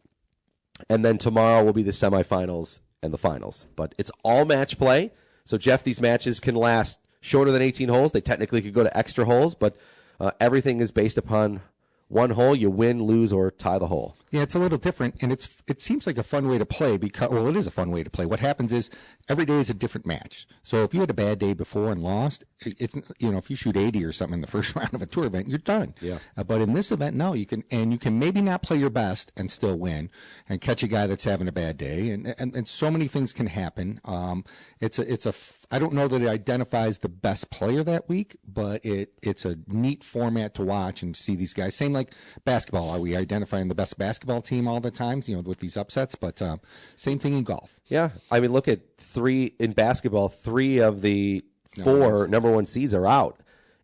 and 0.90 1.06
then 1.06 1.18
tomorrow 1.18 1.64
will 1.64 1.74
be 1.74 1.84
the 1.84 1.92
semifinals 1.92 2.80
and 3.04 3.14
the 3.14 3.18
finals. 3.18 3.68
But 3.76 3.94
it's 3.98 4.12
all 4.24 4.46
match 4.46 4.78
play. 4.78 5.12
So 5.46 5.58
Jeff, 5.58 5.84
these 5.84 6.02
matches 6.02 6.40
can 6.40 6.56
last 6.56 7.00
shorter 7.22 7.52
than 7.52 7.62
18 7.62 7.90
holes. 7.90 8.12
They 8.12 8.22
technically 8.22 8.62
could 8.62 8.74
go 8.74 8.84
to 8.84 8.98
extra 8.98 9.26
holes, 9.26 9.54
but 9.54 9.78
uh, 10.20 10.32
everything 10.40 10.80
is 10.80 10.92
based 10.92 11.18
upon 11.18 11.62
one 12.08 12.32
hole, 12.32 12.56
you 12.56 12.70
win, 12.70 13.04
lose, 13.04 13.34
or 13.34 13.50
tie 13.50 13.80
the 13.80 13.88
hole. 13.88 14.16
Yeah, 14.30 14.42
it's 14.42 14.54
a 14.54 14.60
little 14.60 14.78
different, 14.78 15.16
and 15.22 15.32
it's 15.32 15.64
it 15.68 15.82
seems 15.82 16.06
like 16.06 16.18
a 16.18 16.24
fun 16.24 16.48
way 16.48 16.58
to 16.58 16.66
play 16.66 16.98
because 16.98 17.30
well, 17.30 17.48
it 17.48 17.56
is 17.56 17.66
a 17.66 17.72
fun 17.72 17.90
way 17.90 18.04
to 18.04 18.10
play. 18.10 18.26
What 18.26 18.40
happens 18.40 18.72
is 18.72 18.92
every 19.28 19.46
day 19.46 19.58
is 19.60 19.70
a 19.70 19.74
different 19.74 20.06
match. 20.06 20.48
So 20.62 20.84
if 20.84 20.94
you 20.94 21.00
had 21.00 21.10
a 21.10 21.16
bad 21.16 21.40
day 21.40 21.54
before 21.54 21.92
and 21.92 22.04
lost, 22.04 22.44
it's 22.60 22.96
you 23.18 23.32
know 23.32 23.38
if 23.38 23.50
you 23.50 23.56
shoot 23.56 23.76
eighty 23.76 24.06
or 24.06 24.12
something 24.12 24.36
in 24.36 24.42
the 24.42 24.48
first 24.56 24.76
round 24.76 24.94
of 24.94 25.02
a 25.02 25.08
tour 25.08 25.26
event, 25.26 25.48
you're 25.48 25.58
done. 25.58 25.96
Yeah. 26.00 26.20
Uh, 26.38 26.44
but 26.44 26.62
in 26.62 26.74
this 26.74 26.92
event, 26.92 27.16
no, 27.16 27.34
you 27.34 27.48
can 27.48 27.64
and 27.72 27.92
you 27.92 27.98
can 27.98 28.20
maybe 28.20 28.42
not 28.42 28.62
play 28.62 28.78
your 28.78 28.92
best 28.92 29.32
and 29.36 29.50
still 29.50 29.76
win, 29.76 30.12
and 30.48 30.62
catch 30.62 30.84
a 30.84 30.88
guy 30.88 31.08
that's 31.08 31.24
having 31.24 31.48
a 31.48 31.52
bad 31.52 31.78
day, 31.78 32.12
and 32.12 32.36
and, 32.38 32.54
and 32.54 32.68
so 32.68 32.92
many 32.92 33.08
things 33.08 33.34
can 33.34 33.48
happen. 33.48 34.00
Um, 34.06 34.46
it's 34.80 35.00
a 35.00 35.12
it's 35.12 35.26
a 35.26 35.34
I 35.74 35.80
don't 35.80 35.94
know 35.94 36.08
that 36.08 36.22
it 36.22 36.28
identifies 36.28 37.00
the 37.00 37.10
best 37.10 37.50
player 37.50 37.84
that 37.84 38.08
week, 38.08 38.38
but 38.48 38.86
it 38.86 39.14
it's 39.24 39.44
a 39.44 39.56
neat 39.68 40.04
format 40.04 40.54
to 40.56 40.64
watch 40.64 41.02
and 41.02 41.16
see 41.18 41.36
these 41.36 41.54
guys. 41.54 41.76
Same 41.76 41.95
like 41.96 42.12
basketball. 42.44 42.90
Are 42.90 43.00
we 43.00 43.16
identifying 43.16 43.68
the 43.68 43.76
best 43.76 43.98
basketball 43.98 44.42
team 44.42 44.68
all 44.68 44.80
the 44.80 44.92
times? 44.92 45.28
You 45.28 45.38
know, 45.38 45.42
with 45.42 45.60
these 45.60 45.78
upsets, 45.78 46.16
but 46.16 46.42
um, 46.42 46.62
same 46.96 47.18
thing 47.18 47.34
in 47.34 47.44
golf. 47.44 47.80
Yeah, 47.88 48.10
I 48.30 48.40
mean, 48.40 48.52
look 48.52 48.68
at 48.68 48.98
three 48.98 49.56
in 49.60 49.72
basketball. 49.72 50.30
Three 50.30 50.80
of 50.80 51.02
the 51.02 51.44
four 51.84 52.28
number 52.28 52.52
one 52.52 52.66
seeds 52.66 52.94
are 52.94 53.08
out. 53.08 53.40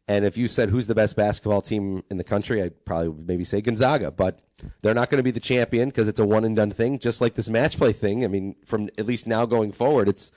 And 0.07 0.25
if 0.25 0.35
you 0.35 0.47
said 0.47 0.69
who's 0.69 0.87
the 0.87 0.95
best 0.95 1.15
basketball 1.15 1.61
team 1.61 2.03
in 2.09 2.17
the 2.17 2.23
country, 2.23 2.61
I'd 2.61 2.85
probably 2.85 3.23
maybe 3.25 3.43
say 3.43 3.61
Gonzaga, 3.61 4.11
but 4.11 4.39
they're 4.81 4.93
not 4.93 5.09
going 5.09 5.19
to 5.19 5.23
be 5.23 5.31
the 5.31 5.39
champion 5.39 5.89
because 5.89 6.07
it's 6.07 6.19
a 6.19 6.25
one 6.25 6.43
and 6.43 6.55
done 6.55 6.71
thing, 6.71 6.99
just 6.99 7.21
like 7.21 7.35
this 7.35 7.49
match 7.49 7.77
play 7.77 7.93
thing. 7.93 8.25
I 8.25 8.27
mean, 8.27 8.55
from 8.65 8.89
at 8.97 9.05
least 9.05 9.25
now 9.25 9.45
going 9.45 9.71
forward, 9.71 10.09
it's 10.09 10.31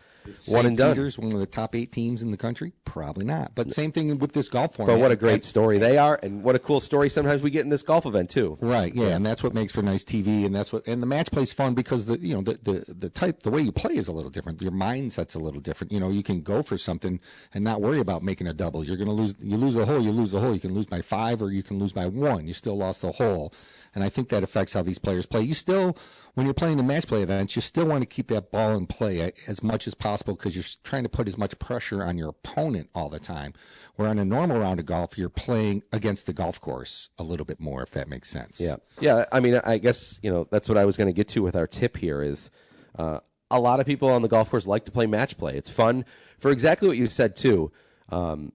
one 0.47 0.67
and 0.67 0.77
done. 0.77 0.95
Peter's 0.95 1.19
one 1.19 1.33
of 1.33 1.41
the 1.41 1.47
top 1.47 1.75
eight 1.75 1.93
teams 1.93 2.23
in 2.23 2.31
the 2.31 2.37
country? 2.37 2.73
Probably 2.85 3.25
not. 3.25 3.55
But 3.55 3.73
same 3.73 3.93
thing 3.93 4.19
with 4.19 4.33
this 4.33 4.49
golf 4.49 4.77
format. 4.77 4.97
But 4.97 5.01
what 5.01 5.11
a 5.11 5.17
great 5.17 5.45
story 5.45 5.79
they 5.79 5.99
are, 5.99 6.19
and 6.23 6.43
what 6.43 6.55
a 6.55 6.59
cool 6.59 6.81
story 6.81 7.09
sometimes 7.09 7.43
we 7.43 7.51
get 7.51 7.63
in 7.63 7.69
this 7.69 7.83
golf 7.83 8.07
event 8.07 8.31
too. 8.31 8.59
Right, 8.61 8.95
yeah, 8.95 9.09
and 9.09 9.25
that's 9.25 9.43
what 9.43 9.55
makes 9.55 9.73
for 9.73 9.83
nice 9.83 10.05
TV, 10.05 10.45
and 10.45 10.55
that's 10.55 10.73
what 10.73 10.87
and 10.87 11.03
the 11.03 11.07
match 11.07 11.31
play's 11.31 11.53
fun 11.53 11.75
because 11.75 12.07
the 12.07 12.19
you 12.19 12.35
know 12.35 12.43
the, 12.43 12.59
the 12.63 12.95
the 12.95 13.11
type 13.11 13.41
the 13.41 13.51
way 13.51 13.61
you 13.61 13.73
play 13.73 13.97
is 13.97 14.09
a 14.09 14.13
little 14.13 14.31
different. 14.31 14.61
Your 14.63 14.73
mindset's 14.73 15.35
a 15.35 15.41
little 15.41 15.61
different. 15.61 15.93
You 15.93 16.01
know, 16.01 16.11
you 16.11 16.23
can 16.23 16.43
go 16.43 16.63
for 16.63 16.79
something 16.79 17.21
and 17.53 17.65
not 17.65 17.81
worry 17.81 18.01
about 18.01 18.23
making 18.23 18.47
a 18.47 18.53
double. 18.55 18.85
You're 18.85 18.97
going 18.97 19.09
to 19.09 19.15
lose. 19.15 19.35
You 19.41 19.57
lose 19.57 19.77
a 19.77 19.85
hole, 19.85 20.03
you 20.03 20.13
lose 20.13 20.31
the 20.31 20.41
hole. 20.41 20.55
You 20.55 20.61
can 20.61 20.75
lose 20.75 20.87
by 20.87 21.03
five, 21.03 21.43
or 21.43 21.51
you 21.51 21.63
can 21.63 21.79
lose 21.79 21.93
by 21.93 22.07
one. 22.07 22.47
You 22.47 22.55
still 22.55 22.77
lost 22.77 23.03
the 23.03 23.13
hole 23.13 23.53
and 23.95 24.03
I 24.03 24.09
think 24.09 24.29
that 24.31 24.43
affects 24.43 24.73
how 24.73 24.83
these 24.83 24.99
players 24.99 25.27
play. 25.27 25.43
You 25.43 25.55
still, 25.55 25.97
when 26.35 26.47
you're 26.47 26.55
playing 26.55 26.77
the 26.77 26.83
match 26.83 27.07
play 27.07 27.23
events, 27.23 27.55
you 27.55 27.63
still 27.63 27.87
want 27.87 28.03
to 28.03 28.07
keep 28.07 28.29
that 28.29 28.51
ball 28.51 28.77
in 28.77 28.87
play 28.87 29.33
as 29.47 29.63
much 29.63 29.87
as 29.87 29.95
possible 29.95 30.35
because 30.35 30.57
you're 30.57 30.65
trying 30.83 31.05
to 31.05 31.09
put 31.09 31.29
as 31.29 31.39
much 31.39 31.59
pressure 31.59 32.03
on 32.03 32.19
your 32.19 32.29
opponent 32.29 32.91
all 32.95 33.09
the 33.09 33.21
time. 33.21 33.55
Where 33.97 34.09
on 34.09 34.19
a 34.19 34.25
normal 34.25 34.59
round 34.59 34.81
of 34.81 34.87
golf, 34.87 35.17
you're 35.17 35.29
playing 35.29 35.85
against 35.93 36.27
the 36.27 36.33
golf 36.33 36.61
course 36.61 37.11
a 37.19 37.23
little 37.23 37.47
bit 37.47 37.61
more, 37.61 37.83
if 37.83 37.91
that 37.91 38.09
makes 38.09 38.29
sense. 38.29 38.61
Yeah, 38.61 38.77
yeah. 39.01 39.25
I 39.31 39.41
mean, 39.41 39.61
I 39.65 39.79
guess 39.79 40.19
you 40.23 40.31
know 40.31 40.49
that's 40.51 40.69
what 40.69 40.77
I 40.77 40.85
was 40.85 40.97
going 40.97 41.09
to 41.09 41.13
get 41.13 41.29
to 41.29 41.43
with 41.43 41.57
our 41.57 41.67
tip 41.67 41.97
here 41.97 42.23
is. 42.23 42.51
Uh, 42.97 43.21
a 43.51 43.61
lot 43.61 43.79
of 43.79 43.87
people 43.87 44.09
on 44.09 44.23
the 44.23 44.29
golf 44.29 44.51
course 44.51 44.67
like 44.67 44.85
to 44.87 44.91
play 44.91 45.07
match 45.07 45.37
play. 45.37 45.55
It's 45.57 45.71
fun 45.71 46.05
for 46.39 46.51
exactly 46.51 46.89
what 46.89 46.97
you 46.97 47.07
said 47.07 47.37
too. 47.37 47.71
Um, 48.09 48.53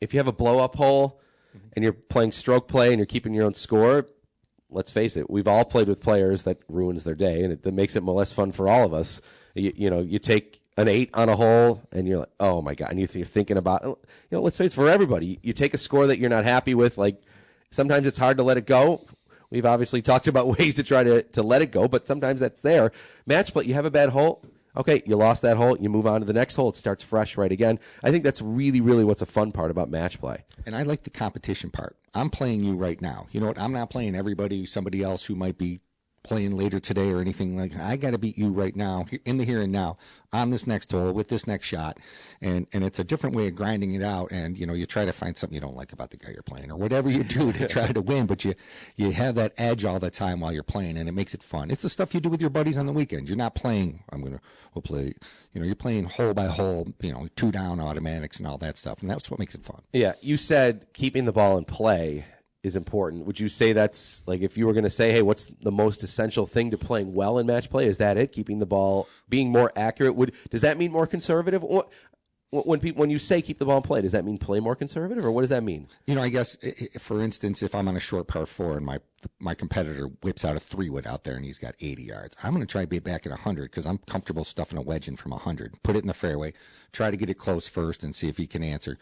if 0.00 0.12
you 0.12 0.18
have 0.18 0.26
a 0.26 0.32
blow 0.32 0.58
up 0.58 0.74
hole 0.74 1.20
and 1.74 1.82
you're 1.82 1.92
playing 1.92 2.32
stroke 2.32 2.66
play 2.66 2.88
and 2.88 2.98
you're 2.98 3.06
keeping 3.06 3.34
your 3.34 3.44
own 3.44 3.54
score, 3.54 4.06
let's 4.76 4.92
face 4.92 5.16
it, 5.16 5.30
we've 5.30 5.48
all 5.48 5.64
played 5.64 5.88
with 5.88 6.02
players 6.02 6.42
that 6.42 6.58
ruins 6.68 7.04
their 7.04 7.14
day, 7.14 7.42
and 7.42 7.52
it 7.52 7.62
that 7.62 7.72
makes 7.72 7.96
it 7.96 8.04
less 8.04 8.32
fun 8.32 8.52
for 8.52 8.68
all 8.68 8.84
of 8.84 8.92
us. 8.92 9.22
You, 9.54 9.72
you, 9.74 9.90
know, 9.90 10.00
you 10.00 10.18
take 10.18 10.60
an 10.76 10.86
eight 10.86 11.08
on 11.14 11.30
a 11.30 11.34
hole, 11.34 11.82
and 11.90 12.06
you're 12.06 12.20
like, 12.20 12.32
oh 12.38 12.60
my 12.60 12.74
god, 12.74 12.90
and 12.90 13.00
you, 13.00 13.22
are 13.22 13.24
thinking 13.24 13.56
about, 13.56 13.82
you 13.84 13.96
know, 14.30 14.42
let's 14.42 14.58
face 14.58 14.72
it, 14.72 14.76
for 14.76 14.88
everybody, 14.88 15.40
you 15.42 15.54
take 15.54 15.72
a 15.72 15.78
score 15.78 16.06
that 16.06 16.18
you're 16.18 16.30
not 16.30 16.44
happy 16.44 16.74
with. 16.74 16.98
Like 16.98 17.22
sometimes 17.70 18.06
it's 18.06 18.18
hard 18.18 18.36
to 18.36 18.44
let 18.44 18.58
it 18.58 18.66
go. 18.66 19.06
We've 19.48 19.64
obviously 19.64 20.02
talked 20.10 20.28
about 20.28 20.46
ways 20.46 20.76
to 20.76 20.82
try 20.82 21.02
to 21.02 21.22
to 21.22 21.42
let 21.42 21.62
it 21.62 21.72
go, 21.72 21.88
but 21.88 22.06
sometimes 22.06 22.42
that's 22.42 22.60
there. 22.60 22.92
Match 23.24 23.54
play, 23.54 23.64
you 23.64 23.74
have 23.74 23.86
a 23.86 23.90
bad 23.90 24.10
hole. 24.10 24.42
Okay, 24.76 25.02
you 25.06 25.16
lost 25.16 25.42
that 25.42 25.56
hole. 25.56 25.76
You 25.78 25.88
move 25.88 26.06
on 26.06 26.20
to 26.20 26.26
the 26.26 26.32
next 26.32 26.56
hole. 26.56 26.68
It 26.68 26.76
starts 26.76 27.02
fresh 27.02 27.36
right 27.36 27.50
again. 27.50 27.78
I 28.02 28.10
think 28.10 28.24
that's 28.24 28.42
really, 28.42 28.80
really 28.80 29.04
what's 29.04 29.22
a 29.22 29.26
fun 29.26 29.52
part 29.52 29.70
about 29.70 29.90
match 29.90 30.20
play. 30.20 30.44
And 30.66 30.76
I 30.76 30.82
like 30.82 31.04
the 31.04 31.10
competition 31.10 31.70
part. 31.70 31.96
I'm 32.14 32.30
playing 32.30 32.62
you 32.62 32.74
right 32.76 33.00
now. 33.00 33.26
You 33.30 33.40
know 33.40 33.46
what? 33.46 33.58
I'm 33.58 33.72
not 33.72 33.90
playing 33.90 34.14
everybody, 34.14 34.66
somebody 34.66 35.02
else 35.02 35.24
who 35.24 35.34
might 35.34 35.58
be 35.58 35.80
playing 36.26 36.56
later 36.56 36.78
today 36.80 37.10
or 37.10 37.20
anything 37.20 37.56
like 37.56 37.76
I 37.76 37.96
got 37.96 38.10
to 38.10 38.18
beat 38.18 38.36
you 38.36 38.50
right 38.50 38.74
now 38.74 39.06
in 39.24 39.36
the 39.36 39.44
here 39.44 39.62
and 39.62 39.72
now 39.72 39.96
on 40.32 40.50
this 40.50 40.66
next 40.66 40.90
hole 40.90 41.12
with 41.12 41.28
this 41.28 41.46
next 41.46 41.66
shot. 41.66 41.98
And 42.40 42.66
and 42.72 42.84
it's 42.84 42.98
a 42.98 43.04
different 43.04 43.36
way 43.36 43.48
of 43.48 43.54
grinding 43.54 43.94
it 43.94 44.02
out. 44.02 44.32
And 44.32 44.58
you 44.58 44.66
know 44.66 44.74
you 44.74 44.86
try 44.86 45.04
to 45.04 45.12
find 45.12 45.36
something 45.36 45.54
you 45.54 45.60
don't 45.60 45.76
like 45.76 45.92
about 45.92 46.10
the 46.10 46.16
guy 46.16 46.30
you're 46.30 46.42
playing 46.42 46.70
or 46.70 46.76
whatever 46.76 47.08
you 47.08 47.22
do 47.22 47.52
to 47.52 47.66
try 47.76 47.88
to 47.92 48.00
win. 48.00 48.26
But 48.26 48.44
you 48.44 48.54
you 48.96 49.12
have 49.12 49.34
that 49.36 49.52
edge 49.56 49.84
all 49.84 49.98
the 49.98 50.10
time 50.10 50.40
while 50.40 50.52
you're 50.52 50.62
playing 50.62 50.98
and 50.98 51.08
it 51.08 51.12
makes 51.12 51.34
it 51.34 51.42
fun. 51.42 51.70
It's 51.70 51.82
the 51.82 51.88
stuff 51.88 52.14
you 52.14 52.20
do 52.20 52.28
with 52.28 52.40
your 52.40 52.50
buddies 52.50 52.76
on 52.76 52.86
the 52.86 52.92
weekend 52.92 53.28
you're 53.28 53.36
not 53.36 53.54
playing 53.54 54.02
I'm 54.10 54.20
going 54.20 54.34
to 54.34 54.40
we'll 54.74 54.82
play 54.82 55.14
you 55.52 55.60
know 55.60 55.66
you're 55.66 55.74
playing 55.74 56.04
hole 56.04 56.34
by 56.34 56.46
hole 56.46 56.88
you 57.00 57.12
know 57.12 57.28
two 57.36 57.52
down 57.52 57.80
automatics 57.80 58.38
and 58.38 58.46
all 58.46 58.58
that 58.58 58.76
stuff. 58.76 59.00
And 59.00 59.10
that's 59.10 59.30
what 59.30 59.38
makes 59.38 59.54
it 59.54 59.64
fun. 59.64 59.82
Yeah. 59.92 60.14
You 60.20 60.36
said 60.36 60.86
keeping 60.92 61.24
the 61.24 61.32
ball 61.32 61.56
in 61.56 61.64
play 61.64 62.24
is 62.66 62.76
important. 62.76 63.24
Would 63.26 63.40
you 63.40 63.48
say 63.48 63.72
that's 63.72 64.22
like 64.26 64.42
if 64.42 64.58
you 64.58 64.66
were 64.66 64.72
going 64.72 64.84
to 64.84 64.90
say, 64.90 65.12
hey, 65.12 65.22
what's 65.22 65.46
the 65.46 65.72
most 65.72 66.02
essential 66.02 66.46
thing 66.46 66.70
to 66.72 66.78
playing 66.78 67.14
well 67.14 67.38
in 67.38 67.46
match 67.46 67.70
play? 67.70 67.86
Is 67.86 67.98
that 67.98 68.16
it? 68.18 68.32
Keeping 68.32 68.58
the 68.58 68.66
ball, 68.66 69.08
being 69.28 69.50
more 69.50 69.72
accurate. 69.76 70.14
Would 70.16 70.34
does 70.50 70.62
that 70.62 70.76
mean 70.76 70.92
more 70.92 71.06
conservative? 71.06 71.64
When 72.50 72.78
people 72.78 73.00
when 73.00 73.10
you 73.10 73.18
say 73.18 73.42
keep 73.42 73.58
the 73.58 73.64
ball 73.66 73.78
in 73.78 73.82
play, 73.82 74.00
does 74.00 74.12
that 74.12 74.24
mean 74.24 74.38
play 74.38 74.60
more 74.60 74.76
conservative, 74.76 75.24
or 75.24 75.32
what 75.32 75.40
does 75.40 75.50
that 75.50 75.64
mean? 75.64 75.88
You 76.06 76.14
know, 76.14 76.22
I 76.22 76.28
guess 76.28 76.56
for 76.98 77.20
instance, 77.20 77.62
if 77.62 77.74
I'm 77.74 77.88
on 77.88 77.96
a 77.96 78.00
short 78.00 78.28
par 78.28 78.46
four 78.46 78.76
and 78.76 78.86
my 78.86 79.00
my 79.40 79.54
competitor 79.54 80.06
whips 80.22 80.44
out 80.44 80.54
a 80.54 80.60
three 80.60 80.88
wood 80.88 81.06
out 81.06 81.24
there 81.24 81.34
and 81.34 81.44
he's 81.44 81.58
got 81.58 81.74
80 81.80 82.04
yards, 82.04 82.36
I'm 82.44 82.52
going 82.54 82.64
to 82.64 82.70
try 82.70 82.82
to 82.82 82.86
be 82.86 83.00
back 83.00 83.26
at 83.26 83.30
100 83.30 83.64
because 83.64 83.84
I'm 83.84 83.98
comfortable 83.98 84.44
stuffing 84.44 84.78
a 84.78 84.82
wedge 84.82 85.08
in 85.08 85.16
from 85.16 85.32
100. 85.32 85.82
Put 85.82 85.96
it 85.96 86.00
in 86.00 86.06
the 86.06 86.14
fairway, 86.14 86.52
try 86.92 87.10
to 87.10 87.16
get 87.16 87.30
it 87.30 87.34
close 87.34 87.68
first, 87.68 88.04
and 88.04 88.14
see 88.14 88.28
if 88.28 88.36
he 88.36 88.46
can 88.46 88.62
answer. 88.62 88.96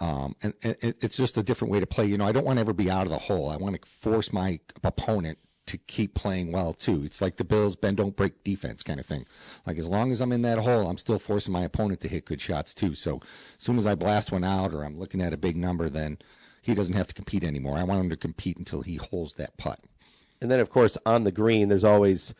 Um, 0.00 0.36
and, 0.42 0.54
and, 0.62 0.76
it's 0.80 1.16
just 1.16 1.36
a 1.36 1.42
different 1.42 1.72
way 1.72 1.80
to 1.80 1.86
play. 1.86 2.06
You 2.06 2.18
know, 2.18 2.26
I 2.26 2.32
don't 2.32 2.44
want 2.44 2.58
to 2.58 2.60
ever 2.60 2.72
be 2.72 2.90
out 2.90 3.06
of 3.06 3.10
the 3.10 3.18
hole. 3.18 3.50
I 3.50 3.56
want 3.56 3.80
to 3.80 3.88
force 3.88 4.32
my 4.32 4.60
opponent 4.84 5.38
to 5.68 5.76
keep 5.76 6.14
playing 6.14 6.50
well 6.50 6.72
too. 6.72 7.02
It's 7.04 7.20
like 7.20 7.36
the 7.36 7.44
Bills 7.44 7.76
bend 7.76 7.98
don't 7.98 8.16
break 8.16 8.42
defense 8.42 8.82
kind 8.82 8.98
of 8.98 9.04
thing. 9.04 9.26
Like 9.66 9.78
as 9.78 9.86
long 9.86 10.10
as 10.10 10.20
I'm 10.20 10.32
in 10.32 10.42
that 10.42 10.60
hole, 10.60 10.88
I'm 10.88 10.96
still 10.96 11.18
forcing 11.18 11.52
my 11.52 11.62
opponent 11.62 12.00
to 12.00 12.08
hit 12.08 12.24
good 12.24 12.40
shots 12.40 12.72
too. 12.72 12.94
So 12.94 13.20
as 13.22 13.64
soon 13.64 13.76
as 13.76 13.86
I 13.86 13.94
blast 13.94 14.32
one 14.32 14.44
out 14.44 14.72
or 14.72 14.82
I'm 14.82 14.98
looking 14.98 15.20
at 15.20 15.34
a 15.34 15.38
big 15.38 15.56
number, 15.56 15.90
then 15.90 16.18
he 16.62 16.74
doesn't 16.74 16.96
have 16.96 17.06
to 17.08 17.14
compete 17.14 17.44
anymore. 17.44 17.76
I 17.76 17.82
want 17.82 18.00
him 18.00 18.10
to 18.10 18.16
compete 18.16 18.56
until 18.56 18.80
he 18.80 18.96
holds 18.96 19.34
that 19.34 19.58
putt. 19.58 19.80
And 20.40 20.50
then 20.50 20.58
of 20.58 20.70
course 20.70 20.96
on 21.04 21.24
the 21.24 21.32
green, 21.32 21.68
there's 21.68 21.84
always 21.84 22.34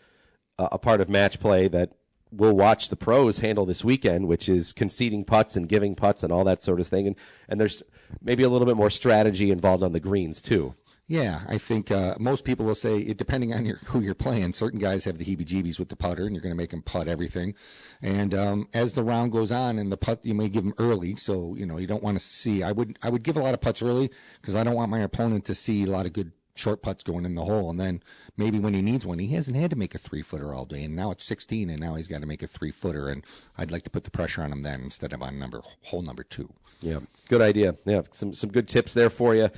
a 0.58 0.78
part 0.78 1.00
of 1.00 1.10
match 1.10 1.38
play 1.38 1.68
that 1.68 1.92
we'll 2.30 2.56
watch 2.56 2.88
the 2.88 2.96
pros 2.96 3.38
handle 3.40 3.66
this 3.66 3.84
weekend, 3.84 4.28
which 4.28 4.48
is 4.48 4.72
conceding 4.72 5.24
putts 5.24 5.56
and 5.56 5.68
giving 5.68 5.94
putts 5.94 6.22
and 6.22 6.32
all 6.32 6.44
that 6.44 6.62
sort 6.62 6.80
of 6.80 6.86
thing. 6.86 7.06
And 7.06 7.16
and 7.48 7.60
there's 7.60 7.82
maybe 8.22 8.42
a 8.42 8.48
little 8.48 8.66
bit 8.66 8.76
more 8.76 8.90
strategy 8.90 9.50
involved 9.50 9.82
on 9.82 9.92
the 9.92 10.00
greens 10.00 10.40
too. 10.42 10.74
Yeah, 11.10 11.40
I 11.48 11.56
think 11.56 11.90
uh, 11.90 12.16
most 12.20 12.44
people 12.44 12.66
will 12.66 12.74
say, 12.74 12.98
it, 12.98 13.16
depending 13.16 13.54
on 13.54 13.64
your, 13.64 13.76
who 13.86 14.00
you're 14.00 14.14
playing, 14.14 14.52
certain 14.52 14.78
guys 14.78 15.04
have 15.04 15.16
the 15.16 15.24
heebie-jeebies 15.24 15.78
with 15.78 15.88
the 15.88 15.96
putter, 15.96 16.26
and 16.26 16.34
you're 16.34 16.42
going 16.42 16.52
to 16.52 16.56
make 16.56 16.68
them 16.68 16.82
putt 16.82 17.08
everything. 17.08 17.54
And 18.02 18.34
um, 18.34 18.68
as 18.74 18.92
the 18.92 19.02
round 19.02 19.32
goes 19.32 19.50
on, 19.50 19.78
and 19.78 19.90
the 19.90 19.96
putt 19.96 20.20
you 20.22 20.34
may 20.34 20.50
give 20.50 20.64
them 20.64 20.74
early, 20.76 21.16
so 21.16 21.54
you 21.56 21.64
know 21.64 21.78
you 21.78 21.86
don't 21.86 22.02
want 22.02 22.18
to 22.18 22.24
see. 22.24 22.62
I 22.62 22.72
would 22.72 22.98
I 23.02 23.08
would 23.08 23.24
give 23.24 23.38
a 23.38 23.42
lot 23.42 23.54
of 23.54 23.62
putts 23.62 23.80
early 23.82 24.10
because 24.42 24.54
I 24.54 24.64
don't 24.64 24.74
want 24.74 24.90
my 24.90 25.00
opponent 25.00 25.46
to 25.46 25.54
see 25.54 25.84
a 25.84 25.90
lot 25.90 26.04
of 26.04 26.12
good 26.12 26.32
short 26.58 26.82
putts 26.82 27.02
going 27.02 27.24
in 27.24 27.34
the 27.34 27.44
hole. 27.44 27.70
And 27.70 27.80
then 27.80 28.02
maybe 28.36 28.58
when 28.58 28.74
he 28.74 28.82
needs 28.82 29.06
one, 29.06 29.18
he 29.18 29.28
hasn't 29.28 29.56
had 29.56 29.70
to 29.70 29.76
make 29.76 29.94
a 29.94 29.98
three 29.98 30.22
footer 30.22 30.52
all 30.52 30.64
day. 30.64 30.84
And 30.84 30.96
now 30.96 31.10
it's 31.10 31.24
16, 31.24 31.70
and 31.70 31.80
now 31.80 31.94
he's 31.94 32.08
got 32.08 32.20
to 32.20 32.26
make 32.26 32.42
a 32.42 32.46
three 32.46 32.70
footer. 32.70 33.08
And 33.08 33.24
I'd 33.56 33.70
like 33.70 33.84
to 33.84 33.90
put 33.90 34.04
the 34.04 34.10
pressure 34.10 34.42
on 34.42 34.52
him 34.52 34.62
then 34.62 34.82
instead 34.82 35.12
of 35.12 35.22
on 35.22 35.38
number 35.38 35.62
hole 35.82 36.02
number 36.02 36.24
two. 36.24 36.52
Yeah, 36.80 37.00
good 37.28 37.42
idea. 37.42 37.74
Yeah, 37.84 38.02
some 38.10 38.34
some 38.34 38.50
good 38.50 38.68
tips 38.68 38.94
there 38.94 39.10
for 39.10 39.34
you. 39.34 39.50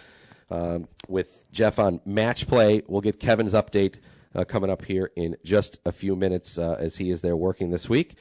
Um, 0.50 0.88
with 1.06 1.44
Jeff 1.52 1.78
on 1.78 2.00
match 2.04 2.48
play, 2.48 2.82
we'll 2.88 3.02
get 3.02 3.20
Kevin's 3.20 3.54
update 3.54 3.96
uh, 4.34 4.44
coming 4.44 4.70
up 4.70 4.84
here 4.84 5.10
in 5.16 5.36
just 5.44 5.78
a 5.84 5.92
few 5.92 6.16
minutes 6.16 6.58
uh, 6.58 6.76
as 6.78 6.96
he 6.96 7.10
is 7.10 7.20
there 7.20 7.36
working 7.36 7.70
this 7.70 7.88
week. 7.88 8.14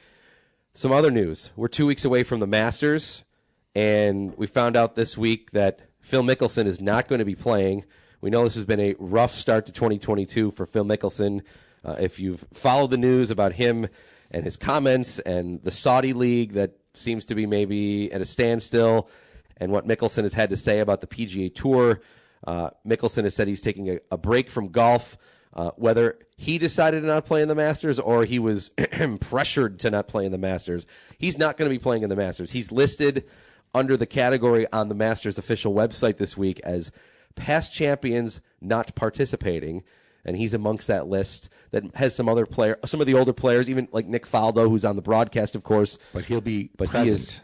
Some 0.74 0.92
other 0.92 1.10
news: 1.10 1.50
we're 1.56 1.68
two 1.68 1.86
weeks 1.86 2.04
away 2.04 2.22
from 2.22 2.40
the 2.40 2.46
Masters, 2.46 3.24
and 3.74 4.36
we 4.36 4.46
found 4.46 4.76
out 4.76 4.94
this 4.94 5.16
week 5.16 5.52
that 5.52 5.80
Phil 6.00 6.22
Mickelson 6.22 6.66
is 6.66 6.80
not 6.80 7.08
going 7.08 7.20
to 7.20 7.24
be 7.24 7.34
playing. 7.34 7.84
We 8.20 8.28
know 8.28 8.44
this 8.44 8.54
has 8.56 8.66
been 8.66 8.80
a 8.80 8.94
rough 8.98 9.30
start 9.30 9.66
to 9.66 9.72
2022 9.72 10.50
for 10.50 10.66
Phil 10.66 10.84
Mickelson. 10.84 11.40
Uh, 11.82 11.96
if 11.98 12.20
you've 12.20 12.44
followed 12.52 12.90
the 12.90 12.98
news 12.98 13.30
about 13.30 13.54
him 13.54 13.88
and 14.30 14.44
his 14.44 14.56
comments 14.56 15.18
and 15.20 15.62
the 15.62 15.70
Saudi 15.70 16.12
league 16.12 16.52
that 16.52 16.72
seems 16.92 17.24
to 17.26 17.34
be 17.34 17.46
maybe 17.46 18.12
at 18.12 18.20
a 18.20 18.26
standstill, 18.26 19.08
and 19.56 19.72
what 19.72 19.86
Mickelson 19.86 20.24
has 20.24 20.34
had 20.34 20.50
to 20.50 20.56
say 20.56 20.80
about 20.80 21.00
the 21.00 21.06
PGA 21.06 21.54
Tour, 21.54 22.00
uh, 22.46 22.70
Mickelson 22.86 23.24
has 23.24 23.34
said 23.34 23.48
he's 23.48 23.62
taking 23.62 23.88
a, 23.88 23.98
a 24.10 24.18
break 24.18 24.50
from 24.50 24.68
golf. 24.68 25.16
Uh, 25.52 25.70
whether 25.76 26.16
he 26.36 26.58
decided 26.58 27.00
to 27.00 27.06
not 27.08 27.24
play 27.24 27.42
in 27.42 27.48
the 27.48 27.56
Masters 27.56 27.98
or 27.98 28.24
he 28.24 28.38
was 28.38 28.70
pressured 29.20 29.80
to 29.80 29.90
not 29.90 30.06
play 30.06 30.24
in 30.24 30.30
the 30.30 30.38
Masters, 30.38 30.86
he's 31.18 31.38
not 31.38 31.56
going 31.56 31.68
to 31.68 31.74
be 31.74 31.82
playing 31.82 32.04
in 32.04 32.08
the 32.08 32.14
Masters. 32.14 32.52
He's 32.52 32.70
listed 32.70 33.24
under 33.74 33.96
the 33.96 34.06
category 34.06 34.70
on 34.72 34.88
the 34.88 34.94
Masters 34.94 35.38
official 35.38 35.74
website 35.74 36.18
this 36.18 36.36
week 36.36 36.60
as 36.62 36.92
past 37.34 37.74
champions 37.74 38.40
not 38.60 38.94
participating, 38.94 39.82
and 40.24 40.36
he's 40.36 40.54
amongst 40.54 40.86
that 40.88 41.06
list 41.08 41.48
that 41.70 41.84
has 41.96 42.14
some 42.14 42.28
other 42.28 42.46
player, 42.46 42.78
some 42.84 43.00
of 43.00 43.06
the 43.06 43.14
older 43.14 43.32
players, 43.32 43.70
even 43.70 43.88
like 43.92 44.06
Nick 44.06 44.26
Faldo, 44.26 44.68
who's 44.68 44.84
on 44.84 44.96
the 44.96 45.02
broadcast, 45.02 45.54
of 45.54 45.64
course. 45.64 45.98
But 46.12 46.26
he'll 46.26 46.40
be 46.40 46.70
But 46.76 46.88
he 46.88 46.92
present. 46.92 47.18
is- 47.18 47.40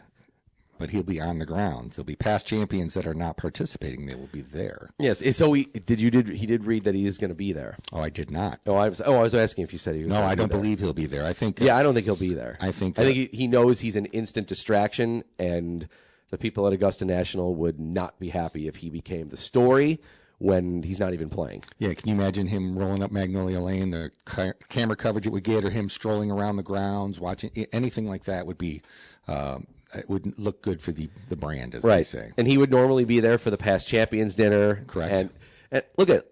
but 0.79 0.91
he'll 0.91 1.01
be 1.01 1.19
on 1.19 1.39
the 1.39 1.45
grounds. 1.47 1.95
There'll 1.95 2.05
be 2.05 2.15
past 2.15 2.45
champions 2.45 2.93
that 2.93 3.07
are 3.07 3.15
not 3.15 3.35
participating. 3.35 4.05
They 4.05 4.13
will 4.15 4.29
be 4.31 4.41
there. 4.43 4.91
Yes. 4.99 5.23
So 5.35 5.51
he 5.53 5.63
did. 5.63 5.99
You 5.99 6.11
did. 6.11 6.27
He 6.29 6.45
did 6.45 6.65
read 6.65 6.83
that 6.83 6.93
he 6.93 7.07
is 7.07 7.17
going 7.17 7.29
to 7.29 7.35
be 7.35 7.51
there. 7.51 7.77
Oh, 7.91 7.99
I 7.99 8.09
did 8.09 8.29
not. 8.29 8.59
Oh, 8.67 8.75
I 8.75 8.87
was. 8.87 9.01
Oh, 9.03 9.15
I 9.15 9.21
was 9.23 9.33
asking 9.33 9.63
if 9.63 9.73
you 9.73 9.79
said 9.79 9.95
he 9.95 10.03
was. 10.03 10.13
No, 10.13 10.21
I 10.21 10.35
don't 10.35 10.51
there. 10.51 10.59
believe 10.59 10.77
he'll 10.79 10.93
be 10.93 11.07
there. 11.07 11.25
I 11.25 11.33
think. 11.33 11.59
uh, 11.59 11.65
Yeah, 11.65 11.77
I 11.77 11.81
don't 11.81 11.95
think 11.95 12.05
he'll 12.05 12.15
be 12.15 12.35
there. 12.35 12.57
I 12.61 12.71
think, 12.71 12.99
I 12.99 13.05
think 13.05 13.29
uh, 13.29 13.31
he, 13.31 13.37
he 13.37 13.47
knows 13.47 13.79
he's 13.79 13.95
an 13.95 14.05
instant 14.07 14.45
distraction, 14.45 15.23
and 15.39 15.87
the 16.29 16.37
people 16.37 16.67
at 16.67 16.73
Augusta 16.73 17.05
National 17.05 17.55
would 17.55 17.79
not 17.79 18.19
be 18.19 18.29
happy 18.29 18.67
if 18.67 18.77
he 18.77 18.89
became 18.89 19.29
the 19.29 19.37
story 19.37 19.99
when 20.39 20.83
he's 20.83 20.99
not 20.99 21.13
even 21.13 21.29
playing. 21.29 21.63
Yeah, 21.79 21.93
can 21.93 22.09
you 22.09 22.15
imagine 22.15 22.47
him 22.47 22.77
rolling 22.77 23.01
up 23.01 23.11
Magnolia 23.11 23.59
Lane? 23.59 23.91
The 23.91 24.11
ca- 24.25 24.53
camera 24.69 24.95
coverage 24.95 25.25
it 25.25 25.31
would 25.31 25.43
get, 25.43 25.65
or 25.65 25.69
him 25.69 25.89
strolling 25.89 26.29
around 26.29 26.57
the 26.57 26.63
grounds, 26.63 27.19
watching 27.19 27.49
anything 27.71 28.07
like 28.07 28.25
that 28.25 28.45
would 28.45 28.57
be. 28.57 28.81
Um, 29.27 29.67
it 29.95 30.09
wouldn't 30.09 30.37
look 30.37 30.61
good 30.61 30.81
for 30.81 30.91
the 30.91 31.09
the 31.29 31.35
brand, 31.35 31.73
as 31.73 31.83
they 31.83 31.89
right. 31.89 32.05
say. 32.05 32.31
And 32.37 32.45
he 32.45 32.57
would 32.57 32.69
normally 32.69 33.05
be 33.05 33.19
there 33.19 33.37
for 33.37 33.49
the 33.49 33.57
past 33.57 33.87
champions 33.87 34.35
dinner. 34.35 34.83
Correct. 34.85 35.11
And, 35.11 35.29
and 35.71 35.83
look 35.97 36.09
at 36.09 36.27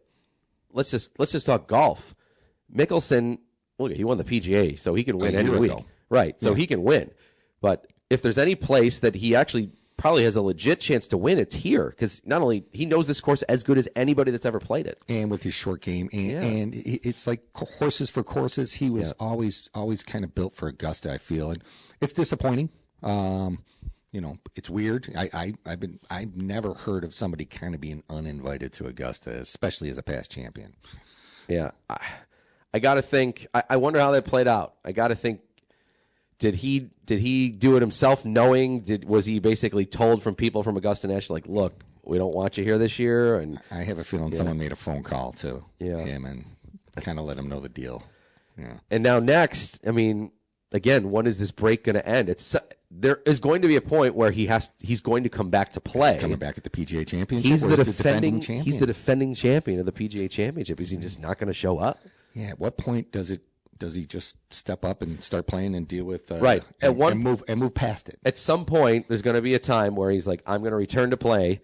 let's 0.74 0.92
just 0.92 1.18
let's 1.18 1.32
just 1.32 1.48
talk 1.48 1.68
golf. 1.68 2.14
Mickelson, 2.74 3.40
look, 3.80 3.92
he 3.94 4.04
won 4.04 4.18
the 4.18 4.24
PGA, 4.24 4.78
so 4.78 4.94
he 4.94 5.04
can 5.04 5.18
win 5.18 5.36
any 5.36 5.50
week. 5.50 5.72
ago. 5.72 5.86
Right. 6.10 6.40
So 6.42 6.52
Yeah. 6.52 6.58
he 6.58 6.68
can 6.68 6.84
win. 6.84 7.12
But 7.62 7.88
if 8.10 8.22
there's 8.22 8.38
any 8.38 8.56
place 8.56 9.00
that 9.00 9.16
he 9.16 9.36
actually 9.36 9.72
probably 9.98 10.24
has 10.26 10.36
a 10.36 10.42
legit 10.42 10.80
chance 10.80 11.08
to 11.10 11.18
win, 11.18 11.38
it's 11.40 11.56
here 11.56 11.90
because 11.90 12.22
not 12.26 12.42
only 12.42 12.66
he 12.72 12.86
knows 12.86 13.08
this 13.08 13.22
course 13.22 13.42
as 13.44 13.64
good 13.64 13.78
as 13.78 13.88
anybody 13.96 14.32
that's 14.32 14.46
ever 14.46 14.60
played 14.60 14.88
it. 14.88 15.00
and 15.08 15.32
with 15.32 15.44
his 15.44 15.54
short 15.54 15.82
game, 15.82 16.10
and, 16.12 16.32
Yeah. 16.32 16.42
and 16.42 16.76
it's 16.76 17.28
like 17.28 17.42
horses 17.56 18.10
for 18.10 18.24
courses. 18.24 18.74
He 18.74 18.90
was 18.90 19.12
always 19.20 19.70
always 19.74 20.04
kind 20.04 20.24
of 20.24 20.36
built 20.36 20.54
for 20.54 20.68
Augusta. 20.68 21.12
I 21.14 21.18
feel, 21.18 21.52
and 21.52 21.64
it's 22.02 22.14
disappointing. 22.14 22.70
Um, 23.04 23.64
you 24.12 24.22
know, 24.22 24.38
it's 24.56 24.70
weird. 24.70 25.12
I, 25.18 25.30
I 25.34 25.54
I've 25.66 25.80
been 25.80 26.00
I've 26.10 26.36
never 26.36 26.74
heard 26.74 27.04
of 27.04 27.14
somebody 27.14 27.46
kind 27.46 27.76
of 27.76 27.82
being 27.82 28.04
uninvited 28.10 28.72
to 28.74 28.88
Augusta, 28.88 29.32
especially 29.38 29.90
as 29.90 29.98
a 29.98 30.04
past 30.04 30.32
champion. 30.32 30.74
Yeah. 31.48 31.72
I, 31.90 32.00
I 32.74 32.80
got 32.80 32.96
to 32.96 33.02
think. 33.02 33.48
I, 33.54 33.64
I 33.72 33.78
wonder 33.78 34.00
how 34.00 34.12
that 34.12 34.26
played 34.26 34.48
out. 34.48 34.76
I 34.84 34.92
got 34.92 35.08
to 35.10 35.16
think. 35.16 35.40
Did 36.40 36.56
he 36.58 36.90
did 37.06 37.20
he 37.20 37.50
do 37.50 37.76
it 37.78 37.82
himself, 37.82 38.26
knowing? 38.26 38.82
Did 38.82 39.06
was 39.06 39.26
he 39.26 39.40
basically 39.40 39.86
told 39.86 40.22
from 40.22 40.36
people 40.36 40.64
from 40.64 40.76
Augusta 40.78 41.08
National, 41.08 41.36
like, 41.38 41.48
look, 41.48 41.84
we 42.04 42.18
don't 42.18 42.36
want 42.36 42.58
you 42.58 42.64
here 42.64 42.78
this 42.78 43.00
year, 43.00 43.40
and 43.40 43.60
I 43.72 43.84
have 43.84 44.00
a 44.00 44.04
feeling 44.04 44.34
someone 44.36 44.58
made 44.58 44.72
a 44.72 44.76
phone 44.76 45.02
call 45.04 45.32
to 45.34 45.64
Yeah. 45.80 46.00
him 46.00 46.26
and 46.26 46.46
kind 46.98 47.20
of 47.20 47.26
let 47.26 47.38
him 47.38 47.48
know 47.48 47.60
the 47.60 47.70
deal. 47.70 48.04
Yeah. 48.58 48.78
and 48.90 49.04
now 49.04 49.20
next, 49.20 49.86
I 49.86 49.92
mean, 49.92 50.32
again, 50.72 51.12
when 51.12 51.28
is 51.28 51.40
this 51.40 51.52
break 51.52 51.84
going 51.84 51.96
to 51.96 52.08
end? 52.08 52.30
It's 52.30 52.56
there 52.90 53.22
is 53.26 53.40
going 53.42 53.62
to 53.64 53.68
be 53.68 53.76
a 53.76 53.82
point 53.82 54.16
where 54.16 54.32
he 54.32 54.46
has 54.48 54.72
he's 54.80 55.02
going 55.02 55.24
to 55.24 55.30
come 55.30 55.50
back 55.50 55.72
to 55.74 55.82
play. 55.82 56.18
Coming 56.20 56.38
back 56.38 56.58
at 56.58 56.64
the 56.64 56.70
PGA 56.70 57.06
Championship, 57.08 57.50
He's 57.52 57.64
or 57.66 57.76
the 57.76 57.84
defending, 57.84 58.40
champion. 58.40 58.64
he's 58.66 58.78
the 58.78 58.86
defending 58.86 59.34
champion 59.36 59.80
of 59.80 59.86
the 59.86 59.92
PGA 59.94 60.30
Championship. 60.30 60.80
Is 60.82 60.92
he 60.92 60.98
just 60.98 61.22
not 61.22 61.38
going 61.40 61.48
to 61.48 61.54
show 61.54 61.78
up? 61.80 62.00
Yeah. 62.34 62.48
At 62.48 62.60
what 62.60 62.78
point 62.78 63.12
does 63.12 63.32
it? 63.32 63.42
Does 63.78 63.94
he 63.94 64.06
just 64.06 64.38
step 64.54 64.86
up 64.86 65.02
and 65.02 65.22
start 65.24 65.48
playing 65.48 65.76
and 65.76 65.88
deal 65.88 66.06
with 66.06 66.32
uh, 66.32 66.38
Right. 66.38 66.64
At 66.82 66.90
and, 66.90 66.98
one- 66.98 67.12
and 67.14 67.24
move 67.24 67.44
and 67.48 67.60
move 67.60 67.74
past 67.74 68.08
it? 68.10 68.20
at 68.26 68.38
some 68.38 68.66
point 68.66 69.08
there's 69.08 69.22
going 69.22 69.36
to 69.36 69.42
be 69.42 69.54
a 69.54 69.60
time 69.60 69.96
where 69.96 70.12
he's 70.12 70.26
like 70.28 70.42
i'm 70.48 70.62
going 70.62 70.72
to 70.72 70.78
return 70.78 71.10
to 71.10 71.18
play 71.18 71.62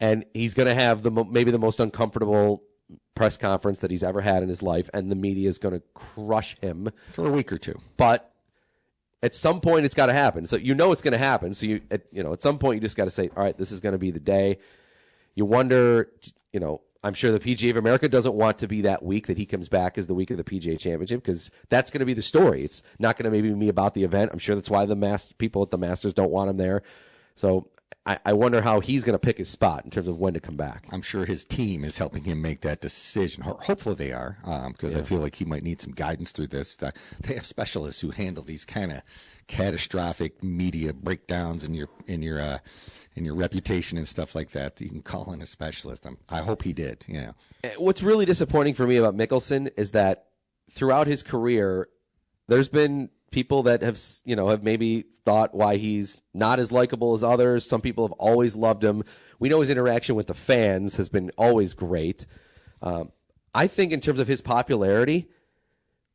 and 0.00 0.24
he's 0.34 0.54
going 0.54 0.66
to 0.66 0.74
have 0.74 1.02
the 1.02 1.10
maybe 1.10 1.50
the 1.50 1.58
most 1.58 1.78
uncomfortable 1.78 2.62
press 3.14 3.36
conference 3.36 3.80
that 3.80 3.90
he's 3.90 4.02
ever 4.02 4.20
had 4.22 4.42
in 4.42 4.48
his 4.48 4.62
life 4.62 4.88
and 4.94 5.10
the 5.10 5.14
media 5.14 5.48
is 5.48 5.58
going 5.58 5.74
to 5.74 5.82
crush 5.94 6.56
him. 6.60 6.88
For 7.10 7.26
a 7.26 7.30
week 7.30 7.52
or 7.52 7.58
two. 7.58 7.78
But 7.96 8.32
at 9.22 9.34
some 9.34 9.60
point 9.60 9.84
it's 9.84 9.94
got 9.94 10.06
to 10.06 10.12
happen. 10.14 10.46
So 10.46 10.56
you 10.56 10.74
know 10.74 10.90
it's 10.90 11.02
going 11.02 11.12
to 11.12 11.18
happen. 11.18 11.52
So 11.54 11.66
you 11.66 11.82
at, 11.90 12.02
you 12.10 12.22
know 12.22 12.32
at 12.32 12.40
some 12.42 12.58
point 12.58 12.76
you 12.76 12.80
just 12.80 12.96
got 12.96 13.04
to 13.04 13.10
say 13.10 13.30
all 13.36 13.44
right 13.44 13.56
this 13.56 13.70
is 13.70 13.80
going 13.80 13.92
to 13.92 13.98
be 13.98 14.10
the 14.10 14.20
day. 14.20 14.58
You 15.34 15.44
wonder 15.44 16.10
you 16.52 16.60
know 16.60 16.80
I'm 17.02 17.14
sure 17.14 17.32
the 17.32 17.40
PGA 17.40 17.70
of 17.70 17.76
America 17.76 18.08
doesn't 18.08 18.34
want 18.34 18.58
to 18.58 18.68
be 18.68 18.82
that 18.82 19.02
week 19.02 19.26
that 19.26 19.38
he 19.38 19.46
comes 19.46 19.68
back 19.68 19.96
as 19.96 20.06
the 20.06 20.14
week 20.14 20.30
of 20.30 20.36
the 20.36 20.44
PGA 20.44 20.78
Championship 20.78 21.22
because 21.22 21.50
that's 21.70 21.90
going 21.90 22.00
to 22.00 22.06
be 22.06 22.14
the 22.14 22.22
story. 22.22 22.62
It's 22.62 22.82
not 22.98 23.16
going 23.16 23.24
to 23.24 23.30
maybe 23.30 23.52
be 23.52 23.68
about 23.68 23.94
the 23.94 24.04
event. 24.04 24.30
I'm 24.32 24.38
sure 24.38 24.54
that's 24.54 24.68
why 24.68 24.84
the 24.84 24.96
mas- 24.96 25.32
people 25.32 25.62
at 25.62 25.70
the 25.70 25.78
Masters 25.78 26.12
don't 26.12 26.30
want 26.30 26.50
him 26.50 26.58
there. 26.58 26.82
So 27.36 27.68
I, 28.04 28.18
I 28.26 28.32
wonder 28.34 28.60
how 28.60 28.80
he's 28.80 29.02
going 29.02 29.14
to 29.14 29.18
pick 29.18 29.38
his 29.38 29.48
spot 29.48 29.84
in 29.84 29.90
terms 29.90 30.08
of 30.08 30.18
when 30.18 30.34
to 30.34 30.40
come 30.40 30.56
back. 30.56 30.86
I'm 30.90 31.00
sure 31.00 31.24
his 31.24 31.42
team 31.42 31.84
is 31.84 31.96
helping 31.96 32.24
him 32.24 32.42
make 32.42 32.60
that 32.62 32.80
decision. 32.80 33.44
Hopefully 33.44 33.94
they 33.94 34.12
are, 34.12 34.36
because 34.68 34.94
I 34.94 35.02
feel 35.02 35.18
like 35.20 35.36
he 35.36 35.44
might 35.44 35.62
need 35.62 35.80
some 35.80 35.92
guidance 35.92 36.32
through 36.32 36.48
this. 36.48 36.76
They 36.76 37.34
have 37.34 37.46
specialists 37.46 38.00
who 38.00 38.10
handle 38.10 38.44
these 38.44 38.64
kind 38.64 38.92
of 38.92 39.02
catastrophic 39.48 40.44
media 40.44 40.92
breakdowns 40.92 41.64
in 41.64 41.74
your 41.74 41.88
in 42.06 42.22
your 42.22 42.40
uh, 42.40 42.58
in 43.20 43.26
your 43.26 43.34
reputation 43.34 43.98
and 43.98 44.08
stuff 44.08 44.34
like 44.34 44.50
that. 44.50 44.80
You 44.80 44.88
can 44.88 45.02
call 45.02 45.32
in 45.32 45.42
a 45.42 45.46
specialist. 45.46 46.06
I'm, 46.06 46.16
I 46.28 46.40
hope 46.40 46.62
he 46.62 46.72
did. 46.72 47.04
Yeah. 47.06 47.32
What's 47.76 48.02
really 48.02 48.24
disappointing 48.24 48.74
for 48.74 48.86
me 48.86 48.96
about 48.96 49.14
Mickelson 49.16 49.70
is 49.76 49.92
that 49.92 50.24
throughout 50.70 51.06
his 51.06 51.22
career, 51.22 51.88
there's 52.48 52.70
been 52.70 53.10
people 53.30 53.62
that 53.64 53.82
have, 53.82 54.00
you 54.24 54.34
know, 54.34 54.48
have 54.48 54.64
maybe 54.64 55.02
thought 55.24 55.54
why 55.54 55.76
he's 55.76 56.18
not 56.32 56.58
as 56.58 56.72
likable 56.72 57.12
as 57.12 57.22
others. 57.22 57.68
Some 57.68 57.82
people 57.82 58.08
have 58.08 58.12
always 58.12 58.56
loved 58.56 58.82
him. 58.82 59.04
We 59.38 59.50
know 59.50 59.60
his 59.60 59.70
interaction 59.70 60.16
with 60.16 60.26
the 60.26 60.34
fans 60.34 60.96
has 60.96 61.10
been 61.10 61.30
always 61.36 61.74
great. 61.74 62.24
Um, 62.80 63.12
I 63.54 63.66
think 63.66 63.92
in 63.92 64.00
terms 64.00 64.18
of 64.18 64.28
his 64.28 64.40
popularity, 64.40 65.28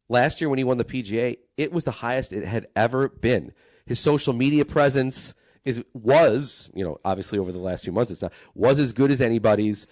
last 0.10 0.41
year 0.41 0.49
when 0.49 0.58
he 0.58 0.64
won 0.64 0.80
the 0.80 0.84
PGA, 0.84 1.38
it 1.56 1.72
was 1.72 1.84
the 1.84 1.91
highest 1.91 2.34
it 2.34 2.45
had 2.45 2.68
ever 2.76 3.10
been. 3.10 3.53
His 3.86 3.99
social 3.99 4.34
media 4.34 4.66
presence 4.66 5.36
is 5.66 5.84
was, 5.93 6.70
you 6.74 6.86
know, 6.86 6.99
obviously 7.03 7.39
over 7.39 7.51
the 7.51 7.59
last 7.59 7.84
few 7.84 7.91
months 7.93 8.11
it's 8.11 8.22
not 8.22 8.32
was 8.53 8.80
as 8.80 8.93
good 8.93 9.11
as 9.11 9.20
anybody's. 9.20 9.88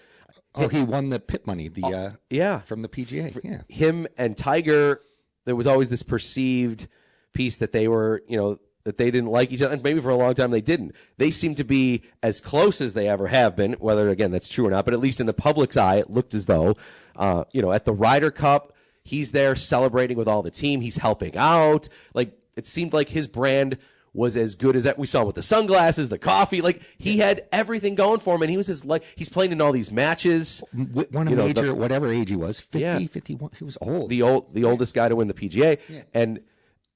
Oh, 0.55 0.67
he 0.67 0.84
won 0.84 1.09
the 1.09 1.19
PIP 1.19 1.47
money. 1.47 1.67
The 1.67 1.84
uh, 1.84 2.11
Yeah, 2.30 2.59
from 2.59 2.84
the 2.84 2.88
PGA. 2.88 3.38
Yeah. 3.43 3.61
him 3.67 4.07
and 4.17 4.38
Tiger, 4.38 5.01
there 5.45 5.55
was 5.55 5.65
always 5.65 5.89
this 5.89 6.03
perceived 6.03 6.88
piece 7.34 7.57
that 7.57 7.71
they 7.71 7.88
were, 7.88 8.21
you 8.28 8.38
know, 8.38 8.59
that 8.84 8.97
they 8.97 9.09
didn't 9.09 9.30
like 9.32 9.51
each 9.51 9.61
other. 9.63 9.74
And 9.74 9.82
maybe 9.82 9.99
for 9.99 10.09
a 10.09 10.15
long 10.15 10.36
time 10.36 10.51
they 10.51 10.61
didn't. 10.61 10.95
They 11.17 11.32
seem 11.32 11.55
to 11.55 11.63
be 11.63 12.03
as 12.21 12.39
close 12.39 12.82
as 12.82 12.93
they 12.93 13.07
ever 13.07 13.28
have 13.28 13.55
been, 13.55 13.74
whether 13.74 14.09
again 14.09 14.30
that's 14.32 14.49
true 14.49 14.67
or 14.67 14.69
not. 14.69 14.86
But 14.86 14.93
at 14.93 14.99
least 14.99 15.19
in 15.19 15.26
the 15.26 15.34
public's 15.34 15.78
eye, 15.78 15.95
it 15.95 16.11
looked 16.11 16.36
as 16.36 16.45
though, 16.45 16.76
uh, 17.15 17.45
you 17.51 17.61
know, 17.61 17.71
at 17.71 17.86
the 17.86 17.93
Ryder 17.93 18.30
Cup, 18.30 18.74
he's 19.03 19.32
there 19.32 19.55
celebrating 19.55 20.17
with 20.17 20.28
all 20.28 20.43
the 20.43 20.51
team. 20.51 20.82
He's 20.82 20.97
helping 20.97 21.36
out. 21.36 21.88
Like 22.13 22.38
it 22.55 22.67
seemed 22.67 22.93
like 22.93 23.09
his 23.09 23.28
brand 23.28 23.80
was 24.14 24.38
as 24.38 24.53
good 24.55 24.76
as 24.76 24.84
that 24.84 24.99
we 24.99 25.07
saw 25.07 25.24
with 25.24 25.36
the 25.36 25.41
sunglasses, 25.41 26.09
the 26.09 26.18
coffee. 26.20 26.61
Like 26.61 26.82
he 26.97 27.18
had 27.18 27.47
everything 27.51 27.95
going 27.95 28.20
for 28.20 28.36
him, 28.36 28.41
and 28.43 28.51
he 28.51 28.57
was 28.57 28.68
his 28.68 28.86
like 28.86 29.03
he's 29.16 29.30
playing 29.30 29.51
in 29.51 29.59
all 29.61 29.72
these 29.72 29.91
matches. 29.91 30.61
One 30.72 31.07
Won 31.11 31.28
a 31.28 31.32
You 31.32 31.36
know, 31.36 31.45
major, 31.47 31.66
the- 31.68 31.74
whatever 31.76 32.07
age 32.09 32.30
he 32.30 32.36
was, 32.36 32.59
50, 32.59 32.80
Yeah. 32.80 32.99
51. 32.99 33.51
He 33.57 33.64
was 33.64 33.78
old. 33.82 34.09
the 34.09 34.22
old 34.22 34.53
the 34.53 34.64
oldest 34.66 34.93
guy 34.93 35.09
to 35.09 35.16
win 35.16 35.28
the 35.28 35.34
PGA, 35.34 35.80
and 36.14 36.39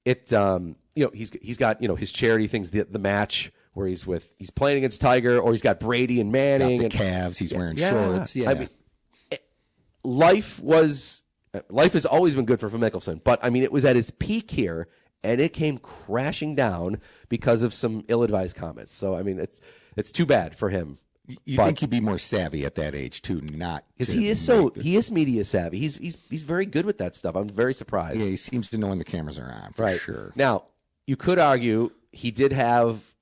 it 0.04 0.32
um 0.32 0.76
you 0.94 1.04
know 1.04 1.10
he's 1.12 1.30
he's 1.42 1.56
got 1.56 1.82
you 1.82 1.88
know 1.88 1.96
his 1.96 2.12
charity 2.12 2.46
things 2.46 2.70
the 2.70 2.84
the 2.84 2.98
match 2.98 3.50
where 3.74 3.86
he's 3.86 4.06
with 4.06 4.34
he's 4.38 4.50
playing 4.50 4.78
against 4.78 5.00
Tiger 5.00 5.38
or 5.38 5.52
he's 5.52 5.62
got 5.62 5.78
Brady 5.80 6.20
and 6.20 6.30
Manning 6.32 6.78
the 6.78 6.84
and 6.86 6.92
calves. 6.94 7.38
He's 7.38 7.52
wearing 7.54 7.76
Yeah. 7.76 7.90
shorts. 7.90 8.34
Yeah. 8.36 8.50
I 8.50 8.54
mean, 8.54 8.68
it- 9.30 9.44
life 10.04 10.60
was 10.60 11.22
life 11.68 11.92
has 11.94 12.06
always 12.06 12.34
been 12.34 12.44
good 12.44 12.60
for 12.60 12.68
Phil 12.70 12.78
Mickelson, 12.78 13.22
but 13.24 13.38
I 13.42 13.50
mean 13.50 13.62
it 13.62 13.72
was 13.72 13.84
at 13.84 13.96
its 13.96 14.10
peak 14.10 14.50
here 14.52 14.88
and 15.22 15.40
it 15.40 15.52
came 15.52 15.78
crashing 15.78 16.54
down 16.54 17.00
because 17.28 17.62
of 17.62 17.74
some 17.74 18.04
ill-advised 18.08 18.56
comments. 18.56 18.94
So 18.96 19.14
I 19.14 19.22
mean 19.22 19.38
it's 19.38 19.60
it's 19.96 20.12
too 20.12 20.26
bad 20.26 20.56
for 20.56 20.68
him. 20.70 20.98
you 21.44 21.56
but- 21.56 21.66
think 21.66 21.80
he'd 21.80 21.90
be 21.90 22.00
more 22.00 22.18
savvy 22.18 22.64
at 22.64 22.74
that 22.76 22.94
age 22.94 23.20
too, 23.22 23.42
not 23.52 23.84
because 23.96 24.12
he 24.12 24.28
is 24.28 24.40
so 24.40 24.70
the- 24.70 24.82
he 24.82 24.96
is 24.96 25.10
media 25.10 25.44
savvy. 25.44 25.78
He's 25.78 25.96
he's 25.96 26.16
he's 26.30 26.42
very 26.42 26.66
good 26.66 26.86
with 26.86 26.98
that 26.98 27.14
stuff. 27.16 27.34
I'm 27.36 27.48
very 27.48 27.74
surprised. 27.74 28.20
yeah, 28.20 28.26
he 28.26 28.36
seems 28.36 28.68
to 28.70 28.78
know 28.78 28.88
when 28.88 28.98
the 28.98 29.04
cameras 29.04 29.38
are 29.38 29.50
on 29.50 29.72
for 29.72 29.82
right. 29.84 30.00
sure. 30.00 30.32
Now, 30.36 30.64
you 31.06 31.16
could 31.16 31.38
argue 31.38 31.90
he 32.12 32.30
did 32.30 32.52
have 32.52 33.14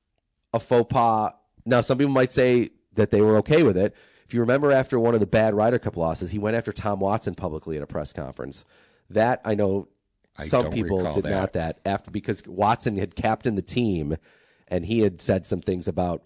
a 0.55 0.61
faux 0.61 0.93
pas. 0.93 1.33
Now, 1.65 1.81
some 1.81 1.99
people 1.99 2.13
might 2.13 2.31
say 2.33 2.71
that 2.95 3.11
they 3.11 3.21
were 3.21 3.37
okay 3.39 3.63
with 3.65 3.77
it. 3.77 3.95
If 4.25 4.35
you 4.35 4.41
remember, 4.41 4.73
after 4.73 4.99
one 4.99 5.15
of 5.15 5.21
the 5.21 5.27
bad 5.27 5.55
Ryder 5.55 5.79
Cup 5.79 5.97
losses, 5.97 6.31
he 6.31 6.39
went 6.39 6.57
after 6.57 6.73
Tom 6.73 6.99
Watson 7.01 7.35
publicly 7.35 7.77
at 7.77 7.83
a 7.83 7.87
press 7.87 8.13
conference. 8.13 8.65
That 9.11 9.41
I 9.45 9.55
know 9.55 9.89
I 10.39 10.45
some 10.45 10.71
people 10.71 11.13
did 11.13 11.25
that. 11.25 11.31
not 11.31 11.53
that 11.55 11.81
after 11.85 12.11
because 12.11 12.43
Watson 12.47 12.97
had 12.97 13.15
captained 13.15 13.57
the 13.57 13.63
team, 13.63 14.17
and 14.69 14.85
he 14.85 15.01
had 15.01 15.21
said 15.21 15.47
some 15.47 15.61
things 15.61 15.89
about 15.89 16.23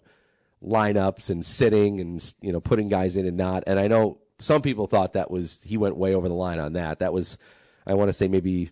lineups 0.63 1.29
and 1.29 1.43
sitting 1.43 1.99
and 1.99 2.33
you 2.41 2.51
know 2.51 2.59
putting 2.59 2.87
guys 2.87 3.17
in 3.17 3.25
and 3.25 3.37
not. 3.37 3.63
And 3.67 3.79
I 3.79 3.87
know 3.87 4.19
some 4.39 4.61
people 4.61 4.87
thought 4.87 5.13
that 5.13 5.31
was 5.31 5.63
he 5.63 5.77
went 5.77 5.95
way 5.95 6.13
over 6.13 6.27
the 6.27 6.35
line 6.35 6.59
on 6.59 6.73
that. 6.73 6.99
That 6.99 7.13
was 7.13 7.37
I 7.85 7.93
want 7.93 8.09
to 8.09 8.13
say 8.13 8.27
maybe 8.27 8.71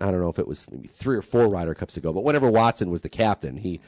I 0.00 0.10
don't 0.10 0.20
know 0.20 0.28
if 0.28 0.38
it 0.38 0.48
was 0.48 0.70
maybe 0.70 0.88
three 0.88 1.16
or 1.16 1.22
four 1.22 1.48
Ryder 1.48 1.74
Cups 1.74 1.96
ago, 1.96 2.12
but 2.12 2.24
whenever 2.24 2.50
Watson 2.50 2.90
was 2.90 3.02
the 3.02 3.08
captain, 3.08 3.56
he 3.58 3.80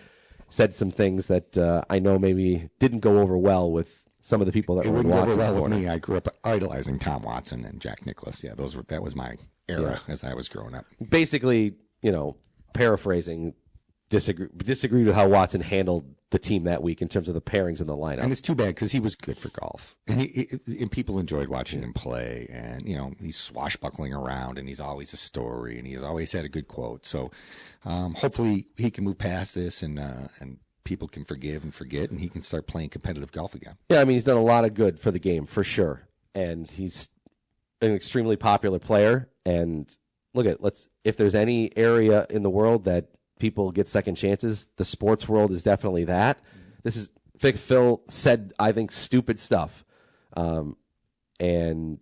said 0.49 0.75
some 0.75 0.91
things 0.91 1.27
that 1.29 1.57
uh, 1.57 1.83
I 1.89 1.99
know 1.99 2.19
maybe 2.19 2.69
didn't 2.79 3.01
go 3.01 3.21
over 3.21 3.39
well 3.39 3.71
with 3.71 4.05
some 4.21 4.41
of 4.41 4.47
the 4.47 4.53
people 4.53 4.77
that 4.77 4.87
it 4.87 4.91
were 4.91 5.01
in 5.01 5.09
Watson's 5.09 5.39
well 5.39 5.63
with 5.63 5.73
me. 5.73 5.89
I 5.89 5.99
grew 5.99 6.17
up 6.17 6.29
idolizing 6.45 6.99
Tom 6.99 7.23
Watson 7.23 7.65
and 7.65 7.81
Jack 7.81 8.05
Nicklaus. 8.05 8.45
Yeah, 8.45 8.55
those 8.55 8.77
were 8.77 8.83
that 8.85 9.03
was 9.03 9.17
my 9.17 9.37
era 9.81 10.01
as 10.09 10.25
I 10.25 10.35
was 10.35 10.49
growing 10.49 10.75
up. 10.75 10.87
Basically, 11.09 11.75
you 12.03 12.13
know, 12.13 12.37
paraphrasing, 12.73 13.55
disagree 14.09 14.49
disagreed 14.57 15.07
with 15.07 15.15
how 15.15 15.29
Watson 15.29 15.61
handled 15.61 16.05
the 16.31 16.39
team 16.39 16.65
that 16.65 16.83
week 16.83 17.03
in 17.03 17.09
terms 17.09 17.29
of 17.29 17.35
the 17.35 17.41
pairings 17.41 17.81
in 17.81 17.87
the 17.87 17.97
lineup. 17.97 18.23
And 18.23 18.33
it's 18.33 18.41
too 18.41 18.55
bad 18.55 18.69
because 18.75 18.91
he 18.91 19.01
was 19.01 19.15
good 19.15 19.39
for 19.39 19.51
golf, 19.51 19.95
and 20.09 20.21
he, 20.21 20.49
he 20.67 20.81
and 20.81 20.91
people 20.91 21.19
enjoyed 21.19 21.49
watching 21.49 21.83
him 21.83 21.93
play. 21.93 22.49
And 22.51 22.87
you 22.87 22.97
know, 22.97 23.13
he's 23.21 23.37
swashbuckling 23.37 24.13
around, 24.13 24.59
and 24.59 24.67
he's 24.67 24.81
always 24.81 25.13
a 25.13 25.17
story, 25.17 25.79
and 25.79 25.87
he's 25.87 26.03
always 26.03 26.33
had 26.33 26.45
a 26.45 26.49
good 26.49 26.69
quote. 26.69 27.07
So, 27.07 27.31
um, 27.85 28.15
hopefully, 28.15 28.67
he 28.77 28.91
can 28.91 29.05
move 29.05 29.19
past 29.19 29.55
this, 29.55 29.83
and 29.83 29.99
uh, 29.99 30.29
and 30.41 30.59
people 30.85 31.07
can 31.07 31.25
forgive 31.25 31.63
and 31.63 31.75
forget, 31.75 32.11
and 32.11 32.21
he 32.21 32.29
can 32.29 32.43
start 32.43 32.67
playing 32.67 32.89
competitive 32.89 33.31
golf 33.31 33.55
again. 33.55 33.77
Yeah, 33.89 34.01
I 34.01 34.05
mean, 34.05 34.15
he's 34.15 34.25
done 34.25 34.39
a 34.39 34.43
lot 34.43 34.65
of 34.65 34.75
good 34.75 34.99
for 34.99 35.11
the 35.11 35.21
game 35.21 35.47
for 35.47 35.63
sure, 35.63 36.09
and 36.35 36.71
he's 36.71 37.09
an 37.83 37.95
extremely 37.95 38.37
popular 38.37 38.79
player. 38.79 39.29
And 39.45 39.95
look 40.33 40.47
at 40.47 40.63
let's 40.63 40.89
if 41.05 41.17
there's 41.17 41.35
any 41.35 41.77
area 41.77 42.27
in 42.31 42.43
the 42.43 42.51
world 42.51 42.85
that 42.85 43.09
people 43.39 43.73
get 43.73 43.89
second 43.89 44.15
chances, 44.15 44.67
the 44.77 44.85
sports 44.85 45.29
world 45.29 45.51
is 45.51 45.63
definitely 45.63 46.05
that. 46.05 46.39
This 46.85 46.97
is 46.97 47.11
Phil 47.39 48.03
said 48.09 48.53
I 48.59 48.73
think 48.73 48.93
stupid 48.93 49.41
stuff, 49.41 49.85
um, 50.35 50.77
and 51.41 51.99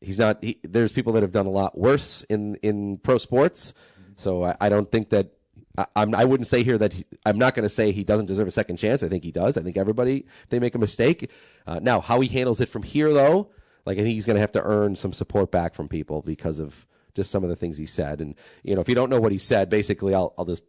he's 0.00 0.18
not. 0.18 0.42
He, 0.42 0.58
there's 0.62 0.92
people 0.92 1.12
that 1.12 1.22
have 1.22 1.32
done 1.32 1.46
a 1.46 1.50
lot 1.50 1.78
worse 1.78 2.22
in 2.24 2.56
in 2.56 2.98
pro 2.98 3.18
sports, 3.18 3.74
so 4.16 4.44
I, 4.44 4.56
I 4.62 4.68
don't 4.68 4.90
think 4.90 5.10
that. 5.10 5.32
I, 5.76 5.86
I'm, 5.96 6.14
I 6.14 6.26
wouldn't 6.26 6.46
say 6.46 6.62
here 6.62 6.76
that 6.76 6.92
he, 6.92 7.06
I'm 7.24 7.38
not 7.38 7.54
going 7.54 7.62
to 7.62 7.68
say 7.70 7.92
he 7.92 8.04
doesn't 8.04 8.26
deserve 8.26 8.46
a 8.46 8.50
second 8.50 8.76
chance. 8.76 9.02
I 9.02 9.08
think 9.08 9.24
he 9.24 9.30
does. 9.30 9.56
I 9.56 9.62
think 9.62 9.78
everybody, 9.78 10.26
if 10.42 10.48
they 10.50 10.58
make 10.58 10.74
a 10.74 10.78
mistake, 10.78 11.30
uh, 11.66 11.80
now 11.82 12.00
how 12.00 12.20
he 12.20 12.28
handles 12.28 12.60
it 12.60 12.68
from 12.68 12.82
here, 12.82 13.10
though, 13.10 13.50
like 13.84 13.98
I 13.98 14.02
think 14.02 14.14
he's 14.14 14.26
going 14.26 14.36
to 14.36 14.40
have 14.40 14.52
to 14.52 14.62
earn 14.62 14.96
some 14.96 15.12
support 15.12 15.50
back 15.50 15.74
from 15.74 15.88
people 15.88 16.22
because 16.22 16.58
of 16.58 16.86
just 17.14 17.30
some 17.30 17.42
of 17.42 17.50
the 17.50 17.56
things 17.56 17.78
he 17.78 17.86
said. 17.86 18.20
And 18.20 18.34
you 18.62 18.74
know, 18.74 18.80
if 18.80 18.88
you 18.88 18.94
don't 18.94 19.10
know 19.10 19.20
what 19.20 19.32
he 19.32 19.38
said, 19.38 19.68
basically, 19.68 20.14
I'll 20.14 20.34
I'll 20.38 20.44
just 20.44 20.62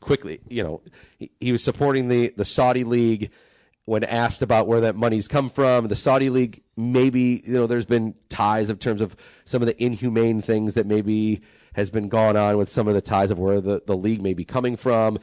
quickly, 0.00 0.40
you 0.48 0.62
know, 0.62 0.82
he, 1.18 1.30
he 1.40 1.52
was 1.52 1.62
supporting 1.62 2.08
the 2.08 2.32
the 2.36 2.44
Saudi 2.44 2.84
league 2.84 3.30
when 3.84 4.04
asked 4.04 4.42
about 4.42 4.68
where 4.68 4.80
that 4.82 4.94
money's 4.94 5.28
come 5.28 5.50
from. 5.50 5.88
The 5.88 5.96
Saudi 5.96 6.30
league, 6.30 6.62
maybe 6.76 7.42
you 7.44 7.54
know, 7.54 7.66
there's 7.66 7.86
been 7.86 8.14
ties 8.28 8.70
in 8.70 8.76
terms 8.76 9.00
of 9.00 9.16
some 9.44 9.62
of 9.62 9.66
the 9.66 9.82
inhumane 9.82 10.40
things 10.40 10.74
that 10.74 10.86
maybe 10.86 11.42
has 11.74 11.90
been 11.90 12.08
gone 12.08 12.36
on 12.36 12.58
with 12.58 12.68
some 12.68 12.86
of 12.86 12.94
the 12.94 13.00
ties 13.00 13.30
of 13.30 13.38
where 13.38 13.60
the, 13.60 13.82
the 13.86 13.96
league 13.96 14.22
may 14.22 14.34
be 14.34 14.44
coming 14.44 14.76
from. 14.76 15.18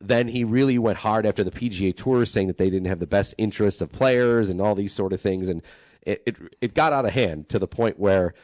Then 0.00 0.28
he 0.28 0.44
really 0.44 0.78
went 0.78 0.98
hard 0.98 1.26
after 1.26 1.42
the 1.42 1.50
PGA 1.50 1.94
Tour, 1.94 2.24
saying 2.24 2.46
that 2.46 2.56
they 2.56 2.70
didn't 2.70 2.86
have 2.86 3.00
the 3.00 3.06
best 3.06 3.34
interests 3.36 3.80
of 3.80 3.90
players 3.90 4.48
and 4.48 4.60
all 4.60 4.76
these 4.76 4.92
sort 4.92 5.12
of 5.12 5.20
things, 5.20 5.48
and 5.48 5.60
it 6.08 6.22
it, 6.26 6.36
it 6.60 6.74
got 6.74 6.92
out 6.92 7.04
of 7.04 7.12
hand 7.12 7.48
to 7.50 7.58
the 7.58 7.68
point 7.68 7.98
where 7.98 8.34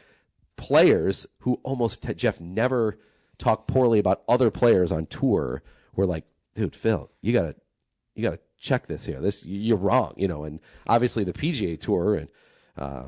players 0.55 1.27
who 1.39 1.59
almost 1.63 2.05
Jeff 2.15 2.39
never 2.39 2.97
talked 3.37 3.67
poorly 3.67 3.99
about 3.99 4.23
other 4.29 4.51
players 4.51 4.91
on 4.91 5.05
tour 5.07 5.61
were 5.95 6.05
like, 6.05 6.25
dude, 6.53 6.75
Phil, 6.75 7.09
you 7.21 7.33
gotta 7.33 7.55
you 8.15 8.23
gotta 8.23 8.39
check 8.59 8.87
this 8.87 9.05
here. 9.05 9.19
This 9.19 9.45
you're 9.45 9.77
wrong, 9.77 10.13
you 10.15 10.27
know. 10.27 10.43
And 10.43 10.59
obviously 10.87 11.23
the 11.23 11.33
PGA 11.33 11.79
Tour 11.79 12.15
and 12.15 12.29
uh, 12.77 13.03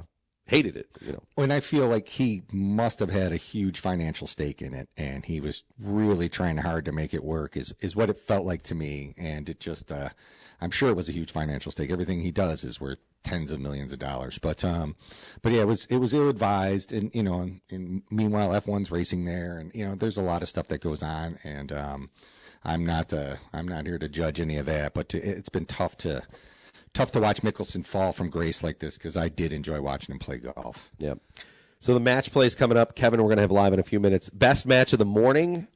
hated 0.45 0.76
it, 0.76 0.88
you 1.01 1.14
know. 1.14 1.24
And 1.38 1.53
I 1.53 1.60
feel 1.60 1.88
like 1.88 2.08
he 2.08 2.43
must 2.51 2.99
have 2.99 3.10
had 3.10 3.32
a 3.32 3.38
huge 3.38 3.80
financial 3.80 4.28
stake 4.28 4.62
in 4.62 4.74
it, 4.74 4.89
and 4.97 5.26
he 5.26 5.39
was 5.39 5.64
really 5.80 6.30
trying 6.30 6.58
hard 6.58 6.86
to 6.86 6.91
make 6.91 7.14
it 7.14 7.24
work. 7.24 7.55
Is 7.55 7.74
is 7.82 7.95
what 7.95 8.10
it 8.10 8.18
felt 8.18 8.45
like 8.45 8.64
to 8.64 8.76
me, 8.76 9.14
and 9.18 9.47
it 9.49 9.60
just. 9.60 9.91
Uh, 9.91 10.10
I'm 10.60 10.72
sure 10.72 10.89
it 10.89 10.95
was 10.95 11.08
a 11.08 11.12
huge 11.12 11.32
financial 11.32 11.72
stake. 11.72 11.91
Everything 11.91 12.22
he 12.22 12.32
does 12.32 12.64
is 12.64 12.82
worth 12.82 12.97
tens 13.28 13.52
of 13.52 13.60
millions 13.60 13.92
of 13.92 14.00
dollars. 14.00 14.38
But 14.38 14.64
um, 14.64 14.96
but 15.42 15.52
yeah, 15.52 15.62
it 15.62 15.68
was 15.68 15.86
it 15.88 15.98
was 15.98 16.14
ill 16.14 16.30
advised, 16.30 16.94
and 16.94 17.12
you 17.14 17.24
know, 17.24 17.42
and, 17.42 17.62
and 17.70 18.04
meanwhile 18.10 18.50
F1's 18.50 18.92
racing 18.92 19.26
there, 19.26 19.58
and 19.58 19.74
you 19.74 19.86
know, 19.86 19.96
there's 19.96 20.18
a 20.18 20.22
lot 20.22 20.42
of 20.42 20.50
stuff 20.50 20.68
that 20.70 20.82
goes 20.82 21.04
on, 21.04 21.38
and 21.44 21.72
um, 21.72 22.10
I'm 22.64 22.86
not 22.86 23.14
uh, 23.14 23.36
I'm 23.54 23.68
not 23.68 23.86
here 23.86 24.00
to 24.00 24.10
judge 24.10 24.40
any 24.40 24.58
of 24.58 24.66
that, 24.68 24.94
but 24.94 25.10
to, 25.10 25.18
it's 25.18 25.50
been 25.50 25.66
tough 25.66 25.98
to 25.98 26.24
tough 26.94 27.12
to 27.12 27.20
watch 27.20 27.42
Mickelson 27.42 27.86
fall 27.86 28.12
from 28.12 28.30
grace 28.30 28.64
like 28.64 28.80
this 28.80 28.98
because 28.98 29.18
I 29.18 29.30
did 29.30 29.54
enjoy 29.54 29.82
watching 29.82 30.14
him 30.14 30.20
play 30.20 30.38
golf. 30.38 30.92
Yep. 30.98 31.20
So 31.80 31.94
the 31.94 32.00
match 32.00 32.32
play 32.32 32.48
is 32.48 32.56
coming 32.56 32.78
up. 32.78 32.96
Kevin, 32.96 33.22
we're 33.22 33.28
going 33.28 33.38
to 33.38 33.44
have 33.44 33.52
live 33.52 33.72
in 33.72 33.80
a 33.80 33.84
few 33.84 34.00
minutes. 34.00 34.30
Best 34.30 34.66
match 34.66 34.94
of 34.94 35.00
the 35.00 35.06
morning: 35.06 35.68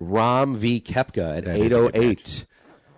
Rahm 0.00 0.56
v. 0.56 0.80
Koepka 0.80 1.38
at 1.38 1.46
is 1.46 1.72
a 1.72 1.80
8:08. 1.90 2.46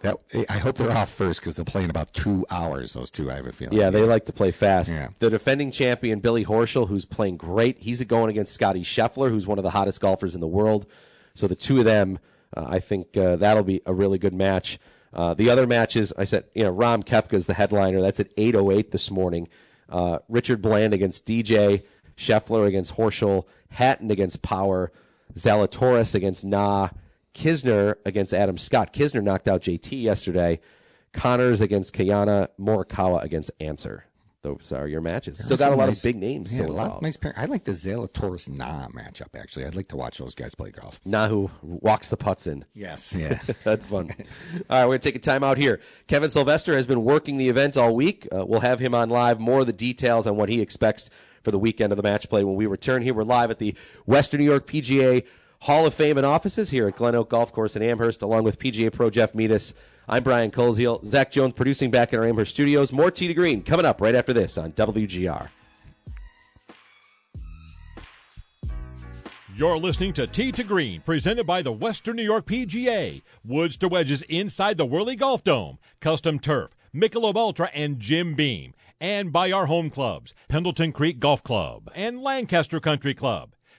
That 0.03 0.19
I 0.49 0.59
hope 0.59 0.79
they're 0.79 0.91
off 0.91 1.11
first 1.11 1.41
because 1.41 1.57
they'll 1.57 1.65
play 1.65 1.85
in 1.85 1.91
about 1.91 2.13
two 2.13 2.45
hours. 2.51 2.93
Those 2.93 3.11
two, 3.11 3.31
I 3.31 3.37
have 3.37 3.47
a 3.47 3.53
feeling. 3.53 3.79
Yeah, 3.79 3.91
they 3.91 4.03
like 4.03 4.27
to 4.27 4.33
play 4.33 4.51
fast. 4.51 4.93
Yeah. 4.93 5.09
The 5.21 5.31
defending 5.31 5.71
champion 5.71 6.19
Billy 6.19 6.45
Horschel, 6.45 6.89
who's 6.89 7.05
playing 7.05 7.37
great, 7.37 7.79
he's 7.79 8.03
going 8.03 8.29
against 8.29 8.53
Scotty 8.53 8.83
Scheffler, 8.83 9.31
who's 9.31 9.47
one 9.47 9.59
of 9.59 9.63
the 9.63 9.71
hottest 9.71 10.01
golfers 10.01 10.35
in 10.35 10.41
the 10.41 10.49
world. 10.49 10.87
So 11.35 11.47
the 11.47 11.55
two 11.55 11.79
of 11.79 11.85
them, 11.85 12.19
uh, 12.57 12.67
I 12.69 12.81
think 12.81 13.17
uh, 13.17 13.37
that'll 13.37 13.63
be 13.63 13.81
a 13.87 13.95
really 13.95 14.19
good 14.19 14.35
match. 14.35 14.79
Uh, 15.13 15.35
the 15.35 15.51
other 15.51 15.67
matches, 15.67 16.13
I 16.19 16.25
said, 16.25 16.45
you 16.55 16.65
know, 16.65 16.73
Rahm 16.75 17.05
Koepka 17.05 17.35
is 17.35 17.47
the 17.47 17.55
headliner. 17.55 18.01
That's 18.01 18.19
at 18.19 18.35
8:08 18.37 18.91
this 18.91 19.11
morning. 19.11 19.49
Uh, 19.89 20.19
Richard 20.29 20.63
Bland 20.63 20.95
against 20.95 21.27
DJ, 21.27 21.85
Scheffler 22.17 22.67
against 22.67 22.97
Horschel, 22.97 23.45
Hatton 23.71 24.11
against 24.11 24.43
Power, 24.43 24.91
Zalatoris 25.35 26.15
against 26.15 26.45
Na, 26.45 26.89
Kisner 27.35 27.97
against 28.05 28.35
Adam 28.35 28.59
Scott. 28.59 28.93
Kisner 28.93 29.23
knocked 29.23 29.49
out 29.49 29.63
JT 29.63 30.03
yesterday. 30.03 30.61
Conners 31.13 31.61
against 31.61 31.93
Kanaya, 31.93 32.49
Morikawa 32.61 33.23
against 33.23 33.51
Ancer. 33.61 34.05
Those 34.43 34.73
are 34.73 34.89
your 34.89 35.01
matches. 35.01 35.45
Still 35.45 35.57
got 35.57 35.71
a 35.73 35.77
lot 35.77 35.87
Nice- 35.87 35.99
of 35.99 36.09
big 36.09 36.17
names 36.17 36.53
Yeah, 36.53 36.63
still 36.63 36.73
a 36.73 36.75
lot 36.75 36.81
of 36.81 36.87
involved. 36.87 37.03
nice 37.05 37.17
pair. 37.17 37.33
I 37.37 37.45
like 37.45 37.63
the 37.63 37.71
Zalatoris 37.71 38.49
Na 38.49 38.89
matchup. 38.89 39.29
Actually, 39.39 39.67
I'd 39.67 39.77
like 39.77 39.87
to 39.89 39.97
watch 39.97 40.19
those 40.19 40.35
guys 40.35 40.57
play 40.57 40.73
golf. 40.73 40.99
Na 41.05 41.29
who 41.29 41.49
walks 41.63 42.09
the 42.09 42.17
putts 42.17 42.49
in. 42.49 42.65
Yes, 42.75 43.15
yeah. 43.17 43.39
That's 43.63 43.87
fun. 43.87 44.11
all 44.11 44.17
right, 44.69 44.85
we're 44.85 44.87
going 44.89 44.99
to 44.99 45.09
take 45.09 45.15
a 45.15 45.21
time 45.21 45.45
out 45.45 45.59
here. 45.59 45.79
Kevin 46.09 46.29
Sylvester 46.29 46.75
has 46.75 46.89
been 46.89 47.05
working 47.05 47.37
the 47.37 47.49
event 47.51 47.77
all 47.77 47.95
week. 47.95 48.27
Uh, 48.37 48.45
we'll 48.45 48.61
have 48.61 48.81
him 48.81 48.97
on 48.97 49.11
live. 49.11 49.39
More 49.39 49.61
of 49.61 49.67
the 49.67 49.73
details 49.73 50.27
on 50.27 50.35
what 50.37 50.49
he 50.49 50.61
expects 50.61 51.09
for 51.45 51.53
the 51.53 51.59
weekend 51.59 51.93
of 51.93 51.97
the 51.97 52.03
match 52.03 52.29
play 52.29 52.43
when 52.43 52.57
we 52.57 52.67
return 52.67 53.03
here. 53.03 53.15
We're 53.15 53.23
live 53.23 53.53
at 53.53 53.61
the 53.61 53.77
Western 54.07 54.41
New 54.41 54.47
York 54.47 54.67
PGA 54.67 55.25
Hall 55.63 55.87
of 55.87 55.95
Fame 55.95 56.19
and 56.19 56.27
offices 56.27 56.71
here 56.71 56.89
at 56.89 56.97
Glen 56.97 57.15
Oak 57.15 57.31
Golf 57.31 57.53
Course 57.53 57.77
in 57.77 57.85
Amherst, 57.85 58.23
along 58.23 58.43
with 58.43 58.59
PGA 58.59 58.93
Pro 58.93 59.11
Jeff 59.11 59.33
Meadis. 59.33 59.75
I'm 60.09 60.25
Brian 60.25 60.51
Koziol. 60.51 61.07
Zach 61.07 61.31
Jones 61.31 61.55
producing 61.55 61.89
back 61.89 62.13
in 62.13 62.19
our 62.19 62.27
Amherst 62.27 62.51
studios. 62.51 62.91
More 62.91 63.13
Tee 63.13 63.29
to 63.29 63.35
Green 63.35 63.63
coming 63.63 63.87
up 63.87 64.01
right 64.01 64.17
after 64.17 64.33
this 64.33 64.59
on 64.59 64.73
WGR. 64.73 65.51
You're 69.55 69.79
listening 69.79 70.13
to 70.15 70.27
Tee 70.27 70.51
to 70.51 70.65
Green, 70.65 71.01
presented 71.03 71.47
by 71.47 71.63
the 71.63 71.71
Western 71.71 72.17
New 72.17 72.25
York 72.25 72.45
PGA. 72.45 73.23
Woods 73.45 73.77
to 73.77 73.87
wedges 73.87 74.23
inside 74.23 74.79
the 74.79 74.85
Whirly 74.85 75.15
Golf 75.15 75.45
Dome. 75.45 75.79
Custom 76.01 76.41
turf, 76.41 76.73
Michelob 76.93 77.37
Ultra, 77.37 77.71
and 77.73 78.01
Jim 78.01 78.35
Beam. 78.35 78.75
And 79.01 79.33
by 79.33 79.53
our 79.53 79.67
home 79.67 79.91
clubs, 79.91 80.35
Pendleton 80.49 80.91
Creek 80.91 81.21
Golf 81.21 81.45
Club 81.45 81.89
and 81.95 82.21
Lancaster 82.21 82.81
Country 82.81 83.15
Club. 83.15 83.52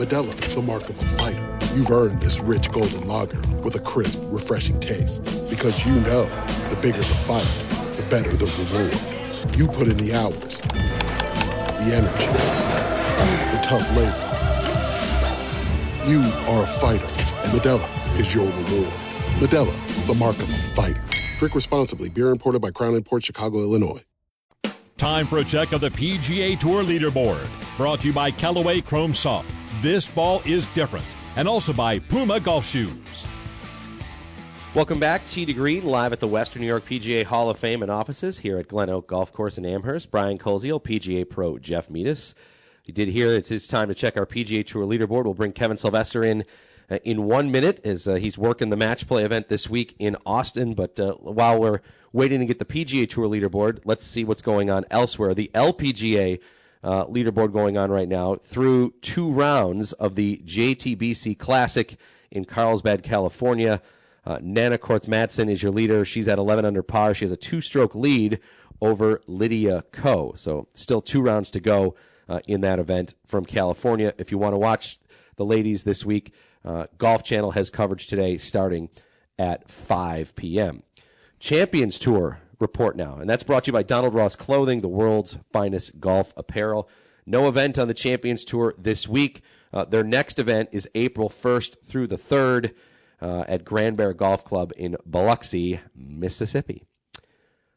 Modelo 0.00 0.32
is 0.46 0.54
the 0.54 0.62
mark 0.62 0.88
of 0.88 0.98
a 0.98 1.04
fighter. 1.04 1.58
You've 1.74 1.90
earned 1.90 2.22
this 2.22 2.40
rich 2.40 2.70
golden 2.70 3.06
lager 3.06 3.38
with 3.58 3.74
a 3.74 3.80
crisp, 3.80 4.18
refreshing 4.28 4.80
taste. 4.80 5.22
Because 5.50 5.84
you 5.84 5.92
know 5.92 6.24
the 6.70 6.78
bigger 6.80 6.96
the 6.96 7.04
fight, 7.04 7.46
the 7.98 8.02
better 8.08 8.34
the 8.34 8.46
reward. 8.46 9.58
You 9.58 9.66
put 9.68 9.88
in 9.88 9.98
the 9.98 10.14
hours, 10.14 10.62
the 10.62 11.92
energy, 11.92 12.28
the 13.52 13.60
tough 13.62 13.86
labor. 13.94 14.16
You 16.10 16.22
are 16.48 16.62
a 16.62 16.66
fighter, 16.66 17.04
and 17.04 17.52
Modelo 17.52 18.18
is 18.18 18.34
your 18.34 18.46
reward. 18.46 18.94
Modelo, 19.38 20.06
the 20.06 20.14
mark 20.14 20.36
of 20.36 20.48
a 20.48 20.56
fighter. 20.56 21.04
Drink 21.38 21.54
responsibly. 21.54 22.08
Beer 22.08 22.30
imported 22.30 22.62
by 22.62 22.70
Crown 22.70 22.94
Imports 22.94 23.26
Chicago, 23.26 23.58
Illinois. 23.58 24.02
Time 24.96 25.26
for 25.26 25.40
a 25.40 25.44
check 25.44 25.72
of 25.72 25.82
the 25.82 25.90
PGA 25.90 26.58
Tour 26.58 26.84
leaderboard. 26.84 27.46
Brought 27.76 28.00
to 28.00 28.06
you 28.06 28.14
by 28.14 28.30
Callaway 28.30 28.80
Chrome 28.80 29.12
Soft. 29.12 29.50
This 29.80 30.08
ball 30.08 30.42
is 30.44 30.68
different. 30.68 31.06
And 31.36 31.48
also 31.48 31.72
by 31.72 32.00
Puma 32.00 32.38
Golf 32.38 32.66
Shoes. 32.66 33.26
Welcome 34.74 35.00
back, 35.00 35.26
Tee 35.26 35.46
to 35.46 35.54
Green, 35.54 35.86
live 35.86 36.12
at 36.12 36.20
the 36.20 36.28
Western 36.28 36.60
New 36.60 36.68
York 36.68 36.84
PGA 36.84 37.24
Hall 37.24 37.48
of 37.48 37.58
Fame 37.58 37.80
and 37.80 37.90
offices 37.90 38.38
here 38.38 38.58
at 38.58 38.68
Glen 38.68 38.90
Oak 38.90 39.06
Golf 39.06 39.32
Course 39.32 39.56
in 39.56 39.64
Amherst. 39.64 40.10
Brian 40.10 40.36
Koziol, 40.36 40.82
PGA 40.82 41.28
Pro 41.28 41.58
Jeff 41.58 41.88
Metis. 41.88 42.34
You 42.84 42.92
did 42.92 43.08
hear 43.08 43.32
it's 43.32 43.48
his 43.48 43.66
time 43.68 43.88
to 43.88 43.94
check 43.94 44.18
our 44.18 44.26
PGA 44.26 44.66
Tour 44.66 44.84
leaderboard. 44.84 45.24
We'll 45.24 45.32
bring 45.32 45.52
Kevin 45.52 45.78
Sylvester 45.78 46.22
in 46.22 46.44
uh, 46.90 46.98
in 47.04 47.24
one 47.24 47.50
minute 47.50 47.80
as 47.82 48.06
uh, 48.06 48.16
he's 48.16 48.36
working 48.36 48.68
the 48.68 48.76
match 48.76 49.06
play 49.06 49.24
event 49.24 49.48
this 49.48 49.70
week 49.70 49.96
in 49.98 50.14
Austin. 50.26 50.74
But 50.74 51.00
uh, 51.00 51.14
while 51.14 51.58
we're 51.58 51.80
waiting 52.12 52.40
to 52.40 52.46
get 52.46 52.58
the 52.58 52.66
PGA 52.66 53.08
Tour 53.08 53.28
leaderboard, 53.28 53.80
let's 53.86 54.04
see 54.04 54.24
what's 54.24 54.42
going 54.42 54.68
on 54.68 54.84
elsewhere. 54.90 55.32
The 55.32 55.50
LPGA 55.54 56.38
uh, 56.82 57.04
leaderboard 57.06 57.52
going 57.52 57.76
on 57.76 57.90
right 57.90 58.08
now 58.08 58.36
through 58.36 58.94
two 59.02 59.30
rounds 59.30 59.92
of 59.94 60.14
the 60.14 60.42
JTBC 60.44 61.38
Classic 61.38 61.96
in 62.30 62.44
Carlsbad, 62.44 63.02
California. 63.02 63.82
Uh, 64.24 64.38
Nanna 64.42 64.78
Koerstz 64.78 65.06
Madsen 65.06 65.50
is 65.50 65.62
your 65.62 65.72
leader. 65.72 66.04
She's 66.04 66.28
at 66.28 66.38
11 66.38 66.64
under 66.64 66.82
par. 66.82 67.14
She 67.14 67.24
has 67.24 67.32
a 67.32 67.36
two 67.36 67.60
stroke 67.60 67.94
lead 67.94 68.40
over 68.80 69.20
Lydia 69.26 69.82
Ko. 69.92 70.34
So 70.36 70.68
still 70.74 71.00
two 71.00 71.20
rounds 71.20 71.50
to 71.52 71.60
go 71.60 71.94
uh, 72.28 72.40
in 72.46 72.60
that 72.62 72.78
event 72.78 73.14
from 73.26 73.44
California. 73.44 74.14
If 74.18 74.30
you 74.30 74.38
want 74.38 74.54
to 74.54 74.58
watch 74.58 74.98
the 75.36 75.44
ladies 75.44 75.84
this 75.84 76.04
week, 76.04 76.32
uh, 76.64 76.86
Golf 76.98 77.24
Channel 77.24 77.52
has 77.52 77.70
coverage 77.70 78.06
today 78.06 78.36
starting 78.36 78.90
at 79.38 79.70
5 79.70 80.36
p.m. 80.36 80.82
Champions 81.38 81.98
Tour 81.98 82.40
report 82.60 82.96
now. 82.96 83.16
And 83.16 83.28
that's 83.28 83.42
brought 83.42 83.64
to 83.64 83.68
you 83.68 83.72
by 83.72 83.82
Donald 83.82 84.14
Ross 84.14 84.36
Clothing, 84.36 84.80
the 84.80 84.88
world's 84.88 85.38
finest 85.52 85.98
golf 85.98 86.32
apparel. 86.36 86.88
No 87.26 87.48
event 87.48 87.78
on 87.78 87.88
the 87.88 87.94
Champions 87.94 88.44
Tour 88.44 88.74
this 88.78 89.08
week. 89.08 89.42
Uh, 89.72 89.84
their 89.84 90.04
next 90.04 90.38
event 90.38 90.68
is 90.72 90.88
April 90.94 91.28
1st 91.28 91.84
through 91.84 92.06
the 92.06 92.16
3rd 92.16 92.74
uh, 93.20 93.44
at 93.46 93.64
Grand 93.64 93.96
Bear 93.96 94.12
Golf 94.12 94.44
Club 94.44 94.72
in 94.76 94.96
Biloxi, 95.06 95.80
Mississippi. 95.94 96.84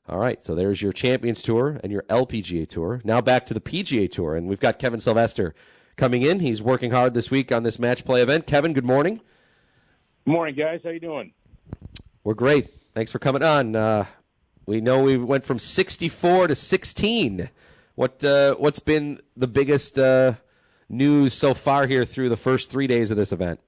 All 0.08 0.20
right, 0.20 0.44
so 0.44 0.54
there's 0.54 0.82
your 0.82 0.92
Champions 0.92 1.42
Tour 1.42 1.80
and 1.82 1.92
your 1.92 2.04
LPGA 2.04 2.68
Tour. 2.68 3.02
Now 3.06 3.22
back 3.22 3.46
to 3.46 3.54
the 3.54 3.62
PGA 3.62 4.12
Tour, 4.12 4.36
and 4.36 4.48
we've 4.48 4.60
got 4.60 4.80
Kevin 4.80 5.00
Sylvester 5.00 5.56
coming 5.96 6.24
in. 6.24 6.42
He's 6.42 6.62
working 6.62 6.92
hard 6.92 7.14
this 7.14 7.32
week 7.32 7.52
on 7.52 7.64
this 7.64 7.80
match 7.80 8.04
play 8.04 8.22
event. 8.22 8.46
Kevin, 8.46 8.74
good 8.74 8.84
morning. 8.84 9.22
Good 10.26 10.32
morning, 10.32 10.56
guys. 10.56 10.82
How 10.84 10.90
you 10.90 11.00
doing? 11.00 11.34
We're 12.24 12.34
great. 12.34 12.74
Thanks 12.94 13.12
for 13.12 13.20
coming 13.20 13.44
on. 13.44 13.76
Uh, 13.76 14.06
we 14.66 14.82
know 14.82 15.04
we 15.04 15.18
went 15.18 15.44
from 15.44 15.58
64 15.58 16.48
to 16.48 16.56
16. 16.56 17.50
What 17.96 18.24
uh, 18.24 18.56
what's 18.56 18.80
been 18.80 19.20
the 19.38 19.48
biggest 19.48 20.00
uh, 20.00 20.34
news 20.90 21.34
so 21.34 21.54
far 21.54 21.86
here 21.88 22.06
through 22.06 22.30
the 22.30 22.38
first 22.38 22.72
three 22.72 22.88
days 22.88 23.12
of 23.12 23.18
this 23.18 23.32
event? 23.32 23.60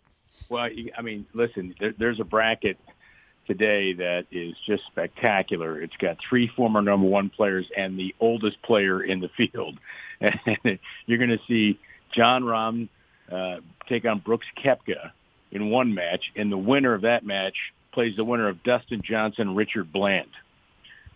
Well, 0.50 0.70
I 0.98 1.02
mean, 1.02 1.26
listen, 1.34 1.76
there, 1.80 1.94
there's 1.98 2.20
a 2.20 2.24
bracket 2.24 2.78
today 3.48 3.94
that 3.94 4.26
is 4.32 4.56
just 4.66 4.84
spectacular. 4.88 5.82
It's 5.82 5.98
got 5.98 6.18
three 6.28 6.48
former 6.48 6.82
number 6.82 7.08
one 7.08 7.30
players 7.30 7.70
and 7.76 7.98
the 7.98 8.16
oldest 8.20 8.62
player 8.62 9.02
in 9.02 9.20
the 9.20 9.30
field. 9.30 9.80
And 10.22 10.80
you're 11.06 11.18
going 11.18 11.38
to 11.38 11.42
see 11.46 11.78
Jon 12.14 12.44
Rahm 12.44 12.88
uh, 13.30 13.58
take 13.90 14.06
on 14.06 14.20
Brooks 14.20 14.48
Koepka 14.58 15.12
in 15.52 15.70
one 15.70 15.94
match, 15.94 16.32
and 16.38 16.50
the 16.50 16.58
winner 16.58 16.94
of 16.94 17.02
that 17.02 17.26
match 17.26 17.74
plays 17.92 18.16
the 18.16 18.24
winner 18.24 18.48
of 18.48 18.64
Dustin 18.64 19.02
Johnson, 19.04 19.56
Richard 19.56 19.92
Bland. 19.92 20.30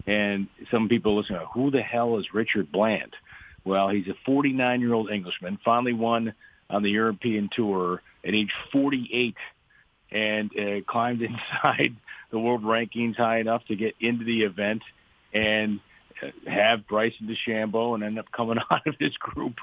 And 0.07 0.47
some 0.71 0.89
people 0.89 1.17
listen, 1.17 1.37
who 1.53 1.71
the 1.71 1.81
hell 1.81 2.17
is 2.17 2.33
Richard 2.33 2.71
Bland? 2.71 3.15
Well, 3.63 3.89
he's 3.89 4.07
a 4.07 4.29
49-year-old 4.29 5.11
Englishman, 5.11 5.59
finally 5.63 5.93
won 5.93 6.33
on 6.69 6.83
the 6.83 6.89
European 6.89 7.49
Tour 7.53 8.01
at 8.23 8.33
age 8.33 8.51
48 8.71 9.35
and 10.11 10.51
uh, 10.57 10.81
climbed 10.87 11.21
inside 11.21 11.95
the 12.31 12.39
world 12.39 12.63
rankings 12.63 13.15
high 13.15 13.39
enough 13.39 13.65
to 13.65 13.75
get 13.75 13.95
into 13.99 14.23
the 14.23 14.43
event 14.43 14.83
and 15.33 15.79
uh, 16.21 16.27
have 16.49 16.87
Bryson 16.87 17.27
DeChambeau 17.27 17.95
and 17.95 18.03
end 18.03 18.19
up 18.19 18.31
coming 18.31 18.57
out 18.71 18.87
of 18.87 18.95
his 18.99 19.15
group 19.17 19.55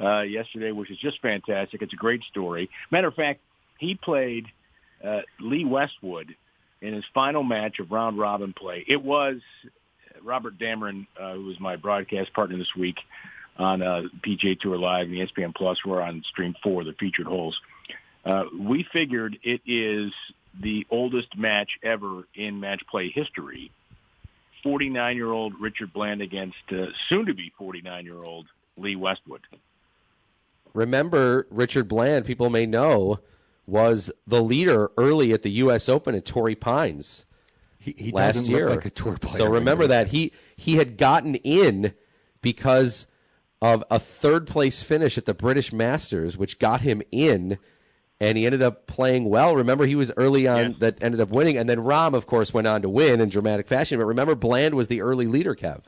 uh, 0.00 0.20
yesterday, 0.20 0.72
which 0.72 0.90
is 0.90 0.98
just 0.98 1.20
fantastic. 1.20 1.82
It's 1.82 1.92
a 1.92 1.96
great 1.96 2.22
story. 2.24 2.70
Matter 2.90 3.08
of 3.08 3.14
fact, 3.14 3.40
he 3.78 3.94
played 3.94 4.46
uh, 5.02 5.22
Lee 5.40 5.64
Westwood 5.64 6.34
in 6.80 6.94
his 6.94 7.04
final 7.14 7.42
match 7.42 7.78
of 7.78 7.90
round 7.90 8.18
robin 8.18 8.52
play. 8.52 8.84
It 8.86 9.02
was 9.02 9.40
Robert 10.24 10.58
Damron, 10.58 11.06
uh, 11.18 11.34
who 11.34 11.44
was 11.46 11.60
my 11.60 11.76
broadcast 11.76 12.32
partner 12.32 12.56
this 12.56 12.74
week 12.76 12.96
on 13.58 13.82
uh, 13.82 14.02
PGA 14.24 14.58
Tour 14.58 14.78
Live 14.78 15.08
and 15.08 15.16
ESPN 15.16 15.54
Plus. 15.54 15.84
We're 15.84 16.00
on 16.00 16.22
Stream 16.28 16.54
Four, 16.62 16.84
the 16.84 16.92
featured 16.92 17.26
holes. 17.26 17.60
Uh, 18.24 18.44
we 18.58 18.86
figured 18.92 19.38
it 19.42 19.60
is 19.66 20.12
the 20.60 20.86
oldest 20.90 21.36
match 21.36 21.70
ever 21.82 22.24
in 22.34 22.60
match 22.60 22.82
play 22.90 23.10
history. 23.10 23.70
49-year-old 24.64 25.54
Richard 25.60 25.92
Bland 25.92 26.20
against 26.20 26.56
uh, 26.70 26.86
soon-to-be 27.08 27.52
49-year-old 27.60 28.46
Lee 28.76 28.94
Westwood. 28.94 29.40
Remember, 30.72 31.48
Richard 31.50 31.88
Bland, 31.88 32.24
people 32.24 32.48
may 32.48 32.64
know, 32.64 33.18
was 33.66 34.10
the 34.26 34.42
leader 34.42 34.90
early 34.96 35.32
at 35.32 35.42
the 35.42 35.50
U.S. 35.50 35.88
Open 35.88 36.14
at 36.14 36.24
Torrey 36.24 36.54
Pines 36.54 37.24
he, 37.82 37.94
he 37.98 38.12
last 38.12 38.46
year. 38.46 38.70
like 38.70 38.84
a 38.84 38.90
tour 38.90 39.16
player. 39.16 39.38
So 39.38 39.50
remember 39.50 39.88
that 39.88 40.08
he 40.08 40.32
he 40.56 40.76
had 40.76 40.96
gotten 40.96 41.34
in 41.34 41.94
because 42.40 43.08
of 43.60 43.82
a 43.90 43.98
third 43.98 44.46
place 44.46 44.82
finish 44.82 45.18
at 45.18 45.24
the 45.24 45.34
British 45.34 45.72
Masters, 45.72 46.36
which 46.36 46.60
got 46.60 46.82
him 46.82 47.02
in, 47.10 47.58
and 48.20 48.38
he 48.38 48.46
ended 48.46 48.62
up 48.62 48.86
playing 48.86 49.24
well. 49.24 49.56
Remember, 49.56 49.84
he 49.84 49.96
was 49.96 50.12
early 50.16 50.46
on 50.46 50.70
yes. 50.70 50.80
that 50.80 51.02
ended 51.02 51.20
up 51.20 51.30
winning, 51.30 51.56
and 51.56 51.68
then 51.68 51.78
Rahm, 51.78 52.14
of 52.14 52.26
course, 52.26 52.54
went 52.54 52.68
on 52.68 52.82
to 52.82 52.88
win 52.88 53.20
in 53.20 53.28
dramatic 53.28 53.66
fashion. 53.66 53.98
But 53.98 54.06
remember, 54.06 54.36
Bland 54.36 54.74
was 54.74 54.86
the 54.86 55.00
early 55.00 55.26
leader, 55.26 55.56
Kev. 55.56 55.82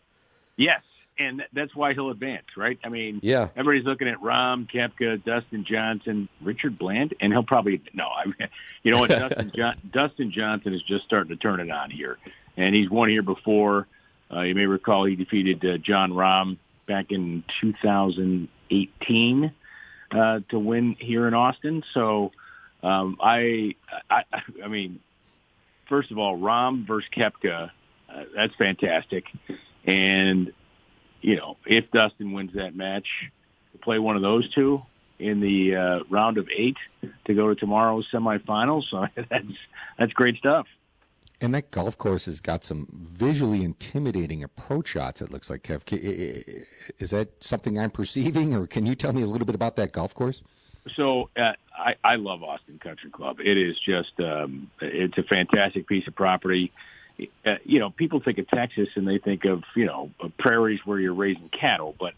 Yes, 0.56 0.82
and 1.18 1.44
that's 1.52 1.74
why 1.74 1.94
he'll 1.94 2.10
advance, 2.10 2.46
right? 2.56 2.78
I 2.82 2.88
mean, 2.88 3.20
yeah. 3.22 3.48
everybody's 3.56 3.86
looking 3.86 4.08
at 4.08 4.18
Rahm, 4.18 4.68
Koepka, 4.70 5.22
Dustin 5.24 5.64
Johnson, 5.64 6.28
Richard 6.40 6.78
Bland, 6.78 7.14
and 7.20 7.32
he'll 7.32 7.44
probably 7.44 7.80
no. 7.92 8.08
I 8.08 8.26
mean, 8.26 8.48
you 8.82 8.92
know 8.92 9.00
what? 9.00 9.10
Dustin, 9.10 9.52
John, 9.54 9.74
Dustin 9.92 10.32
Johnson 10.32 10.74
is 10.74 10.82
just 10.82 11.04
starting 11.04 11.28
to 11.30 11.36
turn 11.36 11.60
it 11.60 11.70
on 11.70 11.90
here, 11.90 12.18
and 12.56 12.74
he's 12.74 12.90
won 12.90 13.08
here 13.08 13.22
before. 13.22 13.86
Uh, 14.32 14.40
you 14.40 14.54
may 14.54 14.66
recall 14.66 15.04
he 15.04 15.14
defeated 15.16 15.64
uh, 15.64 15.78
Jon 15.78 16.12
Rahm 16.12 16.56
back 16.86 17.12
in 17.12 17.44
2018 17.60 19.52
uh, 20.10 20.40
to 20.48 20.58
win 20.58 20.96
here 20.98 21.28
in 21.28 21.34
Austin. 21.34 21.84
So, 21.92 22.32
um, 22.82 23.18
I, 23.20 23.76
I, 24.10 24.24
I 24.64 24.68
mean, 24.68 25.00
first 25.88 26.10
of 26.10 26.18
all, 26.18 26.36
Rahm 26.36 26.86
versus 26.86 27.08
Koepka, 27.16 27.70
uh, 28.12 28.24
that's 28.34 28.54
fantastic, 28.56 29.24
and 29.84 30.52
you 31.24 31.36
know, 31.36 31.56
if 31.64 31.90
Dustin 31.90 32.32
wins 32.32 32.52
that 32.52 32.76
match, 32.76 33.06
play 33.80 33.98
one 33.98 34.14
of 34.14 34.20
those 34.20 34.46
two 34.50 34.82
in 35.18 35.40
the 35.40 35.74
uh, 35.74 36.00
round 36.10 36.36
of 36.36 36.46
eight 36.54 36.76
to 37.24 37.34
go 37.34 37.48
to 37.48 37.54
tomorrow's 37.54 38.06
semifinals. 38.12 38.84
So 38.90 39.06
that's 39.16 39.46
that's 39.98 40.12
great 40.12 40.36
stuff. 40.36 40.66
And 41.40 41.54
that 41.54 41.70
golf 41.70 41.96
course 41.96 42.26
has 42.26 42.40
got 42.40 42.62
some 42.62 42.86
visually 42.92 43.64
intimidating 43.64 44.44
approach 44.44 44.88
shots. 44.88 45.22
It 45.22 45.32
looks 45.32 45.48
like 45.48 45.62
Kev. 45.62 45.82
Is 46.98 47.10
that 47.10 47.42
something 47.42 47.78
I'm 47.78 47.90
perceiving, 47.90 48.54
or 48.54 48.66
can 48.66 48.84
you 48.84 48.94
tell 48.94 49.14
me 49.14 49.22
a 49.22 49.26
little 49.26 49.46
bit 49.46 49.54
about 49.54 49.76
that 49.76 49.92
golf 49.92 50.14
course? 50.14 50.42
So 50.94 51.30
uh, 51.36 51.52
I, 51.76 51.96
I 52.04 52.16
love 52.16 52.42
Austin 52.42 52.78
Country 52.78 53.10
Club. 53.10 53.38
It 53.40 53.56
is 53.56 53.78
just 53.80 54.12
um, 54.20 54.70
it's 54.80 55.16
a 55.16 55.22
fantastic 55.22 55.88
piece 55.88 56.06
of 56.06 56.14
property 56.14 56.70
you 57.16 57.78
know, 57.78 57.90
people 57.90 58.20
think 58.20 58.38
of 58.38 58.48
Texas 58.48 58.88
and 58.96 59.06
they 59.06 59.18
think 59.18 59.44
of, 59.44 59.62
you 59.76 59.86
know, 59.86 60.10
prairies 60.38 60.80
where 60.84 60.98
you're 60.98 61.14
raising 61.14 61.48
cattle, 61.48 61.94
but 61.98 62.14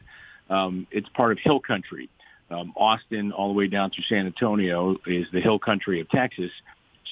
um, 0.49 0.87
it's 0.91 1.09
part 1.11 1.33
of 1.33 1.39
hill 1.39 1.61
country. 1.61 2.09
Um, 2.51 2.73
Austin, 2.77 3.33
all 3.33 3.49
the 3.49 3.55
way 3.55 3.67
down 3.67 3.91
to 3.91 4.03
San 4.09 4.27
Antonio, 4.27 4.97
is 5.07 5.27
the 5.33 5.41
hill 5.41 5.59
country 5.59 6.01
of 6.01 6.09
Texas. 6.09 6.51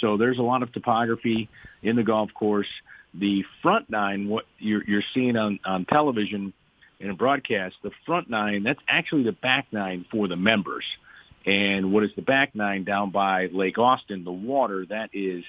So 0.01 0.17
there's 0.17 0.39
a 0.39 0.43
lot 0.43 0.63
of 0.63 0.73
topography 0.73 1.49
in 1.83 1.97
the 1.97 2.03
golf 2.03 2.31
course. 2.33 2.69
The 3.13 3.45
front 3.63 3.91
nine, 3.91 4.29
what 4.29 4.45
you're, 4.59 4.85
you're 4.85 5.03
seeing 5.13 5.37
on, 5.37 5.59
on 5.65 5.85
television, 5.85 6.53
in 7.01 7.11
a 7.11 7.15
broadcast, 7.15 7.77
the 7.83 7.91
front 8.07 8.31
nine, 8.31 8.63
that's 8.63 8.81
actually 8.89 9.25
the 9.25 9.33
back 9.33 9.67
nine 9.73 10.07
for 10.11 10.29
the 10.29 10.37
members. 10.37 10.85
And 11.45 11.93
what 11.93 12.05
is 12.05 12.11
the 12.17 12.23
back 12.23 12.55
nine 12.55 12.85
down 12.85 13.11
by 13.11 13.49
Lake 13.53 13.77
Austin, 13.77 14.25
the 14.25 14.33
water, 14.33 14.87
that 14.87 15.11
is 15.13 15.45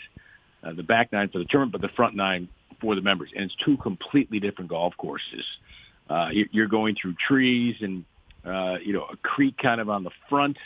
uh, 0.66 0.74
the 0.74 0.84
back 0.84 1.12
nine 1.14 1.30
for 1.30 1.40
the 1.40 1.46
tournament, 1.46 1.74
but 1.74 1.82
the 1.82 1.94
front 1.96 2.16
nine 2.16 2.50
for 2.82 2.96
the 2.96 3.02
members. 3.02 3.30
And 3.36 3.46
it's 3.46 3.56
two 3.64 3.78
completely 3.78 4.40
different 4.40 4.70
golf 4.70 4.94
courses. 4.98 5.46
Uh, 6.10 6.30
you're 6.52 6.68
going 6.68 6.96
through 7.02 7.16
trees 7.28 7.76
and, 7.82 8.04
uh, 8.46 8.78
you 8.84 8.94
know, 8.94 9.06
a 9.12 9.18
creek 9.18 9.58
kind 9.58 9.80
of 9.80 9.90
on 9.90 10.04
the 10.04 10.12
front 10.30 10.58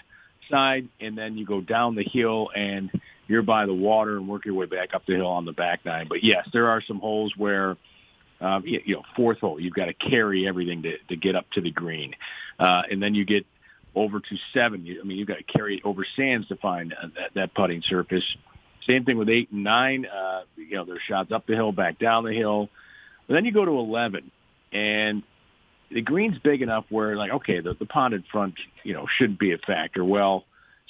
side, 0.49 0.87
and 0.99 1.17
then 1.17 1.37
you 1.37 1.45
go 1.45 1.61
down 1.61 1.95
the 1.95 2.03
hill 2.03 2.49
and 2.55 2.89
you're 3.27 3.43
by 3.43 3.65
the 3.65 3.73
water 3.73 4.17
and 4.17 4.27
work 4.27 4.45
your 4.45 4.55
way 4.55 4.65
back 4.65 4.93
up 4.93 5.05
the 5.05 5.15
hill 5.15 5.27
on 5.27 5.45
the 5.45 5.51
back 5.51 5.85
nine. 5.85 6.07
But 6.09 6.23
yes, 6.23 6.47
there 6.51 6.67
are 6.67 6.81
some 6.81 6.99
holes 6.99 7.33
where, 7.37 7.77
um, 8.41 8.65
you, 8.65 8.81
you 8.85 8.95
know, 8.95 9.03
fourth 9.15 9.39
hole, 9.39 9.59
you've 9.59 9.75
got 9.75 9.85
to 9.85 9.93
carry 9.93 10.47
everything 10.47 10.81
to, 10.83 10.97
to 11.09 11.15
get 11.15 11.35
up 11.35 11.45
to 11.51 11.61
the 11.61 11.71
green. 11.71 12.15
Uh, 12.57 12.81
and 12.89 13.01
then 13.01 13.13
you 13.13 13.25
get 13.25 13.45
over 13.95 14.19
to 14.19 14.37
seven. 14.53 14.85
I 14.99 15.05
mean, 15.05 15.17
you've 15.17 15.27
got 15.27 15.37
to 15.37 15.43
carry 15.43 15.77
it 15.77 15.81
over 15.85 16.05
sands 16.15 16.47
to 16.47 16.55
find 16.55 16.93
uh, 16.93 17.07
that, 17.15 17.33
that 17.35 17.53
putting 17.53 17.81
surface. 17.83 18.25
Same 18.87 19.05
thing 19.05 19.17
with 19.17 19.29
eight 19.29 19.51
and 19.51 19.63
nine. 19.63 20.05
Uh, 20.05 20.41
you 20.55 20.75
know, 20.75 20.85
there's 20.85 21.01
shots 21.07 21.31
up 21.31 21.45
the 21.45 21.55
hill, 21.55 21.71
back 21.71 21.99
down 21.99 22.23
the 22.23 22.33
hill. 22.33 22.69
But 23.27 23.35
then 23.35 23.45
you 23.45 23.51
go 23.51 23.65
to 23.65 23.71
11 23.71 24.31
and 24.71 25.23
the 25.91 26.01
green's 26.01 26.39
big 26.39 26.61
enough 26.61 26.85
where 26.89 27.15
like, 27.15 27.31
okay, 27.31 27.59
the, 27.59 27.73
the 27.73 27.85
pond 27.85 28.13
in 28.13 28.23
front, 28.31 28.55
you 28.83 28.93
know, 28.93 29.05
shouldn't 29.17 29.39
be 29.39 29.53
a 29.53 29.57
factor. 29.57 30.03
Well, 30.03 30.45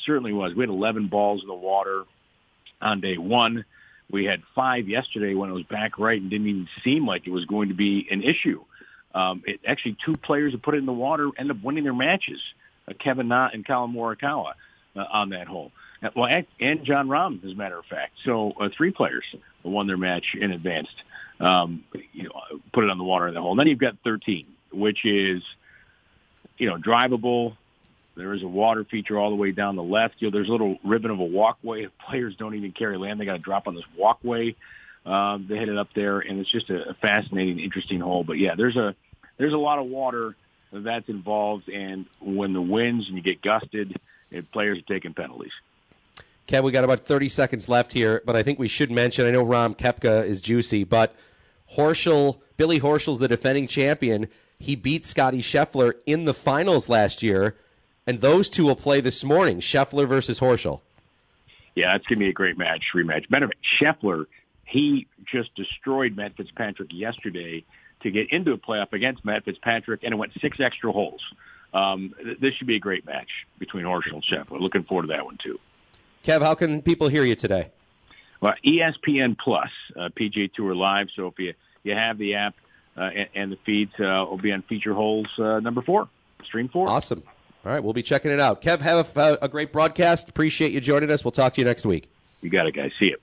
certainly 0.06 0.34
was. 0.34 0.54
We 0.54 0.64
had 0.64 0.70
11 0.70 1.08
balls 1.08 1.42
in 1.42 1.48
the 1.48 1.54
water 1.54 2.04
on 2.82 3.02
day 3.02 3.18
one. 3.18 3.66
We 4.12 4.26
had 4.26 4.42
five 4.56 4.88
yesterday 4.88 5.36
when 5.36 5.50
it 5.50 5.54
was 5.54 5.64
back 5.64 6.00
right 6.00 6.20
and 6.20 6.30
didn't 6.30 6.48
even 6.48 6.68
seem 6.84 7.06
like 7.06 7.28
it 7.28 7.32
was 7.32 7.46
going 7.46 7.70
to 7.70 7.76
be 7.76 8.08
an 8.10 8.24
issue. 8.24 8.64
Um, 9.14 9.44
it 9.46 9.60
actually 9.68 9.98
two 10.04 10.18
players 10.18 10.54
that 10.54 10.62
put 10.62 10.76
it 10.76 10.78
in 10.78 10.86
the 10.86 10.94
water 10.94 11.30
end 11.38 11.52
up 11.52 11.58
winning 11.64 11.84
their 11.84 11.94
matches. 11.94 12.40
Uh, 12.88 12.94
Kevin 13.00 13.28
Na 13.28 13.50
and 13.52 13.66
Collin 13.66 13.94
Morikawa 13.94 14.54
uh, 14.96 15.06
on 15.12 15.30
that 15.30 15.48
hole. 15.48 15.72
Uh, 16.02 16.10
well, 16.16 16.44
and, 16.60 16.84
Jon 16.86 17.08
Rahm, 17.08 17.44
as 17.46 17.52
a 17.52 17.56
matter 17.56 17.78
of 17.78 17.86
fact. 17.86 18.14
So 18.24 18.54
uh, 18.60 18.70
three 18.76 18.92
players 18.92 19.26
won 19.64 19.88
their 19.88 19.98
match 19.98 20.36
in 20.40 20.52
advance. 20.52 20.88
Um, 21.40 21.84
you 22.14 22.24
know, 22.24 22.32
put 22.74 22.84
it 22.84 22.90
on 22.90 22.98
the 22.98 23.04
water 23.04 23.28
in 23.28 23.34
the 23.34 23.42
hole. 23.42 23.52
And 23.52 23.60
then 23.60 23.68
you've 23.68 23.80
got 23.80 23.96
13, 24.04 24.46
which 24.72 25.06
is, 25.06 25.42
you 26.58 26.68
know, 26.68 26.78
drivable. 26.78 27.56
There 28.16 28.34
is 28.34 28.44
a 28.44 28.48
water 28.48 28.84
feature 28.84 29.18
all 29.18 29.30
the 29.30 29.38
way 29.38 29.52
down 29.52 29.78
the 29.78 29.84
left. 29.84 30.16
You 30.20 30.28
know, 30.28 30.32
there's 30.32 30.50
a 30.50 30.52
little 30.52 30.78
ribbon 30.84 31.12
of 31.12 31.20
a 31.20 31.24
walkway. 31.24 31.88
Players 32.10 32.36
don't 32.38 32.56
even 32.56 32.74
carry 32.74 32.98
land; 32.98 33.20
they 33.20 33.26
got 33.26 33.34
to 33.34 33.40
drop 33.40 33.68
on 33.68 33.76
this 33.76 33.86
walkway. 33.98 34.56
Um, 35.06 35.46
they 35.48 35.56
hit 35.56 35.70
it 35.70 35.78
up 35.78 35.90
there, 35.96 36.20
and 36.20 36.40
it's 36.40 36.52
just 36.52 36.70
a, 36.70 36.90
a 36.90 36.94
fascinating, 36.96 37.60
interesting 37.60 38.02
hole. 38.02 38.26
But 38.26 38.38
yeah, 38.38 38.56
there's 38.56 38.76
a 38.76 38.94
there's 39.38 39.54
a 39.54 39.58
lot 39.58 39.80
of 39.80 39.86
water 39.86 40.36
that's 40.74 41.08
involved, 41.08 41.70
and 41.70 42.06
when 42.20 42.52
the 42.52 42.62
winds 42.62 43.08
and 43.08 43.16
you 43.16 43.24
get 43.24 43.42
gusted, 43.42 43.98
it, 44.30 44.52
players 44.52 44.80
are 44.80 44.94
taking 44.94 45.14
penalties. 45.14 45.54
Kev, 46.50 46.64
we 46.64 46.72
got 46.72 46.84
about 46.84 47.02
30 47.02 47.30
seconds 47.30 47.70
left 47.70 47.94
here, 47.94 48.24
but 48.26 48.36
I 48.36 48.42
think 48.42 48.58
we 48.58 48.68
should 48.68 48.90
mention. 48.90 49.28
I 49.28 49.32
know 49.32 49.46
Rahm 49.46 49.78
Koepka 49.78 50.26
is 50.26 50.42
juicy, 50.42 50.84
but 50.84 51.16
Horschel, 51.76 52.40
Billy 52.58 52.80
Horschel's 52.80 53.20
the 53.20 53.28
defending 53.28 53.68
champion. 53.68 54.28
He 54.58 54.76
beat 54.76 55.06
Scotty 55.06 55.44
Scheffler 55.44 55.94
in 56.08 56.26
the 56.26 56.34
finals 56.34 56.90
last 56.90 57.22
year, 57.22 57.56
and 58.08 58.20
those 58.20 58.50
two 58.50 58.66
will 58.66 58.76
play 58.76 59.00
this 59.00 59.24
morning. 59.24 59.60
Scheffler 59.60 60.08
versus 60.08 60.40
Horschel. 60.40 60.82
Yeah, 61.76 61.92
that's 61.94 62.08
gonna 62.08 62.20
be 62.20 62.30
a 62.30 62.34
great 62.34 62.58
match, 62.58 62.84
rematch. 62.96 63.28
Fact, 63.30 63.56
Scheffler, 63.80 64.26
he 64.66 65.06
just 65.32 65.54
destroyed 65.54 66.18
Matt 66.18 66.36
Fitzpatrick 66.36 66.90
yesterday 66.92 67.64
to 68.02 68.10
get 68.10 68.34
into 68.34 68.54
a 68.54 68.58
playoff 68.58 68.92
against 68.92 69.24
Matt 69.24 69.46
Fitzpatrick, 69.46 70.02
and 70.04 70.14
it 70.14 70.18
went 70.18 70.34
six 70.42 70.60
extra 70.60 70.92
holes. 70.92 71.22
Um, 71.76 72.16
this 72.42 72.56
should 72.56 72.66
be 72.66 72.76
a 72.76 72.80
great 72.80 73.06
match 73.06 73.30
between 73.60 73.86
Horschel 73.86 74.14
and 74.14 74.24
Scheffler. 74.24 74.60
Looking 74.60 74.84
forward 74.84 75.04
to 75.04 75.08
that 75.10 75.24
one 75.24 75.38
too. 75.38 75.60
Kev, 76.24 76.42
how 76.42 76.56
can 76.56 76.82
people 76.82 77.08
hear 77.08 77.24
you 77.24 77.36
today? 77.36 77.72
Well, 78.42 78.54
ESPN 78.66 79.38
Plus, 79.38 79.70
uh, 79.96 80.10
PGA 80.10 80.52
Tour 80.54 80.76
Live. 80.76 81.10
So 81.16 81.28
if 81.28 81.40
you 81.40 81.54
you 81.84 81.94
have 81.94 82.18
the 82.18 82.36
app 82.36 82.56
uh, 82.98 83.04
and, 83.04 83.30
and, 83.36 83.52
the 83.52 83.58
feeds, 83.66 83.94
uh, 84.00 84.26
will 84.30 84.38
be 84.38 84.52
on 84.52 84.62
feature 84.64 84.94
holes 84.94 85.28
uh, 85.38 85.60
number 85.60 85.82
four, 85.82 86.10
stream 86.44 86.68
four. 86.68 86.90
Awesome. 86.90 87.24
All 87.66 87.72
right, 87.72 87.84
we'll 87.84 87.94
be 87.94 88.04
checking 88.04 88.32
it 88.32 88.40
out. 88.40 88.62
Kev, 88.62 88.80
have 88.82 89.18
a, 89.18 89.38
a 89.42 89.48
great 89.48 89.74
broadcast. 89.74 90.30
Appreciate 90.30 90.72
you 90.72 90.82
joining 90.82 91.12
us. 91.12 91.24
We'll 91.24 91.32
talk 91.32 91.54
to 91.54 91.62
you 91.62 91.66
next 91.66 91.86
week. 91.86 92.10
You 92.42 92.50
got 92.50 92.68
it, 92.68 92.74
guys. 92.74 92.92
See 92.98 93.08
you. 93.08 93.18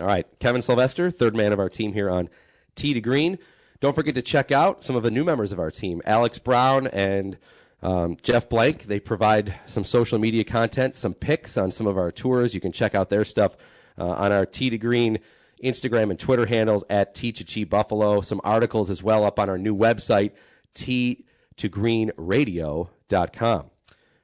All 0.00 0.06
right, 0.06 0.26
Kevin 0.40 0.62
Sylvester, 0.62 1.10
third 1.10 1.34
man 1.34 1.52
of 1.52 1.58
our 1.58 1.68
team 1.68 1.92
here 1.92 2.10
on 2.10 2.28
Tee 2.74 2.94
to 2.94 3.00
Green. 3.00 3.38
Don't 3.80 3.94
forget 3.94 4.14
to 4.14 4.22
check 4.22 4.52
out 4.52 4.82
some 4.82 4.96
of 4.96 5.02
the 5.02 5.10
new 5.10 5.24
members 5.24 5.52
of 5.52 5.58
our 5.58 5.70
team, 5.70 6.02
Alex 6.04 6.38
Brown 6.38 6.86
and 6.88 7.36
um, 7.82 8.16
Jeff 8.22 8.48
Blank. 8.48 8.84
They 8.84 9.00
provide 9.00 9.54
some 9.66 9.84
social 9.84 10.18
media 10.18 10.44
content, 10.44 10.94
some 10.94 11.14
pics 11.14 11.56
on 11.56 11.70
some 11.70 11.86
of 11.86 11.98
our 11.98 12.10
tours. 12.10 12.54
You 12.54 12.60
can 12.60 12.72
check 12.72 12.94
out 12.94 13.10
their 13.10 13.24
stuff 13.24 13.56
uh, 13.98 14.08
on 14.08 14.32
our 14.32 14.46
Tee 14.46 14.70
to 14.70 14.78
Green 14.78 15.18
Instagram 15.62 16.10
and 16.10 16.18
Twitter 16.18 16.46
handles 16.46 16.84
at 16.90 17.14
T 17.14 17.32
to 17.32 17.44
T 17.44 17.64
Buffalo. 17.64 18.20
Some 18.20 18.40
articles 18.44 18.90
as 18.90 19.02
well 19.02 19.24
up 19.24 19.38
on 19.38 19.48
our 19.48 19.58
new 19.58 19.74
website, 19.74 20.32
T 20.74 21.24
to 21.56 21.68
greenradio.com. 21.68 23.70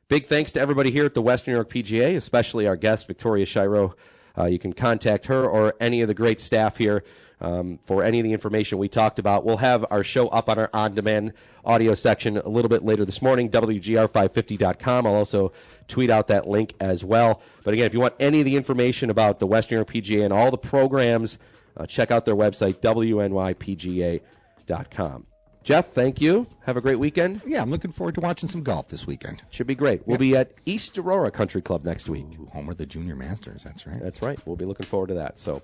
Big 0.08 0.26
thanks 0.26 0.52
to 0.52 0.60
everybody 0.60 0.90
here 0.90 1.06
at 1.06 1.14
the 1.14 1.22
Western 1.22 1.52
New 1.52 1.56
York 1.56 1.70
PGA, 1.70 2.16
especially 2.16 2.66
our 2.66 2.76
guest, 2.76 3.06
Victoria 3.06 3.46
Shiro. 3.46 3.94
Uh, 4.36 4.44
you 4.44 4.58
can 4.58 4.72
contact 4.72 5.26
her 5.26 5.48
or 5.48 5.74
any 5.80 6.02
of 6.02 6.08
the 6.08 6.14
great 6.14 6.40
staff 6.40 6.76
here 6.76 7.02
um, 7.42 7.78
for 7.84 8.02
any 8.02 8.18
of 8.20 8.24
the 8.24 8.32
information 8.32 8.78
we 8.78 8.88
talked 8.88 9.18
about. 9.18 9.44
We'll 9.44 9.58
have 9.58 9.84
our 9.90 10.02
show 10.02 10.28
up 10.28 10.48
on 10.48 10.58
our 10.58 10.70
on 10.72 10.94
demand 10.94 11.34
audio 11.64 11.94
section 11.94 12.38
a 12.38 12.48
little 12.48 12.70
bit 12.70 12.84
later 12.84 13.04
this 13.04 13.20
morning, 13.20 13.50
WGR550.com. 13.50 15.06
I'll 15.06 15.14
also 15.14 15.52
tweet 15.88 16.08
out 16.08 16.28
that 16.28 16.48
link 16.48 16.72
as 16.80 17.04
well. 17.04 17.42
But 17.64 17.74
again, 17.74 17.84
if 17.86 17.92
you 17.92 18.00
want 18.00 18.14
any 18.18 18.38
of 18.40 18.46
the 18.46 18.56
information 18.56 19.10
about 19.10 19.40
the 19.40 19.46
Western 19.46 19.76
Europe 19.76 19.90
PGA 19.90 20.24
and 20.24 20.32
all 20.32 20.50
the 20.50 20.56
programs, 20.56 21.36
uh, 21.76 21.84
check 21.84 22.10
out 22.10 22.24
their 22.24 22.36
website, 22.36 22.80
WNYPGA.com. 22.80 25.26
Jeff, 25.62 25.92
thank 25.92 26.20
you. 26.20 26.48
Have 26.64 26.76
a 26.76 26.80
great 26.80 26.98
weekend. 26.98 27.40
Yeah, 27.46 27.62
I'm 27.62 27.70
looking 27.70 27.92
forward 27.92 28.16
to 28.16 28.20
watching 28.20 28.48
some 28.48 28.64
golf 28.64 28.88
this 28.88 29.06
weekend. 29.06 29.44
Should 29.50 29.68
be 29.68 29.76
great. 29.76 30.04
We'll 30.06 30.18
be 30.18 30.36
at 30.36 30.50
East 30.66 30.98
Aurora 30.98 31.30
Country 31.30 31.62
Club 31.62 31.84
next 31.84 32.08
week. 32.08 32.26
Ooh, 32.40 32.46
home 32.46 32.68
of 32.68 32.78
the 32.78 32.86
Junior 32.86 33.14
Masters. 33.14 33.62
That's 33.62 33.86
right. 33.86 34.00
That's 34.00 34.22
right. 34.22 34.44
We'll 34.44 34.56
be 34.56 34.64
looking 34.64 34.86
forward 34.86 35.06
to 35.08 35.14
that. 35.14 35.38
So, 35.38 35.62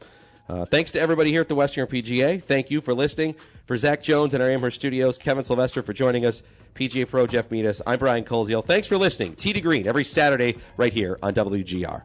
uh, 0.49 0.64
thanks 0.64 0.90
to 0.92 1.01
everybody 1.01 1.30
here 1.30 1.40
at 1.40 1.49
the 1.49 1.55
Western 1.55 1.86
PGA. 1.86 2.42
Thank 2.42 2.70
you 2.70 2.80
for 2.80 2.94
listening. 2.94 3.34
For 3.66 3.76
Zach 3.76 4.03
Jones 4.03 4.32
and 4.34 4.42
our 4.42 4.51
Amherst 4.51 4.76
studios, 4.76 5.18
Kevin 5.18 5.44
Sylvester 5.44 5.82
for 5.82 5.92
joining 5.92 6.24
us, 6.24 6.42
PGA 6.74 7.09
Pro 7.09 7.26
Jeff 7.26 7.51
Meadus. 7.51 7.82
I'm 7.86 7.99
Brian 7.99 8.24
Koziol. 8.24 8.64
Thanks 8.64 8.88
for 8.88 8.96
listening. 8.96 9.34
Tee 9.34 9.53
to 9.53 9.61
Green 9.61 9.86
every 9.86 10.05
Saturday 10.05 10.57
right 10.76 10.92
here 10.92 11.18
on 11.22 11.34
WGR. 11.34 12.03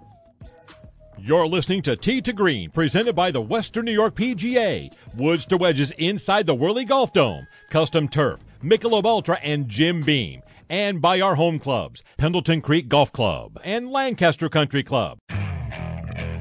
You're 1.18 1.48
listening 1.48 1.82
to 1.84 1.96
Tee 1.96 2.22
to 2.22 2.34
Green, 2.34 2.70
presented 2.70 3.16
by 3.16 3.32
the 3.32 3.40
Western 3.40 3.86
New 3.86 3.94
York 3.94 4.16
PGA. 4.16 4.92
Woods 5.16 5.46
to 5.46 5.56
wedges 5.56 5.92
inside 5.92 6.46
the 6.46 6.56
Whirly 6.56 6.84
Golf 6.84 7.14
Dome, 7.14 7.48
custom 7.70 8.10
turf, 8.10 8.42
Michelob 8.62 9.06
Ultra, 9.06 9.40
and 9.42 9.70
Jim 9.70 10.02
Beam. 10.02 10.42
And 10.70 11.02
by 11.02 11.22
our 11.22 11.36
home 11.36 11.60
clubs, 11.60 12.04
Pendleton 12.18 12.60
Creek 12.60 12.90
Golf 12.90 13.14
Club 13.14 13.58
and 13.64 13.90
Lancaster 13.90 14.50
Country 14.50 14.84
Club. 14.84 15.20